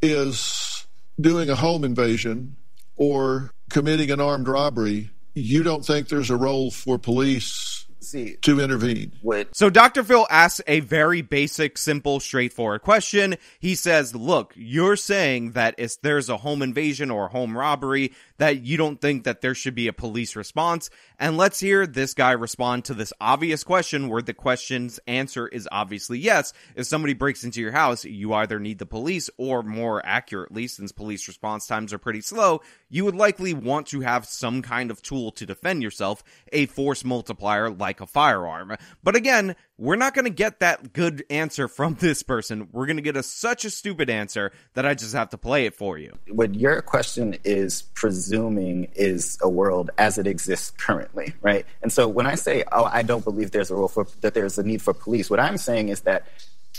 is 0.02 0.86
doing 1.20 1.50
a 1.50 1.56
home 1.56 1.84
invasion 1.84 2.56
or 2.96 3.50
committing 3.70 4.10
an 4.10 4.20
armed 4.20 4.48
robbery, 4.48 5.10
you 5.34 5.62
don't 5.62 5.84
think 5.84 6.08
there's 6.08 6.30
a 6.30 6.36
role 6.36 6.70
for 6.70 6.98
police 6.98 7.86
see 8.00 8.36
to 8.42 8.60
intervene. 8.60 9.12
What? 9.22 9.56
So 9.56 9.70
Dr. 9.70 10.04
Phil 10.04 10.26
asks 10.30 10.60
a 10.66 10.80
very 10.80 11.22
basic, 11.22 11.78
simple, 11.78 12.20
straightforward 12.20 12.82
question. 12.82 13.36
He 13.60 13.74
says, 13.74 14.14
"Look, 14.14 14.52
you're 14.56 14.96
saying 14.96 15.52
that 15.52 15.74
if 15.78 16.00
there's 16.00 16.28
a 16.28 16.38
home 16.38 16.62
invasion 16.62 17.10
or 17.10 17.28
home 17.28 17.56
robbery, 17.56 18.12
that 18.38 18.62
you 18.62 18.76
don't 18.76 19.00
think 19.00 19.24
that 19.24 19.40
there 19.40 19.54
should 19.54 19.74
be 19.74 19.88
a 19.88 19.92
police 19.92 20.36
response." 20.36 20.90
And 21.18 21.36
let's 21.36 21.58
hear 21.58 21.86
this 21.86 22.14
guy 22.14 22.32
respond 22.32 22.84
to 22.84 22.94
this 22.94 23.12
obvious 23.20 23.64
question 23.64 24.08
where 24.08 24.22
the 24.22 24.34
question's 24.34 25.00
answer 25.06 25.48
is 25.48 25.68
obviously 25.72 26.18
yes. 26.18 26.52
If 26.76 26.86
somebody 26.86 27.14
breaks 27.14 27.42
into 27.42 27.60
your 27.60 27.72
house, 27.72 28.04
you 28.04 28.32
either 28.34 28.60
need 28.60 28.78
the 28.78 28.86
police 28.86 29.28
or 29.36 29.62
more 29.62 30.04
accurately, 30.06 30.68
since 30.68 30.92
police 30.92 31.26
response 31.26 31.66
times 31.66 31.92
are 31.92 31.98
pretty 31.98 32.20
slow, 32.20 32.60
you 32.88 33.04
would 33.04 33.16
likely 33.16 33.54
want 33.54 33.88
to 33.88 34.00
have 34.00 34.26
some 34.26 34.62
kind 34.62 34.90
of 34.90 35.02
tool 35.02 35.32
to 35.32 35.46
defend 35.46 35.82
yourself, 35.82 36.22
a 36.52 36.66
force 36.66 37.04
multiplier 37.04 37.70
like 37.70 37.87
a 38.00 38.06
firearm. 38.06 38.76
But 39.02 39.16
again, 39.16 39.56
we're 39.78 39.96
not 39.96 40.14
going 40.14 40.24
to 40.24 40.30
get 40.30 40.60
that 40.60 40.92
good 40.92 41.24
answer 41.30 41.68
from 41.68 41.94
this 42.00 42.22
person. 42.22 42.68
We're 42.72 42.86
going 42.86 42.96
to 42.96 43.02
get 43.02 43.16
a 43.16 43.22
such 43.22 43.64
a 43.64 43.70
stupid 43.70 44.10
answer 44.10 44.52
that 44.74 44.86
I 44.86 44.94
just 44.94 45.14
have 45.14 45.30
to 45.30 45.38
play 45.38 45.66
it 45.66 45.74
for 45.74 45.98
you. 45.98 46.16
What 46.28 46.54
your 46.54 46.82
question 46.82 47.36
is 47.44 47.82
presuming 47.94 48.88
is 48.94 49.38
a 49.42 49.48
world 49.48 49.90
as 49.98 50.18
it 50.18 50.26
exists 50.26 50.70
currently, 50.70 51.34
right? 51.40 51.64
And 51.82 51.92
so 51.92 52.08
when 52.08 52.26
I 52.26 52.34
say, 52.34 52.64
"Oh, 52.72 52.84
I 52.84 53.02
don't 53.02 53.24
believe 53.24 53.50
there's 53.50 53.70
a 53.70 53.74
role 53.74 53.88
for 53.88 54.06
that 54.20 54.34
there's 54.34 54.58
a 54.58 54.62
need 54.62 54.82
for 54.82 54.92
police," 54.92 55.30
what 55.30 55.40
I'm 55.40 55.56
saying 55.56 55.88
is 55.88 56.00
that 56.02 56.26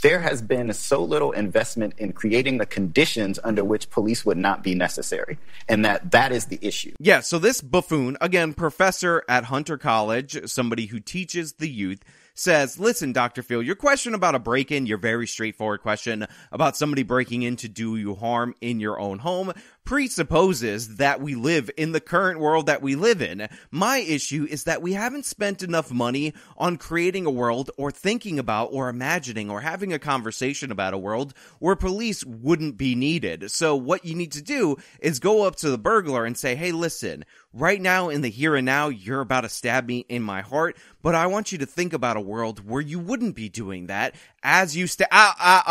there 0.01 0.19
has 0.19 0.41
been 0.41 0.71
so 0.73 1.03
little 1.03 1.31
investment 1.31 1.93
in 1.97 2.13
creating 2.13 2.57
the 2.57 2.65
conditions 2.65 3.39
under 3.43 3.63
which 3.63 3.89
police 3.89 4.25
would 4.25 4.37
not 4.37 4.63
be 4.63 4.75
necessary 4.75 5.37
and 5.67 5.85
that 5.85 6.11
that 6.11 6.31
is 6.31 6.45
the 6.45 6.59
issue 6.61 6.93
yeah 6.99 7.19
so 7.19 7.39
this 7.39 7.61
buffoon 7.61 8.17
again 8.21 8.53
professor 8.53 9.23
at 9.27 9.45
hunter 9.45 9.77
college 9.77 10.37
somebody 10.49 10.85
who 10.87 10.99
teaches 10.99 11.53
the 11.53 11.69
youth 11.69 12.03
says, 12.39 12.79
listen, 12.79 13.11
Dr. 13.11 13.43
Phil, 13.43 13.61
your 13.61 13.75
question 13.75 14.13
about 14.13 14.33
a 14.33 14.39
break 14.39 14.71
in, 14.71 14.85
your 14.85 14.97
very 14.97 15.27
straightforward 15.27 15.81
question 15.81 16.25
about 16.51 16.77
somebody 16.77 17.03
breaking 17.03 17.43
in 17.43 17.57
to 17.57 17.67
do 17.67 17.97
you 17.97 18.15
harm 18.15 18.55
in 18.61 18.79
your 18.79 18.99
own 18.99 19.19
home 19.19 19.51
presupposes 19.89 20.97
that 20.97 21.19
we 21.19 21.33
live 21.33 21.71
in 21.75 21.93
the 21.93 21.99
current 21.99 22.39
world 22.39 22.67
that 22.67 22.79
we 22.79 22.93
live 22.93 23.23
in. 23.23 23.49
My 23.71 23.97
issue 23.97 24.45
is 24.47 24.65
that 24.65 24.83
we 24.83 24.93
haven't 24.93 25.25
spent 25.25 25.63
enough 25.63 25.91
money 25.91 26.35
on 26.57 26.77
creating 26.77 27.25
a 27.25 27.31
world 27.31 27.71
or 27.75 27.89
thinking 27.89 28.37
about 28.37 28.69
or 28.71 28.87
imagining 28.87 29.49
or 29.49 29.61
having 29.61 29.91
a 29.91 29.97
conversation 29.97 30.71
about 30.71 30.93
a 30.93 30.99
world 30.99 31.33
where 31.57 31.75
police 31.75 32.23
wouldn't 32.23 32.77
be 32.77 32.93
needed. 32.93 33.49
So 33.49 33.75
what 33.75 34.05
you 34.05 34.13
need 34.13 34.33
to 34.33 34.43
do 34.43 34.77
is 34.99 35.17
go 35.17 35.41
up 35.41 35.55
to 35.55 35.71
the 35.71 35.79
burglar 35.79 36.23
and 36.23 36.37
say, 36.37 36.53
Hey, 36.53 36.71
listen, 36.71 37.25
right 37.51 37.81
now 37.81 38.09
in 38.09 38.21
the 38.21 38.29
here 38.29 38.55
and 38.55 38.67
now, 38.67 38.89
you're 38.89 39.21
about 39.21 39.41
to 39.41 39.49
stab 39.49 39.87
me 39.87 40.05
in 40.07 40.21
my 40.21 40.41
heart, 40.41 40.77
but 41.01 41.15
I 41.15 41.25
want 41.25 41.51
you 41.51 41.57
to 41.57 41.65
think 41.65 41.93
about 41.93 42.15
a 42.15 42.21
world 42.21 42.67
where 42.67 42.81
you 42.81 42.99
wouldn't 42.99 43.35
be 43.35 43.49
doing 43.49 43.87
that 43.87 44.13
as 44.43 44.75
you 44.75 44.87
sta- 44.87 45.07
I, 45.11 45.33
I, 45.39 45.63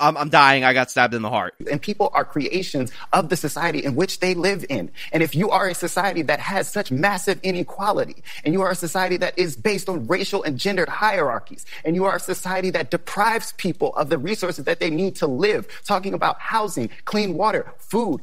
I, 0.00 0.08
I'm, 0.08 0.16
I'm 0.16 0.28
dying. 0.28 0.64
I 0.64 0.72
got 0.72 0.90
stabbed 0.90 1.14
in 1.14 1.22
the 1.22 1.30
heart. 1.30 1.54
And 1.70 1.80
people 1.80 2.10
are 2.12 2.24
creations 2.24 2.92
of 3.12 3.28
the 3.28 3.36
society 3.36 3.84
in 3.84 3.94
which 3.94 4.20
they 4.20 4.34
live 4.34 4.64
in. 4.68 4.90
And 5.12 5.22
if 5.22 5.34
you 5.34 5.50
are 5.50 5.68
a 5.68 5.74
society 5.74 6.22
that 6.22 6.40
has 6.40 6.68
such 6.68 6.90
massive 6.90 7.38
inequality, 7.42 8.22
and 8.44 8.54
you 8.54 8.62
are 8.62 8.70
a 8.70 8.76
society 8.76 9.16
that 9.18 9.38
is 9.38 9.56
based 9.56 9.88
on 9.88 10.06
racial 10.06 10.42
and 10.42 10.58
gendered 10.58 10.88
hierarchies, 10.88 11.66
and 11.84 11.94
you 11.94 12.04
are 12.04 12.16
a 12.16 12.20
society 12.20 12.70
that 12.70 12.90
deprives 12.90 13.52
people 13.52 13.94
of 13.96 14.08
the 14.08 14.18
resources 14.18 14.64
that 14.64 14.80
they 14.80 14.90
need 14.90 15.16
to 15.16 15.26
live, 15.26 15.66
talking 15.84 16.14
about 16.14 16.38
housing, 16.40 16.88
clean 17.04 17.34
water, 17.34 17.72
food, 17.78 18.20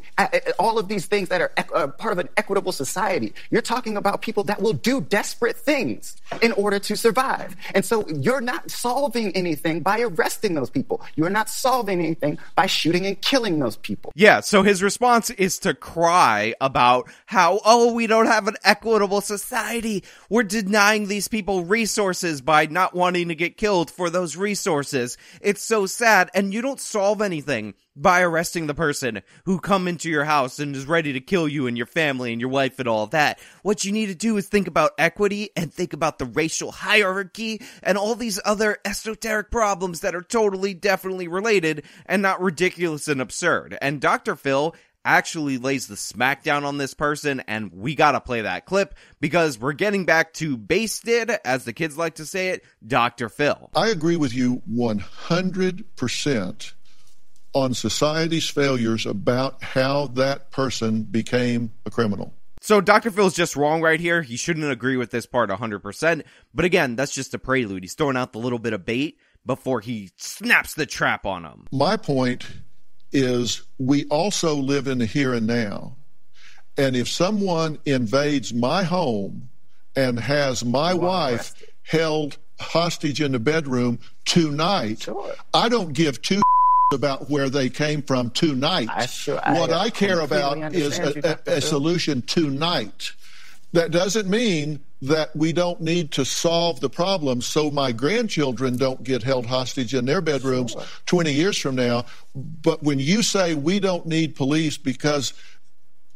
all 0.59 0.77
of 0.77 0.87
these 0.87 1.05
things 1.05 1.29
that 1.29 1.41
are 1.41 1.51
uh, 1.73 1.87
part 1.87 2.13
of 2.13 2.19
an 2.19 2.29
equitable 2.37 2.71
society, 2.71 3.33
you're 3.49 3.61
talking 3.61 3.97
about 3.97 4.21
people 4.21 4.43
that 4.43 4.61
will 4.61 4.73
do 4.73 5.01
desperate 5.01 5.55
things 5.55 6.15
in 6.41 6.51
order 6.53 6.79
to 6.79 6.95
survive. 6.95 7.55
And 7.73 7.85
so 7.85 8.07
you're 8.09 8.41
not 8.41 8.71
solving 8.71 9.35
anything 9.35 9.82
by 9.83 9.99
arresting 10.01 10.55
those 10.55 10.69
people. 10.69 11.01
You're 11.15 11.29
not 11.29 11.49
solving 11.49 11.99
anything 11.99 12.39
by 12.55 12.65
shooting 12.65 13.05
and 13.05 13.21
killing 13.21 13.59
those 13.59 13.77
people. 13.77 14.11
Yeah, 14.15 14.39
so 14.39 14.63
his 14.63 14.81
response 14.81 15.29
is 15.29 15.59
to 15.59 15.73
cry 15.73 16.55
about 16.59 17.09
how, 17.25 17.59
oh, 17.65 17.93
we 17.93 18.07
don't 18.07 18.27
have 18.27 18.47
an 18.47 18.55
equitable 18.63 19.21
society. 19.21 20.03
We're 20.29 20.43
denying 20.43 21.07
these 21.07 21.27
people 21.27 21.65
resources 21.65 22.41
by 22.41 22.65
not 22.65 22.95
wanting 22.95 23.27
to 23.27 23.35
get 23.35 23.57
killed 23.57 23.91
for 23.91 24.09
those 24.09 24.35
resources. 24.35 25.17
It's 25.41 25.63
so 25.63 25.85
sad, 25.85 26.31
and 26.33 26.53
you 26.53 26.61
don't 26.61 26.79
solve 26.79 27.21
anything 27.21 27.73
by 27.95 28.21
arresting 28.21 28.67
the 28.67 28.73
person 28.73 29.21
who 29.45 29.59
come 29.59 29.87
into 29.87 30.09
your 30.09 30.23
house 30.23 30.59
and 30.59 30.75
is 30.75 30.85
ready 30.85 31.13
to 31.13 31.21
kill 31.21 31.47
you 31.47 31.67
and 31.67 31.77
your 31.77 31.85
family 31.85 32.31
and 32.31 32.41
your 32.41 32.49
wife 32.49 32.79
and 32.79 32.87
all 32.87 33.07
that. 33.07 33.39
What 33.61 33.85
you 33.85 33.91
need 33.91 34.07
to 34.07 34.15
do 34.15 34.37
is 34.37 34.47
think 34.47 34.67
about 34.67 34.91
equity 34.97 35.49
and 35.55 35.73
think 35.73 35.93
about 35.93 36.17
the 36.17 36.25
racial 36.25 36.71
hierarchy 36.71 37.61
and 37.81 37.97
all 37.97 38.15
these 38.15 38.39
other 38.43 38.77
esoteric 38.83 39.51
problems 39.51 40.01
that 40.01 40.15
are 40.15 40.21
totally 40.21 40.73
definitely 40.73 41.27
related 41.27 41.83
and 42.05 42.21
not 42.21 42.41
ridiculous 42.41 43.07
and 43.07 43.21
absurd. 43.21 43.77
And 43.81 44.01
Dr. 44.01 44.35
Phil 44.35 44.75
actually 45.05 45.57
lays 45.57 45.87
the 45.87 45.95
smackdown 45.95 46.63
on 46.63 46.77
this 46.77 46.93
person 46.93 47.41
and 47.47 47.71
we 47.73 47.93
gotta 47.93 48.21
play 48.21 48.41
that 48.41 48.65
clip 48.65 48.95
because 49.19 49.59
we're 49.59 49.73
getting 49.73 50.05
back 50.05 50.33
to 50.33 50.57
basted, 50.57 51.29
as 51.43 51.65
the 51.65 51.73
kids 51.73 51.97
like 51.97 52.15
to 52.15 52.25
say 52.25 52.49
it, 52.49 52.63
Dr. 52.85 53.29
Phil. 53.29 53.69
I 53.75 53.89
agree 53.89 54.15
with 54.15 54.33
you 54.33 54.61
100% 54.71 56.73
on 57.53 57.73
society's 57.73 58.49
failures 58.49 59.05
about 59.05 59.61
how 59.63 60.07
that 60.07 60.51
person 60.51 61.03
became 61.03 61.71
a 61.85 61.91
criminal. 61.91 62.33
So 62.61 62.79
Dr. 62.79 63.11
Phil's 63.11 63.35
just 63.35 63.55
wrong 63.55 63.81
right 63.81 63.99
here. 63.99 64.21
He 64.21 64.37
shouldn't 64.37 64.71
agree 64.71 64.95
with 64.95 65.11
this 65.11 65.25
part 65.25 65.49
100%. 65.49 66.23
But 66.53 66.65
again, 66.65 66.95
that's 66.95 67.13
just 67.13 67.33
a 67.33 67.39
prelude. 67.39 67.83
He's 67.83 67.93
throwing 67.93 68.15
out 68.15 68.31
the 68.31 68.39
little 68.39 68.59
bit 68.59 68.71
of 68.71 68.85
bait 68.85 69.17
before 69.45 69.81
he 69.81 70.11
snaps 70.15 70.73
the 70.73 70.85
trap 70.85 71.25
on 71.25 71.43
him. 71.43 71.67
My 71.71 71.97
point 71.97 72.47
is 73.11 73.63
we 73.77 74.05
also 74.05 74.55
live 74.55 74.87
in 74.87 74.99
the 74.99 75.05
here 75.05 75.33
and 75.33 75.45
now. 75.45 75.97
And 76.77 76.95
if 76.95 77.07
someone 77.07 77.79
invades 77.85 78.53
my 78.53 78.83
home 78.83 79.49
and 79.95 80.19
has 80.19 80.63
my 80.65 80.93
wife 80.93 81.53
held 81.83 82.37
hostage 82.59 83.21
in 83.21 83.33
the 83.33 83.39
bedroom 83.39 83.99
tonight, 84.25 85.01
sure. 85.01 85.35
I 85.53 85.69
don't 85.69 85.93
give 85.93 86.21
two 86.21 86.41
about 86.91 87.29
where 87.29 87.49
they 87.49 87.69
came 87.69 88.01
from 88.01 88.29
tonight. 88.31 88.89
I 88.91 89.05
sure, 89.05 89.39
I 89.43 89.59
what 89.59 89.71
I 89.71 89.89
care 89.89 90.19
about 90.19 90.73
is 90.73 90.99
a, 90.99 91.39
a, 91.47 91.57
a 91.57 91.61
solution 91.61 92.21
tonight. 92.23 93.11
That 93.71 93.91
doesn't 93.91 94.29
mean 94.29 94.79
that 95.03 95.35
we 95.35 95.51
don't 95.51 95.81
need 95.81 96.11
to 96.11 96.23
solve 96.23 96.79
the 96.79 96.89
problem 96.89 97.41
so 97.41 97.69
my 97.69 97.91
grandchildren 97.91 98.77
don't 98.77 99.03
get 99.03 99.21
held 99.21 99.45
hostage 99.45 99.93
in 99.93 100.05
their 100.05 100.21
bedrooms 100.21 100.71
sure. 100.71 100.83
20 101.07 101.33
years 101.33 101.57
from 101.57 101.75
now. 101.75 102.05
But 102.35 102.83
when 102.83 102.99
you 102.99 103.21
say 103.21 103.53
we 103.53 103.81
don't 103.81 104.05
need 104.05 104.35
police 104.35 104.77
because 104.77 105.33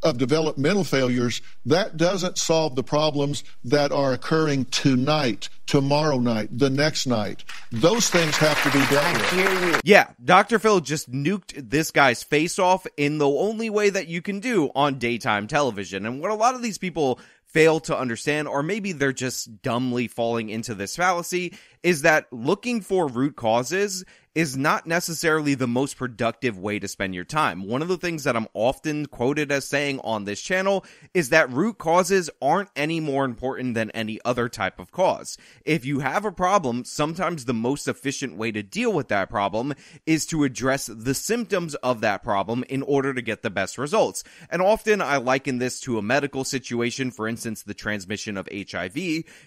of 0.04 0.18
developmental 0.18 0.84
failures, 0.84 1.42
that 1.66 1.98
doesn't 1.98 2.38
solve 2.38 2.76
the 2.76 2.84
problems 2.84 3.44
that 3.64 3.92
are 3.92 4.14
occurring 4.14 4.66
tonight, 4.66 5.50
tomorrow 5.66 6.20
night, 6.20 6.50
the 6.52 6.70
next 6.70 7.08
night. 7.08 7.44
Those 7.72 8.10
things 8.10 8.38
have 8.38 8.62
to 8.64 8.72
be 8.72 8.86
dealt 8.88 9.14
with. 9.18 9.82
Yeah, 9.84 10.12
Dr. 10.24 10.60
Phil 10.60 10.80
just 10.80 11.12
nuked 11.12 11.70
this 11.70 11.92
guy's 11.92 12.24
face 12.24 12.60
off 12.60 12.86
in 12.95 13.18
the 13.18 13.28
only 13.28 13.70
way 13.70 13.89
that 13.89 14.08
you 14.08 14.22
can 14.22 14.39
do 14.39 14.70
on 14.76 15.00
daytime 15.00 15.48
television. 15.48 16.06
And 16.06 16.22
what 16.22 16.32
a 16.32 16.36
lot 16.36 16.56
of 16.56 16.62
these 16.62 16.78
people 16.78 17.20
fail 17.48 17.80
to 17.80 17.98
understand, 17.98 18.48
or 18.48 18.62
maybe 18.62 18.91
they're 18.91 19.14
just 19.14 19.62
dumbly 19.62 20.08
falling 20.08 20.50
into 20.50 20.76
this 20.76 20.95
fallacy, 20.95 21.54
is 21.84 22.01
that 22.03 22.28
looking 22.32 22.82
for 22.82 23.07
root 23.07 23.36
causes 23.36 24.03
is 24.38 24.55
not 24.55 24.86
necessarily 24.86 25.55
the 25.55 25.65
most 25.65 25.97
productive 25.97 26.59
way 26.59 26.78
to 26.78 26.88
spend 26.88 27.15
your 27.15 27.23
time. 27.23 27.67
One 27.67 27.82
of 27.82 27.88
the 27.88 27.97
things 27.97 28.23
that 28.23 28.36
I'm 28.36 28.47
often 28.53 29.07
quoted 29.07 29.51
as 29.51 29.65
saying 29.65 29.99
on 30.03 30.25
this 30.25 30.39
channel 30.43 30.86
is 31.15 31.30
that 31.30 31.51
root 31.51 31.80
causes 31.80 32.30
aren't 32.39 32.69
any 32.75 32.99
more 32.99 33.25
important 33.25 33.73
than 33.73 33.89
any 33.91 34.19
other 34.23 34.47
type 34.47 34.80
of 34.80 34.91
cause. 34.91 35.39
If 35.65 35.86
you 35.86 36.01
have 36.01 36.23
a 36.23 36.32
problem, 36.32 36.86
sometimes 36.86 37.45
the 37.45 37.55
most 37.55 37.88
efficient 37.88 38.38
way 38.38 38.51
to 38.51 38.61
deal 38.61 38.93
with 38.93 39.07
that 39.07 39.28
problem 39.28 39.73
is 40.05 40.28
to 40.28 40.43
address 40.43 40.86
the 40.86 41.15
symptoms 41.15 41.73
of 41.73 42.01
that 42.01 42.21
problem 42.21 42.63
in 42.69 42.84
order 42.84 43.15
to 43.15 43.23
get 43.23 43.41
the 43.41 43.49
best 43.49 43.80
results. 43.80 44.23
And 44.51 44.61
often 44.61 45.01
I 45.01 45.17
liken 45.17 45.57
this 45.57 45.80
to 45.80 45.97
a 45.97 46.03
medical 46.03 46.43
situation, 46.43 47.09
for 47.09 47.28
instance, 47.28 47.63
the 47.63 47.73
transmission 47.73 48.38
of 48.38 48.47
HIV. 48.53 48.95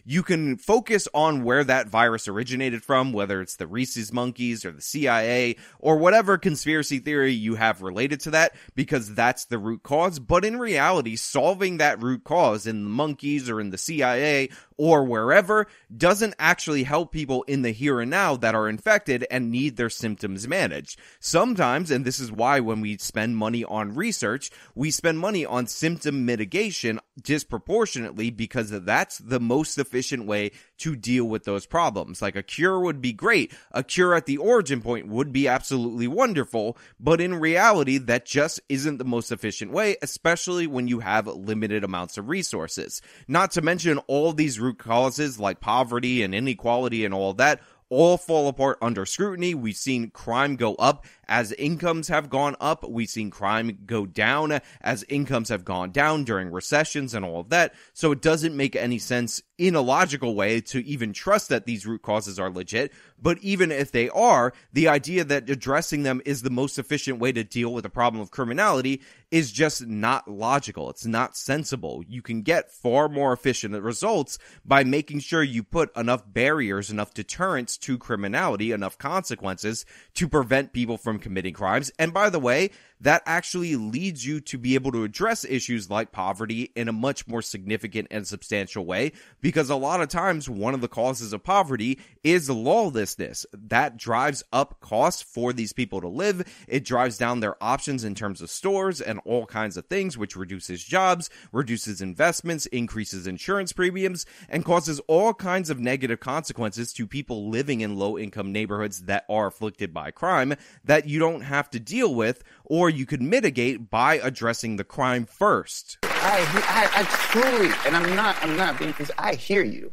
You 0.05 0.25
can 0.25 0.57
focus 0.57 1.07
on 1.15 1.45
where 1.45 1.63
that 1.63 1.87
virus 1.87 2.20
originated 2.29 2.83
from, 2.83 3.13
whether 3.13 3.41
it's 3.41 3.57
the 3.57 3.67
rhesus 3.67 4.13
monkeys 4.13 4.65
or 4.65 4.73
the 4.73 4.81
CIA 4.83 5.57
or 5.79 5.97
whatever 5.97 6.39
conspiracy 6.39 6.99
theory 6.99 7.33
you 7.33 7.55
have 7.55 7.83
related 7.83 8.21
to 8.21 8.31
that, 8.33 8.55
because 8.75 9.15
that's 9.15 9.47
the 9.47 9.59
root 9.59 9.83
cause. 9.83 10.19
But 10.19 10.45
in 10.45 10.59
reality, 10.59 11.17
solving 11.17 11.79
that 11.79 12.03
root 12.03 12.25
cause 12.25 12.67
in 12.67 12.85
the 12.85 12.91
monkeys 12.91 13.49
or 13.49 13.61
in 13.61 13.71
the 13.71 13.79
CIA 13.79 14.51
or 14.81 15.05
wherever 15.05 15.67
doesn't 15.95 16.35
actually 16.39 16.85
help 16.85 17.13
people 17.13 17.43
in 17.43 17.61
the 17.61 17.71
here 17.71 18.01
and 18.01 18.11
now 18.11 18.35
that 18.35 18.55
are 18.55 18.67
infected 18.67 19.27
and 19.31 19.51
need 19.51 19.77
their 19.77 19.91
symptoms 19.91 20.49
managed. 20.49 20.99
Sometimes, 21.21 21.91
and 21.91 22.03
this 22.03 22.19
is 22.19 22.33
why 22.33 22.61
when 22.61 22.81
we 22.81 22.97
spend 22.97 23.37
money 23.37 23.63
on 23.63 23.95
research, 23.95 24.51
we 24.75 24.91
spend 24.91 25.19
money 25.19 25.45
on 25.45 25.67
symptom 25.67 26.25
mitigation 26.25 26.99
disproportionately 27.21 28.31
because 28.31 28.71
that's 28.71 29.19
the 29.19 29.39
most 29.39 29.77
efficient 29.77 30.25
way 30.25 30.51
to 30.79 30.97
deal 30.97 31.27
with 31.27 31.45
those 31.45 31.67
problems. 31.67 32.23
Like 32.23 32.35
a 32.35 32.43
cure 32.43 32.81
would 32.81 33.03
be 33.03 33.13
great. 33.13 33.53
A 33.73 33.85
cure 33.85 34.15
at 34.15 34.25
the 34.25 34.39
origin 34.39 34.81
point 34.81 35.09
would 35.09 35.31
be 35.31 35.47
absolutely 35.47 36.09
wonderful. 36.09 36.79
But 36.99 37.21
in 37.21 37.35
reality, 37.35 37.99
that 37.99 38.25
just 38.25 38.61
isn't 38.71 38.97
the 38.97 39.05
most 39.05 39.31
efficient 39.31 39.73
way, 39.73 39.99
especially 40.01 40.67
when 40.67 40.89
you 40.89 41.01
have 41.01 41.27
limited 41.27 41.85
amounts 41.85 42.17
of 42.17 42.31
resources. 42.31 43.03
Not 43.29 43.51
to 43.53 43.61
mention 43.61 43.99
all 44.07 44.33
these 44.33 44.59
root 44.71 44.79
causes 44.79 45.41
like 45.41 45.61
poverty 45.61 46.23
and 46.23 46.35
inequality 46.35 47.05
and 47.05 47.13
all 47.13 47.33
that 47.35 47.61
all 47.89 48.17
fall 48.17 48.47
apart 48.47 48.79
under 48.81 49.05
scrutiny. 49.05 49.53
We've 49.53 49.77
seen 49.77 50.11
crime 50.11 50.55
go 50.55 50.77
up 50.77 51.05
as 51.31 51.53
incomes 51.53 52.09
have 52.09 52.29
gone 52.29 52.57
up. 52.61 52.87
We've 52.87 53.09
seen 53.09 53.31
crime 53.31 53.79
go 53.87 54.05
down 54.05 54.61
as 54.81 55.05
incomes 55.09 55.49
have 55.49 55.65
gone 55.65 55.93
down 55.93 56.25
during 56.25 56.51
recessions 56.51 57.15
and 57.15 57.25
all 57.25 57.41
of 57.41 57.51
that. 57.51 57.73
So 57.95 58.11
it 58.11 58.21
doesn't 58.21 58.57
make 58.57 58.75
any 58.75 58.99
sense 58.99 59.41
in 59.57 59.77
a 59.77 59.81
logical 59.81 60.35
way 60.35 60.61
to 60.61 60.85
even 60.85 61.13
trust 61.13 61.51
that 61.51 61.67
these 61.67 61.87
root 61.87 62.03
causes 62.03 62.41
are 62.41 62.51
legit. 62.51 62.93
But 63.23 63.39
even 63.43 63.71
if 63.71 63.93
they 63.93 64.09
are, 64.09 64.53
the 64.73 64.89
idea 64.89 65.23
that 65.25 65.49
addressing 65.49 66.03
them 66.03 66.21
is 66.25 66.43
the 66.43 66.51
most 66.51 66.79
efficient 66.79 67.21
way 67.21 67.31
to 67.33 67.45
deal 67.45 67.73
with 67.73 67.85
the 67.85 67.91
problem 67.91 68.21
of 68.21 68.31
criminality 68.31 69.03
is 69.31 69.53
just 69.53 69.87
not 69.87 70.27
logical. 70.27 70.91
It's 70.91 71.07
not 71.07 71.37
sensible. 71.37 72.03
You 72.09 72.23
can 72.23 72.43
get 72.43 72.73
far 72.73 73.09
more 73.09 73.33
efficient 73.33 73.81
results 73.81 74.39
by 74.65 74.83
making 74.83 75.21
sure 75.21 75.43
you 75.43 75.63
put 75.63 75.97
enough 75.97 76.25
barriers, 76.27 76.91
enough 76.91 77.15
deterrents 77.15 77.77
to 77.79 77.99
criminality, 77.99 78.73
enough 78.73 78.99
consequences 78.99 79.85
to 80.15 80.27
prevent 80.27 80.73
people 80.73 80.97
from 80.97 81.20
committing 81.21 81.55
crimes. 81.55 81.91
And 81.99 82.13
by 82.13 82.31
the 82.31 82.41
way, 82.41 82.71
that 83.01 83.23
actually 83.27 83.77
leads 83.77 84.25
you 84.25 84.41
to 84.41 84.59
be 84.59 84.75
able 84.75 84.93
to 84.93 85.05
address 85.05 85.45
issues 85.45 85.91
like 85.91 86.13
poverty 86.13 86.71
in 86.75 86.89
a 86.89 86.93
much 86.93 87.27
more 87.27 87.43
significant 87.43 88.09
and 88.11 88.27
substantial 88.27 88.85
way 88.85 89.13
because 89.41 89.71
a 89.71 89.77
lot 89.77 90.01
of 90.01 90.09
times 90.09 90.49
one 90.49 90.75
of 90.75 90.81
the 90.81 90.89
causes 90.89 91.33
of 91.33 91.43
poverty 91.43 91.99
is 92.23 92.51
lawlessness. 92.51 93.47
That 93.53 93.97
drives 93.97 94.43
up 94.53 94.81
costs 94.81 95.23
for 95.23 95.53
these 95.53 95.73
people 95.73 96.01
to 96.01 96.09
live. 96.09 96.45
It 96.69 96.85
drives 96.85 97.17
down 97.17 97.41
their 97.41 97.63
options 97.63 98.05
in 98.05 98.15
terms 98.15 98.43
of 98.43 98.51
stores 98.51 99.01
and 99.01 99.21
all 99.25 99.47
kinds 99.47 99.77
of 99.77 99.87
things 99.87 100.19
which 100.19 100.37
reduces 100.37 100.85
jobs 100.85 101.31
reduces 101.53 102.03
investments 102.03 102.67
increases 102.67 103.27
insurance 103.27 103.73
premiums 103.73 104.27
and 104.49 104.65
causes 104.65 105.01
all 105.07 105.33
kinds 105.33 105.71
of 105.71 105.79
negative 105.79 106.21
consequences 106.21 106.93
to 106.93 107.07
people 107.07 107.49
living 107.49 107.81
in 107.81 107.97
low 107.97 108.19
income 108.19 108.53
neighborhoods 108.53 109.03
that 109.03 109.25
are 109.29 109.47
afflicted 109.47 109.95
by 109.95 110.11
crime 110.11 110.55
that 110.85 111.09
you 111.09 111.19
don't 111.19 111.43
have 111.43 111.71
to 111.71 111.81
deal 111.81 112.15
with 112.15 112.43
or 112.71 112.89
you 112.89 113.05
could 113.05 113.21
mitigate 113.21 113.91
by 113.91 114.15
addressing 114.15 114.77
the 114.77 114.85
crime 114.85 115.27
first. 115.27 115.99
I, 116.05 116.39
I, 116.69 117.01
I 117.01 117.03
truly, 117.03 117.75
and 117.85 117.97
I'm 117.97 118.15
not, 118.15 118.37
I'm 118.43 118.57
not 118.57 118.79
being, 118.79 118.95
I 119.19 119.35
hear 119.35 119.65
you. 119.65 119.93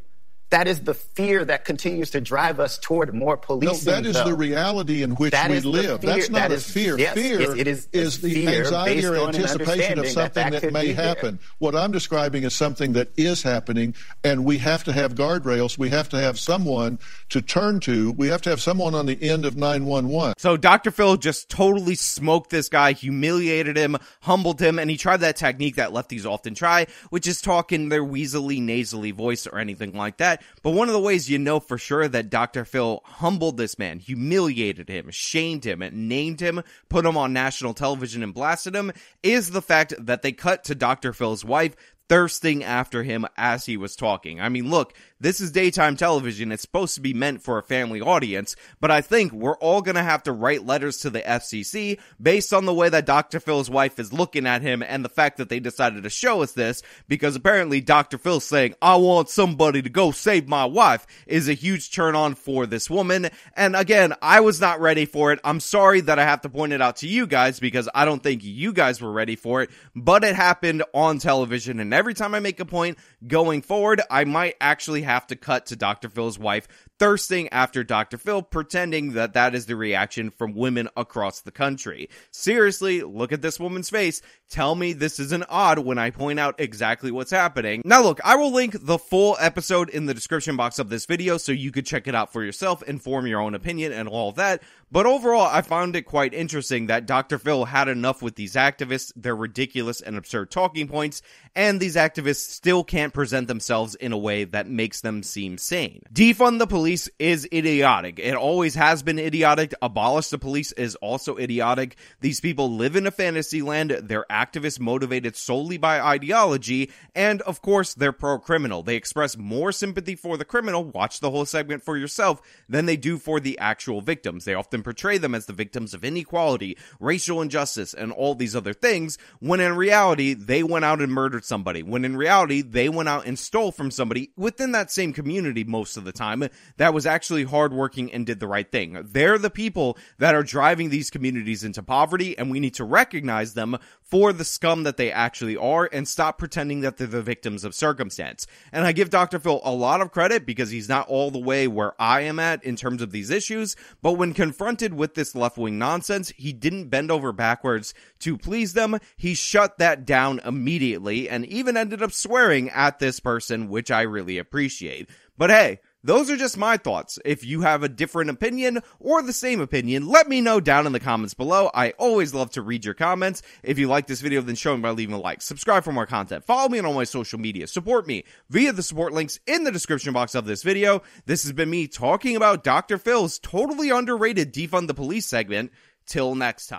That 0.49 0.67
is 0.69 0.79
the 0.81 0.93
fear 0.93 1.43
that 1.43 1.65
continues 1.65 2.11
to 2.11 2.21
drive 2.21 2.61
us 2.61 2.77
toward 2.77 3.13
more 3.13 3.35
policing. 3.35 3.85
No, 3.85 3.91
that 3.91 4.05
is 4.05 4.15
though. 4.15 4.23
the 4.25 4.33
reality 4.33 5.03
in 5.03 5.11
which 5.11 5.31
That 5.31 5.49
we 5.51 5.59
live. 5.59 5.99
fear- 5.99 6.09
That's 6.13 6.29
not 6.29 6.39
that 6.43 6.51
a 6.51 6.53
is- 6.55 6.63
fear. 6.69 6.97
yes, 6.97 7.13
fear 7.15 7.41
it- 7.41 7.59
it 7.59 7.67
is- 7.67 7.87
is 7.91 8.15
it's 8.15 8.17
the 8.23 8.33
fear 8.45 8.63
anxiety 8.63 9.05
or 9.05 9.17
on 9.17 9.29
an 9.29 9.35
anticipation 9.35 9.49
of 9.49 9.59
understanding 9.59 10.03
that 10.05 10.09
something 10.13 10.51
that 10.51 10.61
that, 10.61 10.71
may 10.73 10.87
be 10.87 10.93
there. 10.93 11.05
happen. 11.05 11.39
What 11.57 11.75
I'm 11.75 11.91
describing 11.91 12.43
is 12.43 12.53
something 12.53 12.93
that 12.93 13.09
is 13.17 13.43
happening, 13.43 13.93
and 14.23 14.45
we 14.45 14.59
have 14.59 14.85
to 14.85 14.93
have 14.93 15.15
guardrails. 15.15 15.77
We 15.77 15.89
have 15.89 16.07
to 16.09 16.17
have 16.19 16.39
someone 16.39 16.97
to 17.29 17.41
turn 17.41 17.81
to. 17.81 18.13
We 18.13 18.29
have 18.29 18.41
to 18.43 18.49
have 18.49 18.61
someone 18.61 18.95
on 18.95 19.05
the 19.05 19.21
end 19.21 19.43
of 19.45 19.57
911. 19.57 20.33
So 20.37 20.55
Dr. 20.55 20.91
Phil 20.91 21.17
just 21.17 21.49
totally 21.49 21.95
smoked 21.95 22.51
this 22.51 22.69
guy, 22.69 22.93
humiliated 22.93 23.75
him, 23.75 23.97
humbled 24.21 24.61
him, 24.61 24.79
and 24.79 24.89
he 24.89 24.95
tried 24.95 25.17
that 25.17 25.35
technique 25.35 25.75
that 25.75 25.89
lefties 25.91 26.25
often 26.25 26.55
try, 26.55 26.87
which 27.09 27.27
is 27.27 27.41
talk 27.41 27.73
in 27.73 27.89
their 27.89 28.03
weaselly, 28.03 28.61
nasally 28.61 29.11
voice 29.11 29.45
or 29.45 29.59
anything 29.59 29.91
like 29.91 30.15
that. 30.17 30.36
But 30.63 30.71
one 30.71 30.87
of 30.87 30.93
the 30.93 30.99
ways 30.99 31.29
you 31.29 31.39
know 31.39 31.59
for 31.59 31.77
sure 31.77 32.07
that 32.07 32.29
Dr. 32.29 32.65
Phil 32.65 33.01
humbled 33.05 33.57
this 33.57 33.77
man, 33.77 33.99
humiliated 33.99 34.89
him, 34.89 35.09
shamed 35.11 35.65
him, 35.65 35.81
and 35.81 36.07
named 36.09 36.39
him, 36.39 36.63
put 36.89 37.05
him 37.05 37.17
on 37.17 37.33
national 37.33 37.73
television 37.73 38.23
and 38.23 38.33
blasted 38.33 38.75
him, 38.75 38.91
is 39.23 39.51
the 39.51 39.61
fact 39.61 39.93
that 39.97 40.21
they 40.21 40.31
cut 40.31 40.63
to 40.65 40.75
Dr. 40.75 41.13
Phil's 41.13 41.45
wife 41.45 41.75
thirsting 42.09 42.63
after 42.63 43.03
him 43.03 43.25
as 43.35 43.65
he 43.65 43.77
was 43.77 43.95
talking. 43.95 44.39
I 44.39 44.49
mean, 44.49 44.69
look, 44.69 44.93
this 45.19 45.41
is 45.41 45.51
daytime 45.51 45.97
television. 45.97 46.51
It's 46.51 46.61
supposed 46.61 46.95
to 46.95 47.01
be 47.01 47.13
meant 47.13 47.41
for 47.41 47.57
a 47.57 47.63
family 47.63 48.01
audience, 48.01 48.55
but 48.79 48.91
I 48.91 49.01
think 49.01 49.31
we're 49.31 49.57
all 49.57 49.81
gonna 49.81 50.03
have 50.03 50.23
to 50.23 50.31
write 50.31 50.65
letters 50.65 50.97
to 50.97 51.09
the 51.09 51.21
FCC 51.21 51.99
based 52.21 52.53
on 52.53 52.65
the 52.65 52.73
way 52.73 52.89
that 52.89 53.05
Dr. 53.07 53.39
Phil's 53.39 53.69
wife 53.69 53.99
is 53.99 54.13
looking 54.13 54.45
at 54.45 54.61
him 54.61 54.83
and 54.83 55.03
the 55.03 55.09
fact 55.09 55.37
that 55.37 55.49
they 55.49 55.59
decided 55.59 56.03
to 56.03 56.09
show 56.09 56.43
us 56.43 56.51
this 56.51 56.83
because 57.07 57.35
apparently 57.35 57.81
Dr. 57.81 58.17
Phil 58.17 58.39
saying, 58.39 58.75
I 58.81 58.95
want 58.97 59.29
somebody 59.29 59.81
to 59.81 59.89
go 59.89 60.11
save 60.11 60.47
my 60.47 60.65
wife 60.65 61.07
is 61.25 61.49
a 61.49 61.53
huge 61.53 61.91
turn 61.91 62.15
on 62.15 62.35
for 62.35 62.67
this 62.67 62.89
woman. 62.89 63.29
And 63.55 63.75
again, 63.75 64.13
I 64.21 64.41
was 64.41 64.61
not 64.61 64.79
ready 64.79 65.05
for 65.05 65.31
it. 65.31 65.39
I'm 65.43 65.59
sorry 65.59 66.01
that 66.01 66.19
I 66.19 66.23
have 66.23 66.41
to 66.41 66.49
point 66.49 66.73
it 66.73 66.81
out 66.81 66.97
to 66.97 67.07
you 67.07 67.25
guys 67.25 67.59
because 67.59 67.89
I 67.93 68.05
don't 68.05 68.21
think 68.21 68.43
you 68.43 68.71
guys 68.71 69.01
were 69.01 69.11
ready 69.11 69.35
for 69.35 69.63
it, 69.63 69.71
but 69.95 70.23
it 70.23 70.35
happened 70.35 70.83
on 70.93 71.17
television. 71.17 71.79
And 71.79 71.89
every 71.97 72.13
time 72.13 72.35
I 72.35 72.39
make 72.39 72.59
a 72.59 72.65
point 72.65 72.99
going 73.25 73.63
forward, 73.63 74.03
I 74.11 74.23
might 74.23 74.55
actually 74.61 75.01
have 75.01 75.25
to 75.27 75.35
cut 75.35 75.65
to 75.67 75.75
Dr. 75.75 76.09
Phil's 76.09 76.37
wife 76.37 76.67
thirsting 76.99 77.49
after 77.49 77.83
Dr. 77.83 78.19
Phil, 78.19 78.43
pretending 78.43 79.13
that 79.13 79.33
that 79.33 79.55
is 79.55 79.65
the 79.65 79.75
reaction 79.75 80.29
from 80.29 80.53
women 80.53 80.89
across 80.95 81.41
the 81.41 81.51
country. 81.51 82.09
Seriously, 82.29 83.01
look 83.01 83.31
at 83.31 83.41
this 83.41 83.59
woman's 83.59 83.89
face. 83.89 84.21
Tell 84.49 84.75
me 84.75 84.93
this 84.93 85.19
isn't 85.19 85.43
odd 85.49 85.79
when 85.79 85.97
I 85.97 86.09
point 86.09 86.39
out 86.39 86.55
exactly 86.57 87.11
what's 87.11 87.31
happening. 87.31 87.81
Now 87.83 88.01
look, 88.01 88.21
I 88.23 88.35
will 88.35 88.51
link 88.51 88.77
the 88.79 88.97
full 88.97 89.35
episode 89.39 89.89
in 89.89 90.05
the 90.05 90.13
description 90.13 90.55
box 90.55 90.79
of 90.79 90.89
this 90.89 91.05
video 91.05 91.37
so 91.37 91.51
you 91.51 91.71
could 91.71 91.85
check 91.85 92.07
it 92.07 92.15
out 92.15 92.31
for 92.31 92.43
yourself 92.43 92.81
and 92.87 93.01
form 93.01 93.27
your 93.27 93.41
own 93.41 93.55
opinion 93.55 93.91
and 93.91 94.07
all 94.07 94.31
that. 94.33 94.61
But 94.89 95.05
overall, 95.05 95.49
I 95.51 95.63
found 95.63 95.97
it 95.97 96.03
quite 96.03 96.33
interesting 96.33 96.87
that 96.87 97.05
Dr. 97.05 97.37
Phil 97.37 97.65
had 97.65 97.89
enough 97.89 98.21
with 98.21 98.35
these 98.35 98.53
activists, 98.53 99.11
their 99.17 99.35
ridiculous 99.35 99.99
and 99.99 100.15
absurd 100.15 100.49
talking 100.49 100.87
points, 100.87 101.21
and 101.53 101.77
these 101.77 101.97
activists 101.97 102.51
still 102.51 102.85
can't 102.85 103.13
present 103.13 103.49
themselves 103.49 103.95
in 103.95 104.13
a 104.13 104.17
way 104.17 104.45
that 104.45 104.69
makes 104.69 105.01
them 105.01 105.23
seem 105.23 105.57
sane. 105.57 106.03
Defund 106.13 106.59
the 106.59 106.67
police 106.67 107.09
is 107.19 107.45
idiotic. 107.51 108.17
It 108.17 108.35
always 108.35 108.75
has 108.75 109.03
been 109.03 109.19
idiotic. 109.19 109.73
Abolish 109.81 110.29
the 110.29 110.37
police 110.37 110.71
is 110.71 110.95
also 110.95 111.35
idiotic. 111.35 111.97
These 112.21 112.39
people 112.39 112.71
live 112.71 112.95
in 112.95 113.07
a 113.07 113.11
fantasy 113.11 113.61
land. 113.61 113.91
They're 113.91 114.31
activists 114.37 114.79
motivated 114.79 115.35
solely 115.35 115.77
by 115.77 115.99
ideology. 115.99 116.91
And 117.15 117.41
of 117.41 117.61
course, 117.61 117.93
they're 117.93 118.11
pro 118.11 118.37
criminal. 118.37 118.83
They 118.83 118.95
express 118.95 119.37
more 119.37 119.71
sympathy 119.71 120.15
for 120.15 120.37
the 120.37 120.45
criminal, 120.45 120.85
watch 120.85 121.19
the 121.19 121.31
whole 121.31 121.45
segment 121.45 121.83
for 121.83 121.97
yourself, 121.97 122.41
than 122.69 122.85
they 122.85 122.97
do 122.97 123.17
for 123.17 123.39
the 123.39 123.57
actual 123.57 124.01
victims. 124.01 124.45
They 124.45 124.53
often 124.53 124.83
portray 124.83 125.17
them 125.17 125.33
as 125.33 125.45
the 125.45 125.53
victims 125.53 125.93
of 125.93 126.03
inequality, 126.03 126.77
racial 126.99 127.41
injustice, 127.41 127.93
and 127.93 128.11
all 128.11 128.35
these 128.35 128.55
other 128.55 128.73
things, 128.73 129.17
when 129.39 129.59
in 129.59 129.75
reality, 129.75 130.33
they 130.33 130.63
went 130.63 130.85
out 130.85 131.01
and 131.01 131.11
murdered 131.11 131.45
somebody. 131.45 131.81
When 131.83 132.05
in 132.05 132.15
reality, 132.15 132.61
they 132.61 132.89
went 132.89 133.09
out 133.09 133.25
and 133.25 133.39
stole 133.39 133.71
from 133.71 133.91
somebody 133.91 134.31
within 134.35 134.71
that 134.73 134.91
same 134.91 135.13
community 135.13 135.63
most 135.63 135.97
of 135.97 136.05
the 136.05 136.11
time 136.11 136.43
that 136.77 136.93
was 136.93 137.05
actually 137.05 137.43
hardworking 137.43 138.13
and 138.13 138.25
did 138.25 138.39
the 138.39 138.47
right 138.47 138.71
thing. 138.71 138.99
They're 139.03 139.37
the 139.37 139.49
people 139.49 139.97
that 140.19 140.35
are 140.35 140.43
driving 140.43 140.89
these 140.89 141.09
communities 141.09 141.63
into 141.63 141.81
poverty, 141.81 142.37
and 142.37 142.51
we 142.51 142.59
need 142.59 142.75
to 142.75 142.83
recognize 142.83 143.53
them 143.53 143.77
for 144.09 144.31
the 144.31 144.45
scum 144.45 144.83
that 144.83 144.97
they 144.97 145.11
actually 145.11 145.57
are 145.57 145.89
and 145.91 146.07
stop 146.07 146.37
pretending 146.37 146.81
that 146.81 146.97
they're 146.97 147.07
the 147.07 147.21
victims 147.21 147.63
of 147.63 147.75
circumstance. 147.75 148.47
And 148.71 148.85
I 148.85 148.91
give 148.91 149.09
Dr. 149.09 149.39
Phil 149.39 149.61
a 149.63 149.71
lot 149.71 150.01
of 150.01 150.11
credit 150.11 150.45
because 150.45 150.71
he's 150.71 150.89
not 150.89 151.07
all 151.07 151.29
the 151.29 151.39
way 151.39 151.67
where 151.67 151.93
I 152.01 152.21
am 152.21 152.39
at 152.39 152.63
in 152.63 152.75
terms 152.75 153.01
of 153.01 153.11
these 153.11 153.29
issues, 153.29 153.75
but 154.01 154.13
when 154.13 154.33
confronted 154.33 154.93
with 154.93 155.15
this 155.15 155.35
left 155.35 155.57
wing 155.57 155.77
nonsense, 155.77 156.31
he 156.37 156.53
didn't 156.53 156.89
bend 156.89 157.11
over 157.11 157.31
backwards 157.31 157.93
to 158.19 158.37
please 158.37 158.73
them. 158.73 158.97
He 159.17 159.33
shut 159.33 159.77
that 159.79 160.05
down 160.05 160.39
immediately 160.45 161.29
and 161.29 161.45
even 161.45 161.77
ended 161.77 162.01
up 162.01 162.11
swearing 162.11 162.69
at 162.69 162.99
this 162.99 163.19
person, 163.19 163.67
which 163.69 163.91
I 163.91 164.03
really 164.03 164.37
appreciate. 164.37 165.09
But 165.37 165.49
hey, 165.49 165.79
those 166.07 166.31
are 166.31 166.37
just 166.37 166.57
my 166.57 166.77
thoughts. 166.77 167.19
If 167.25 167.43
you 167.43 167.61
have 167.61 167.83
a 167.83 167.89
different 167.89 168.29
opinion 168.29 168.81
or 168.97 169.21
the 169.21 169.33
same 169.33 169.59
opinion, 169.59 170.07
let 170.07 170.29
me 170.29 170.39
know 170.39 170.61
down 170.61 170.87
in 170.87 170.93
the 170.93 171.01
comments 171.01 171.33
below. 171.33 171.69
I 171.73 171.89
always 171.99 172.33
love 172.33 172.49
to 172.51 172.61
read 172.61 172.85
your 172.85 172.93
comments. 172.93 173.41
If 173.61 173.77
you 173.77 173.89
like 173.89 174.07
this 174.07 174.21
video, 174.21 174.39
then 174.39 174.55
show 174.55 174.73
me 174.73 174.81
by 174.81 174.91
leaving 174.91 175.15
a 175.15 175.19
like. 175.19 175.41
Subscribe 175.41 175.83
for 175.83 175.91
more 175.91 176.05
content. 176.05 176.45
Follow 176.45 176.69
me 176.69 176.79
on 176.79 176.85
all 176.85 176.93
my 176.93 177.03
social 177.03 177.39
media. 177.39 177.67
Support 177.67 178.07
me 178.07 178.23
via 178.49 178.71
the 178.71 178.83
support 178.83 179.11
links 179.11 179.37
in 179.45 179.65
the 179.65 179.71
description 179.71 180.13
box 180.13 180.33
of 180.33 180.45
this 180.45 180.63
video. 180.63 181.01
This 181.25 181.43
has 181.43 181.51
been 181.51 181.69
me 181.69 181.87
talking 181.87 182.37
about 182.37 182.63
Dr. 182.63 182.97
Phil's 182.97 183.37
totally 183.37 183.89
underrated 183.89 184.53
defund 184.53 184.87
the 184.87 184.93
police 184.93 185.25
segment. 185.25 185.73
Till 186.05 186.35
next 186.35 186.67
time. 186.67 186.75